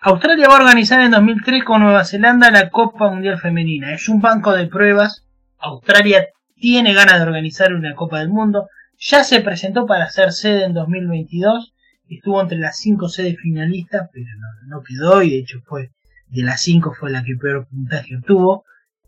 Australia 0.00 0.48
va 0.48 0.54
a 0.54 0.60
organizar 0.60 1.02
en 1.02 1.10
2003 1.10 1.62
con 1.62 1.82
Nueva 1.82 2.06
Zelanda 2.06 2.50
la 2.50 2.70
Copa 2.70 3.10
Mundial 3.10 3.38
Femenina. 3.38 3.92
Es 3.92 4.08
un 4.08 4.22
banco 4.22 4.54
de 4.54 4.66
pruebas. 4.66 5.26
Australia 5.58 6.26
tiene 6.54 6.94
ganas 6.94 7.16
de 7.16 7.26
organizar 7.26 7.74
una 7.74 7.94
Copa 7.94 8.20
del 8.20 8.30
Mundo. 8.30 8.68
Ya 8.98 9.24
se 9.24 9.42
presentó 9.42 9.84
para 9.84 10.08
ser 10.08 10.32
sede 10.32 10.64
en 10.64 10.72
2022. 10.72 11.74
Estuvo 12.08 12.40
entre 12.40 12.56
las 12.56 12.78
cinco 12.78 13.10
sedes 13.10 13.36
finalistas, 13.42 14.08
pero 14.10 14.24
no, 14.68 14.80
quedó 14.82 15.22
y 15.22 15.30
de 15.32 15.38
hecho 15.40 15.58
fue 15.66 15.90
de 16.28 16.42
las 16.44 16.62
cinco 16.62 16.94
fue 16.98 17.10
la 17.10 17.22
que 17.22 17.36
peor 17.36 17.68
puntaje 17.68 18.16
obtuvo. 18.16 18.64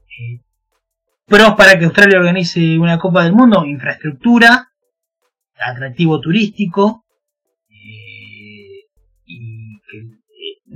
Eh, 0.09 0.43
pros 1.26 1.55
para 1.57 1.78
que 1.78 1.86
Australia 1.86 2.18
organice 2.18 2.78
una 2.78 2.99
Copa 2.99 3.24
del 3.24 3.32
Mundo, 3.32 3.64
infraestructura, 3.64 4.68
atractivo 5.59 6.20
turístico, 6.20 7.07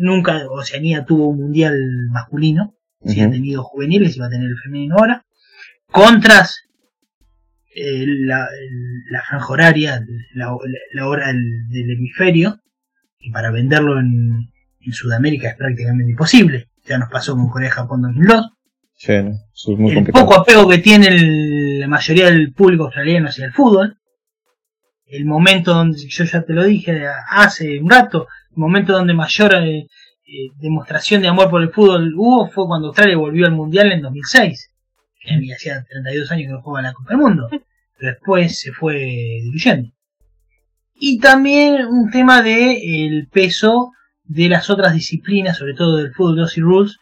nunca 0.03 0.47
Oceanía 0.51 1.05
tuvo 1.05 1.29
un 1.29 1.39
mundial 1.39 1.75
masculino, 2.11 2.75
si 3.05 3.21
ha 3.21 3.31
tenido 3.31 3.63
juveniles 3.63 4.17
y 4.17 4.21
va 4.21 4.27
a 4.27 4.31
tener 4.31 4.49
el 4.49 4.59
femenino 4.59 4.97
ahora. 4.97 5.25
Contras, 5.91 6.63
eh, 7.75 8.05
la, 8.07 8.49
la, 9.11 9.23
franja 9.23 9.53
horaria, 9.53 10.05
la, 10.35 11.07
hora 11.07 11.27
del, 11.29 11.91
hemisferio, 11.91 12.61
y 13.19 13.31
para 13.31 13.51
venderlo 13.51 13.99
en, 13.99 14.51
Sudamérica 14.91 15.49
es 15.49 15.57
prácticamente 15.57 16.11
imposible. 16.11 16.69
Ya 16.85 16.99
nos 16.99 17.09
pasó 17.09 17.35
con 17.35 17.49
Corea-Japón 17.49 18.03
2002. 18.03 18.51
Sí, 18.95 19.13
el 19.13 20.07
poco 20.13 20.35
apego 20.35 20.69
que 20.69 20.79
tiene 20.79 21.79
la 21.79 21.87
mayoría 21.87 22.27
del 22.27 22.53
público 22.53 22.85
australiano 22.85 23.29
hacia 23.29 23.47
el 23.47 23.53
fútbol. 23.53 23.97
El 25.07 25.25
momento 25.25 25.73
donde, 25.73 25.99
yo 26.09 26.25
ya 26.25 26.43
te 26.43 26.53
lo 26.53 26.65
dije 26.65 27.07
hace 27.31 27.79
un 27.79 27.91
rato, 27.91 28.27
momento 28.55 28.93
donde 28.93 29.15
mayor 29.15 29.55
eh, 29.55 29.87
demostración 30.57 31.23
de 31.23 31.29
amor 31.29 31.51
por 31.51 31.63
el 31.63 31.71
fútbol 31.71 32.15
hubo 32.17 32.49
fue 32.49 32.67
cuando 32.67 32.89
Australia 32.89 33.17
volvió 33.17 33.47
al 33.47 33.53
Mundial 33.53 33.93
en 33.93 34.03
2006. 34.03 34.71
Que 35.21 35.55
hacía 35.55 35.85
32 35.89 36.31
años 36.33 36.47
que 36.47 36.53
no 36.53 36.63
jugaba 36.63 36.89
la 36.89 36.93
Copa 36.93 37.11
del 37.11 37.19
Mundo. 37.19 37.49
Pero 37.51 38.13
después 38.13 38.59
se 38.59 38.73
fue 38.73 38.95
diluyendo. 39.43 39.91
Y 40.95 41.19
también 41.19 41.87
un 41.87 42.11
tema 42.11 42.43
de 42.43 43.07
el 43.07 43.29
peso 43.29 43.93
de 44.25 44.49
las 44.49 44.71
otras 44.71 44.95
disciplinas, 44.95 45.59
sobre 45.59 45.75
todo 45.75 45.97
del 45.97 46.13
fútbol 46.13 46.37
2 46.37 46.59
y 46.59 46.61
rules, 46.61 46.97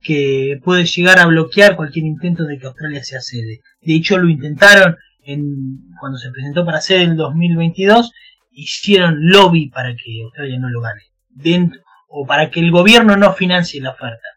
que 0.00 0.60
puede 0.62 0.84
llegar 0.84 1.18
a 1.18 1.26
bloquear 1.26 1.76
cualquier 1.76 2.04
intento 2.04 2.44
de 2.44 2.58
que 2.58 2.66
Australia 2.66 3.02
sea 3.02 3.20
sede. 3.20 3.60
De 3.80 3.94
hecho, 3.94 4.18
lo 4.18 4.28
intentaron 4.28 4.96
en, 5.24 5.78
cuando 5.98 6.18
se 6.18 6.30
presentó 6.30 6.64
para 6.64 6.80
sede 6.80 7.02
en 7.02 7.16
2022, 7.16 8.12
hicieron 8.54 9.16
lobby 9.20 9.68
para 9.70 9.90
que 9.90 10.22
Australia 10.22 10.58
no 10.58 10.70
lo 10.70 10.80
gane, 10.80 11.02
dentro, 11.28 11.80
o 12.08 12.26
para 12.26 12.50
que 12.50 12.60
el 12.60 12.70
gobierno 12.70 13.16
no 13.16 13.32
financie 13.34 13.80
la 13.80 13.90
oferta. 13.90 14.28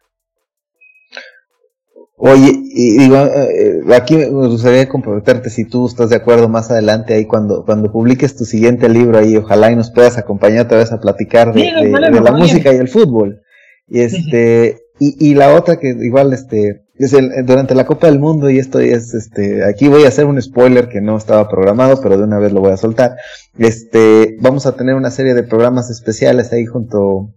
Oye, 2.20 2.52
y 2.52 2.98
digo, 2.98 3.16
eh, 3.16 3.84
aquí 3.96 4.16
me 4.16 4.48
gustaría 4.48 4.90
comprometerte 4.90 5.52
si 5.52 5.66
tú 5.66 5.86
estás 5.86 6.10
de 6.10 6.16
acuerdo 6.16 6.50
más 6.50 6.72
adelante 6.72 7.14
ahí 7.14 7.26
cuando, 7.26 7.64
cuando 7.64 7.92
publiques 7.92 8.36
tu 8.36 8.44
siguiente 8.44 8.90
libro 8.90 9.20
ahí, 9.20 9.38
ojalá 9.38 9.72
y 9.72 9.76
nos 9.76 9.92
puedas 9.92 10.18
acompañar 10.18 10.66
otra 10.66 10.80
vez 10.80 10.92
a 10.92 11.00
platicar 11.00 11.54
de, 11.54 11.92
la 11.92 12.32
música 12.32 12.74
y 12.74 12.78
el 12.78 12.88
fútbol. 12.88 13.42
Y 13.88 14.00
este, 14.00 14.80
y, 15.00 15.30
y 15.30 15.36
la 15.36 15.54
otra 15.54 15.78
que 15.78 15.90
igual 15.90 16.34
este, 16.34 16.87
el, 17.00 17.46
durante 17.46 17.76
la 17.76 17.86
Copa 17.86 18.08
del 18.08 18.20
Mundo 18.20 18.50
y 18.50 18.60
esto 18.60 18.80
es 18.80 19.14
este, 19.14 19.64
aquí 19.64 19.88
voy 19.88 20.06
a 20.06 20.08
hacer 20.08 20.26
un 20.26 20.42
spoiler 20.42 20.90
que 20.90 21.02
no 21.02 21.18
estaba 21.18 21.50
programado, 21.50 22.02
pero 22.02 22.18
de 22.18 22.24
una 22.24 22.40
vez 22.40 22.52
lo 22.52 22.62
voy 22.62 22.72
a 22.72 22.78
soltar. 22.78 23.18
Este, 23.58 24.38
vamos 24.40 24.66
a 24.66 24.76
tener 24.76 24.96
una 24.96 25.12
serie 25.12 25.34
de 25.34 25.44
programas 25.44 25.90
especiales 25.90 26.52
ahí 26.54 26.66
junto 26.66 27.30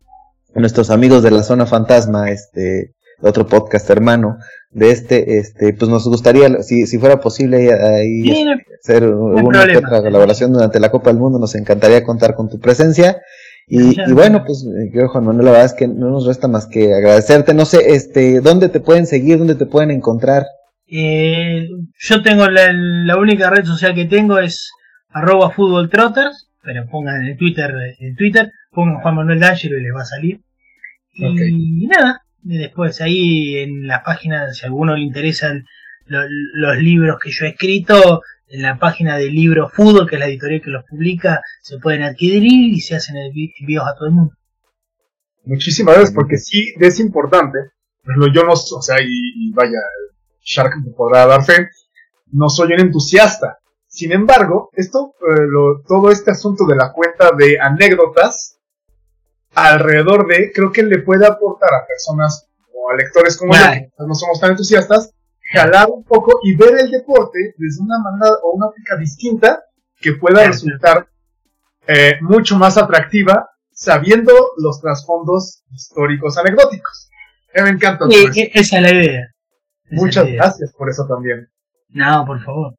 a 0.55 0.61
nuestros 0.61 0.91
amigos 0.91 1.23
de 1.23 1.31
la 1.31 1.43
zona 1.43 1.67
fantasma, 1.67 2.31
este, 2.31 2.95
otro 3.21 3.47
podcast 3.47 3.89
hermano 3.91 4.39
de 4.71 4.91
este, 4.93 5.39
este, 5.39 5.73
pues 5.73 5.91
nos 5.91 6.07
gustaría, 6.07 6.63
si, 6.63 6.87
si 6.87 6.99
fuera 6.99 7.21
posible 7.21 7.73
ahí 7.73 8.31
hacer 8.81 9.05
una 9.05 9.65
otra 9.65 10.03
colaboración 10.03 10.53
durante 10.53 10.79
la 10.79 10.91
Copa 10.91 11.11
del 11.11 11.19
Mundo, 11.19 11.39
nos 11.39 11.55
encantaría 11.55 12.05
contar 12.05 12.35
con 12.35 12.49
tu 12.49 12.61
presencia. 12.61 13.21
Y, 13.73 14.01
y 14.01 14.13
bueno, 14.13 14.43
pues 14.45 14.67
yo, 14.93 15.07
Juan 15.09 15.27
Manuel, 15.27 15.45
la 15.45 15.53
verdad 15.53 15.67
es 15.67 15.75
que 15.75 15.87
no 15.87 16.11
nos 16.11 16.27
resta 16.27 16.49
más 16.49 16.67
que 16.67 16.93
agradecerte. 16.93 17.55
No 17.55 17.65
sé, 17.65 17.95
este, 17.95 18.41
¿dónde 18.41 18.69
te 18.69 18.81
pueden 18.81 19.07
seguir? 19.07 19.39
¿Dónde 19.39 19.55
te 19.55 19.65
pueden 19.65 19.93
encontrar? 19.93 20.45
Eh, 20.89 21.69
yo 21.97 22.23
tengo 22.23 22.49
la, 22.49 22.73
la, 22.73 23.17
única 23.17 23.49
red 23.49 23.65
social 23.65 23.95
que 23.95 24.07
tengo 24.07 24.41
es 24.41 24.73
arroba 25.11 25.55
trotters 25.89 26.49
pero 26.63 26.87
pongan 26.87 27.25
en 27.27 27.37
Twitter, 27.37 27.73
en 28.01 28.17
Twitter, 28.17 28.51
pongan 28.73 29.01
Juan 29.01 29.15
Manuel 29.15 29.41
D'Angelo 29.41 29.79
y 29.79 29.83
les 29.83 29.95
va 29.95 30.03
a 30.03 30.05
salir. 30.05 30.41
Y 31.13 31.87
nada, 31.87 32.23
después 32.43 33.01
ahí 33.01 33.57
en 33.57 33.87
la 33.87 34.03
página, 34.03 34.53
si 34.53 34.65
a 34.65 34.69
alguno 34.69 34.97
le 34.97 35.03
interesan 35.03 35.65
los 36.07 36.77
libros 36.79 37.19
que 37.23 37.31
yo 37.31 37.47
he 37.47 37.51
escrito, 37.51 38.23
en 38.51 38.63
la 38.63 38.79
página 38.79 39.17
del 39.17 39.33
libro 39.33 39.69
Fútbol, 39.69 40.09
que 40.09 40.17
es 40.17 40.21
la 40.21 40.27
editorial 40.27 40.61
que 40.61 40.71
los 40.71 40.85
publica, 40.85 41.41
se 41.63 41.79
pueden 41.79 42.03
adquirir 42.03 42.75
y 42.75 42.81
se 42.81 42.97
hacen 42.97 43.17
envíos 43.17 43.85
a 43.87 43.95
todo 43.95 44.09
el 44.09 44.15
mundo. 44.15 44.35
Muchísimas 45.45 45.95
gracias, 45.95 46.15
porque 46.15 46.37
sí 46.37 46.75
es 46.79 47.01
importante. 47.01 47.59
yo 48.35 48.45
no, 48.45 48.53
o 48.53 48.83
sea, 48.83 48.97
y, 49.01 49.53
vaya, 49.53 49.79
Shark 50.43 50.75
me 50.85 50.93
podrá 50.93 51.27
dar 51.27 51.45
fe, 51.45 51.69
no 52.33 52.49
soy 52.49 52.73
un 52.73 52.81
entusiasta. 52.81 53.59
Sin 53.87 54.13
embargo, 54.13 54.71
esto, 54.73 55.15
eh, 55.21 55.83
todo 55.87 56.11
este 56.11 56.31
asunto 56.31 56.65
de 56.67 56.77
la 56.77 56.93
cuenta 56.93 57.31
de 57.37 57.59
anécdotas 57.61 58.59
alrededor 59.55 60.27
de, 60.27 60.53
creo 60.53 60.71
que 60.71 60.83
le 60.83 60.99
puede 61.03 61.27
aportar 61.27 61.71
a 61.75 61.87
personas 61.87 62.47
o 62.73 62.91
a 62.91 62.97
lectores 62.97 63.37
como 63.37 63.53
yo, 63.53 63.61
que 63.61 63.91
no 64.07 64.15
somos 64.15 64.39
tan 64.41 64.53
entusiastas, 64.53 65.13
jalar 65.51 65.89
un 65.91 66.05
poco 66.05 66.41
y 66.43 66.55
ver 66.55 66.79
el 66.79 66.91
deporte 66.91 67.55
desde 67.57 67.83
una 67.83 67.99
manera 67.99 68.37
o 68.43 68.53
una 68.57 68.67
óptica 68.67 68.97
distinta 68.97 69.65
que 69.97 70.13
pueda 70.13 70.47
resultar 70.47 71.09
eh, 71.87 72.15
mucho 72.21 72.57
más 72.57 72.79
atractiva 72.79 73.51
sabiendo 73.73 74.33
los 74.59 74.81
trasfondos 74.81 75.63
históricos 75.73 76.39
anecdóticos. 76.39 77.11
me 77.55 77.71
encanta. 77.71 78.07
esa 78.11 78.77
es 78.77 78.83
la 78.83 78.91
idea. 78.91 79.35
Muchas 79.91 80.27
gracias 80.27 80.73
por 80.73 80.89
eso 80.89 81.07
también. 81.09 81.49
No, 81.89 82.25
por 82.25 82.43
favor. 82.45 82.75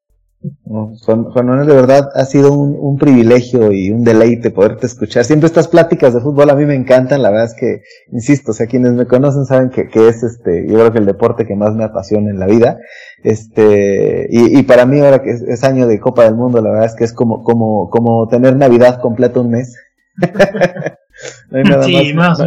Juan, 0.64 1.28
Manuel, 1.36 1.68
de 1.68 1.76
verdad 1.76 2.10
ha 2.16 2.26
sido 2.26 2.54
un, 2.54 2.98
privilegio 2.98 3.72
y 3.72 3.92
un 3.92 4.04
deleite 4.04 4.50
poderte 4.50 4.88
escuchar. 4.88 5.24
Siempre 5.24 5.46
estas 5.46 5.68
pláticas 5.68 6.14
de 6.14 6.22
fútbol 6.22 6.50
a 6.50 6.56
mí 6.56 6.66
me 6.66 6.74
encantan, 6.74 7.22
la 7.22 7.30
verdad 7.30 7.46
es 7.46 7.54
que, 7.54 7.84
insisto, 8.12 8.52
o 8.52 8.54
sea, 8.54 8.66
quienes 8.66 8.94
me 8.94 9.06
conocen 9.06 9.46
saben 9.46 9.70
que, 9.70 9.88
es 10.08 10.24
este, 10.24 10.68
yo 10.68 10.76
creo 10.76 10.92
que 10.92 10.98
el 10.98 11.06
deporte 11.06 11.46
que 11.46 11.56
más 11.56 11.76
me 11.76 11.84
apasiona 11.84 12.32
en 12.32 12.39
la 12.39 12.48
vida. 12.48 12.78
Este, 13.24 14.28
y, 14.32 14.64
para 14.64 14.86
mí 14.88 15.00
ahora 15.00 15.22
que 15.22 15.30
es, 15.30 15.64
año 15.64 15.86
de 15.88 16.00
Copa 16.00 16.24
del 16.24 16.36
Mundo, 16.36 16.60
la 16.62 16.72
verdad 16.72 16.88
es 16.88 16.96
que 16.96 17.04
es 17.04 17.14
como, 17.14 17.44
como, 17.44 17.89
como 17.89 18.28
tener 18.28 18.56
Navidad 18.56 19.00
completa 19.00 19.42
un 19.42 19.52
mes. 19.52 19.76
no 21.52 21.58
hay 21.58 21.64
nada 21.64 21.88
más, 22.16 22.39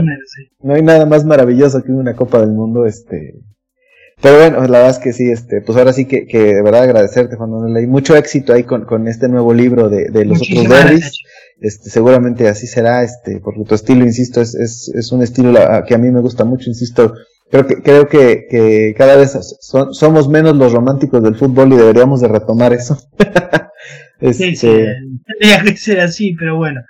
no 0.63 0.75
hay 0.75 0.83
nada 0.83 1.07
más 1.07 1.25
maravilloso 1.25 1.83
que 1.83 1.93
una 1.93 2.17
Copa 2.17 2.41
del 2.41 2.51
Mundo, 2.51 2.87
este, 2.87 3.35
pero 4.21 4.39
bueno, 4.39 4.61
la 4.63 4.79
verdad 4.79 4.91
es 4.91 4.99
que 4.99 5.13
sí, 5.13 5.31
este, 5.31 5.61
pues 5.61 5.77
ahora 5.77 5.93
sí 5.93 6.07
que, 6.07 6.27
que 6.27 6.55
de 6.55 6.63
verdad 6.63 6.85
agradecerte, 6.85 7.37
Juan 7.37 7.51
Manuel, 7.51 7.85
y 7.85 7.87
mucho 7.87 8.17
éxito 8.17 8.53
ahí 8.53 8.65
con, 8.65 8.85
con 8.85 9.09
este 9.09 9.29
nuevo 9.29 9.53
libro 9.53 9.89
de, 9.89 10.07
de 10.11 10.25
los 10.25 10.41
otros 10.41 10.69
derbis. 10.69 11.23
Este, 11.61 11.89
seguramente 11.89 12.49
así 12.49 12.67
será, 12.67 13.03
este, 13.03 13.41
porque 13.41 13.65
tu 13.65 13.75
estilo, 13.75 14.05
insisto, 14.05 14.41
es, 14.41 14.55
es, 14.55 14.91
es 14.95 15.13
un 15.13 15.23
estilo 15.23 15.59
que 15.87 15.95
a 15.95 15.99
mí 15.99 16.11
me 16.11 16.21
gusta 16.21 16.45
mucho, 16.45 16.69
insisto, 16.69 17.15
creo 17.51 17.67
que, 17.67 17.83
creo 17.83 18.09
que, 18.09 18.47
que 18.51 18.95
cada 18.97 19.17
vez 19.17 19.39
somos 19.61 20.29
menos 20.29 20.57
los 20.57 20.73
románticos 20.73 21.23
del 21.23 21.37
fútbol 21.37 21.73
y 21.73 21.77
deberíamos 21.77 22.21
de 22.21 22.29
retomar 22.29 22.73
eso. 22.73 22.99
este... 24.21 24.57
Sí, 24.57 24.69
tendría 25.27 25.63
que 25.65 25.77
ser 25.77 26.01
así, 26.01 26.35
pero 26.35 26.57
bueno, 26.57 26.81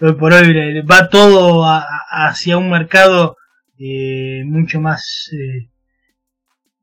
hoy 0.00 0.14
por 0.14 0.32
hoy 0.32 0.82
va 0.82 1.08
todo 1.08 1.64
hacia 2.10 2.58
un 2.58 2.70
mercado 2.70 3.36
eh, 3.78 4.42
mucho 4.44 4.80
más 4.80 5.30
eh, 5.32 5.68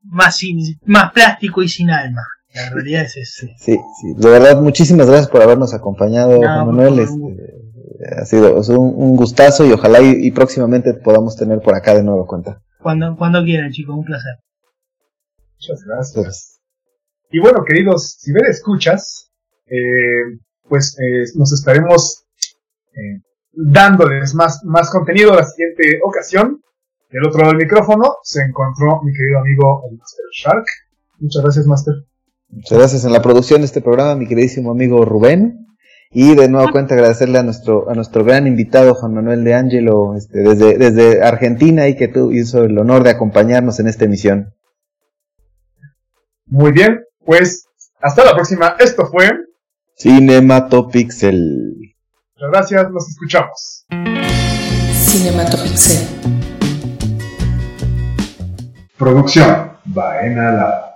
más, 0.02 0.40
más 0.84 1.12
plástico 1.12 1.62
y 1.62 1.68
sin 1.68 1.90
alma. 1.90 2.22
La 2.54 2.70
realidad 2.70 3.02
es 3.02 3.16
eso. 3.16 3.46
Sí, 3.58 3.78
sí, 4.00 4.14
de 4.16 4.28
verdad, 4.28 4.60
muchísimas 4.60 5.06
gracias 5.06 5.30
por 5.30 5.42
habernos 5.42 5.74
acompañado, 5.74 6.40
Manuel. 6.40 6.98
Este, 6.98 7.60
ha 8.16 8.24
sido 8.24 8.80
un, 8.80 9.16
gustazo 9.16 9.66
y 9.66 9.72
ojalá 9.72 10.00
y, 10.00 10.30
próximamente 10.30 10.94
podamos 10.94 11.36
tener 11.36 11.60
por 11.60 11.74
acá 11.74 11.94
de 11.94 12.02
nuevo 12.02 12.26
cuenta. 12.26 12.60
Cuando, 12.78 13.16
cuando 13.16 13.44
quieran, 13.44 13.70
chicos, 13.70 13.96
un 13.96 14.04
placer. 14.04 14.36
Muchas 15.54 15.84
gracias. 15.84 16.60
Y 17.30 17.38
bueno, 17.38 17.62
queridos, 17.64 18.16
si 18.18 18.32
me 18.32 18.40
escuchas, 18.48 19.30
eh, 19.66 20.38
pues 20.68 20.96
eh, 20.98 21.30
nos 21.36 21.52
estaremos 21.52 22.24
eh, 22.92 23.22
dándoles 23.52 24.34
más, 24.34 24.60
más 24.64 24.90
contenido 24.90 25.34
la 25.34 25.44
siguiente 25.44 26.00
ocasión. 26.02 26.60
Del 27.10 27.26
otro 27.26 27.40
lado 27.40 27.52
del 27.52 27.62
micrófono 27.62 28.16
se 28.22 28.42
encontró 28.42 29.00
mi 29.02 29.12
querido 29.12 29.38
amigo 29.40 29.82
el 29.90 29.98
Master 29.98 30.24
Shark. 30.32 30.64
Muchas 31.18 31.42
gracias, 31.42 31.66
Master. 31.66 31.94
Muchas 32.48 32.78
gracias 32.78 33.04
en 33.04 33.12
la 33.12 33.22
producción 33.22 33.60
de 33.60 33.66
este 33.66 33.80
programa, 33.80 34.14
mi 34.14 34.28
queridísimo 34.28 34.70
amigo 34.70 35.04
Rubén. 35.04 35.66
Y 36.12 36.34
de 36.34 36.48
nuevo 36.48 36.72
cuenta 36.72 36.94
agradecerle 36.94 37.38
a 37.38 37.44
nuestro, 37.44 37.88
a 37.88 37.94
nuestro 37.94 38.24
gran 38.24 38.48
invitado 38.48 38.94
Juan 38.94 39.14
Manuel 39.14 39.44
de 39.44 39.54
Angelo, 39.54 40.16
este, 40.16 40.40
desde, 40.40 40.76
desde 40.76 41.22
Argentina 41.22 41.86
y 41.86 41.96
que 41.96 42.08
tú 42.08 42.32
hizo 42.32 42.64
el 42.64 42.76
honor 42.78 43.04
de 43.04 43.10
acompañarnos 43.10 43.78
en 43.78 43.86
esta 43.86 44.06
emisión. 44.06 44.52
Muy 46.46 46.72
bien, 46.72 47.04
pues 47.24 47.68
hasta 48.00 48.24
la 48.24 48.34
próxima. 48.34 48.74
Esto 48.80 49.06
fue 49.06 49.30
Cinematopixel. 49.96 51.94
Muchas 52.34 52.50
gracias, 52.50 52.90
nos 52.90 53.08
escuchamos. 53.08 53.86
Cinematopixel. 54.92 56.39
Producción 59.00 59.70
Baena 59.86 60.52
Lab. 60.52 60.89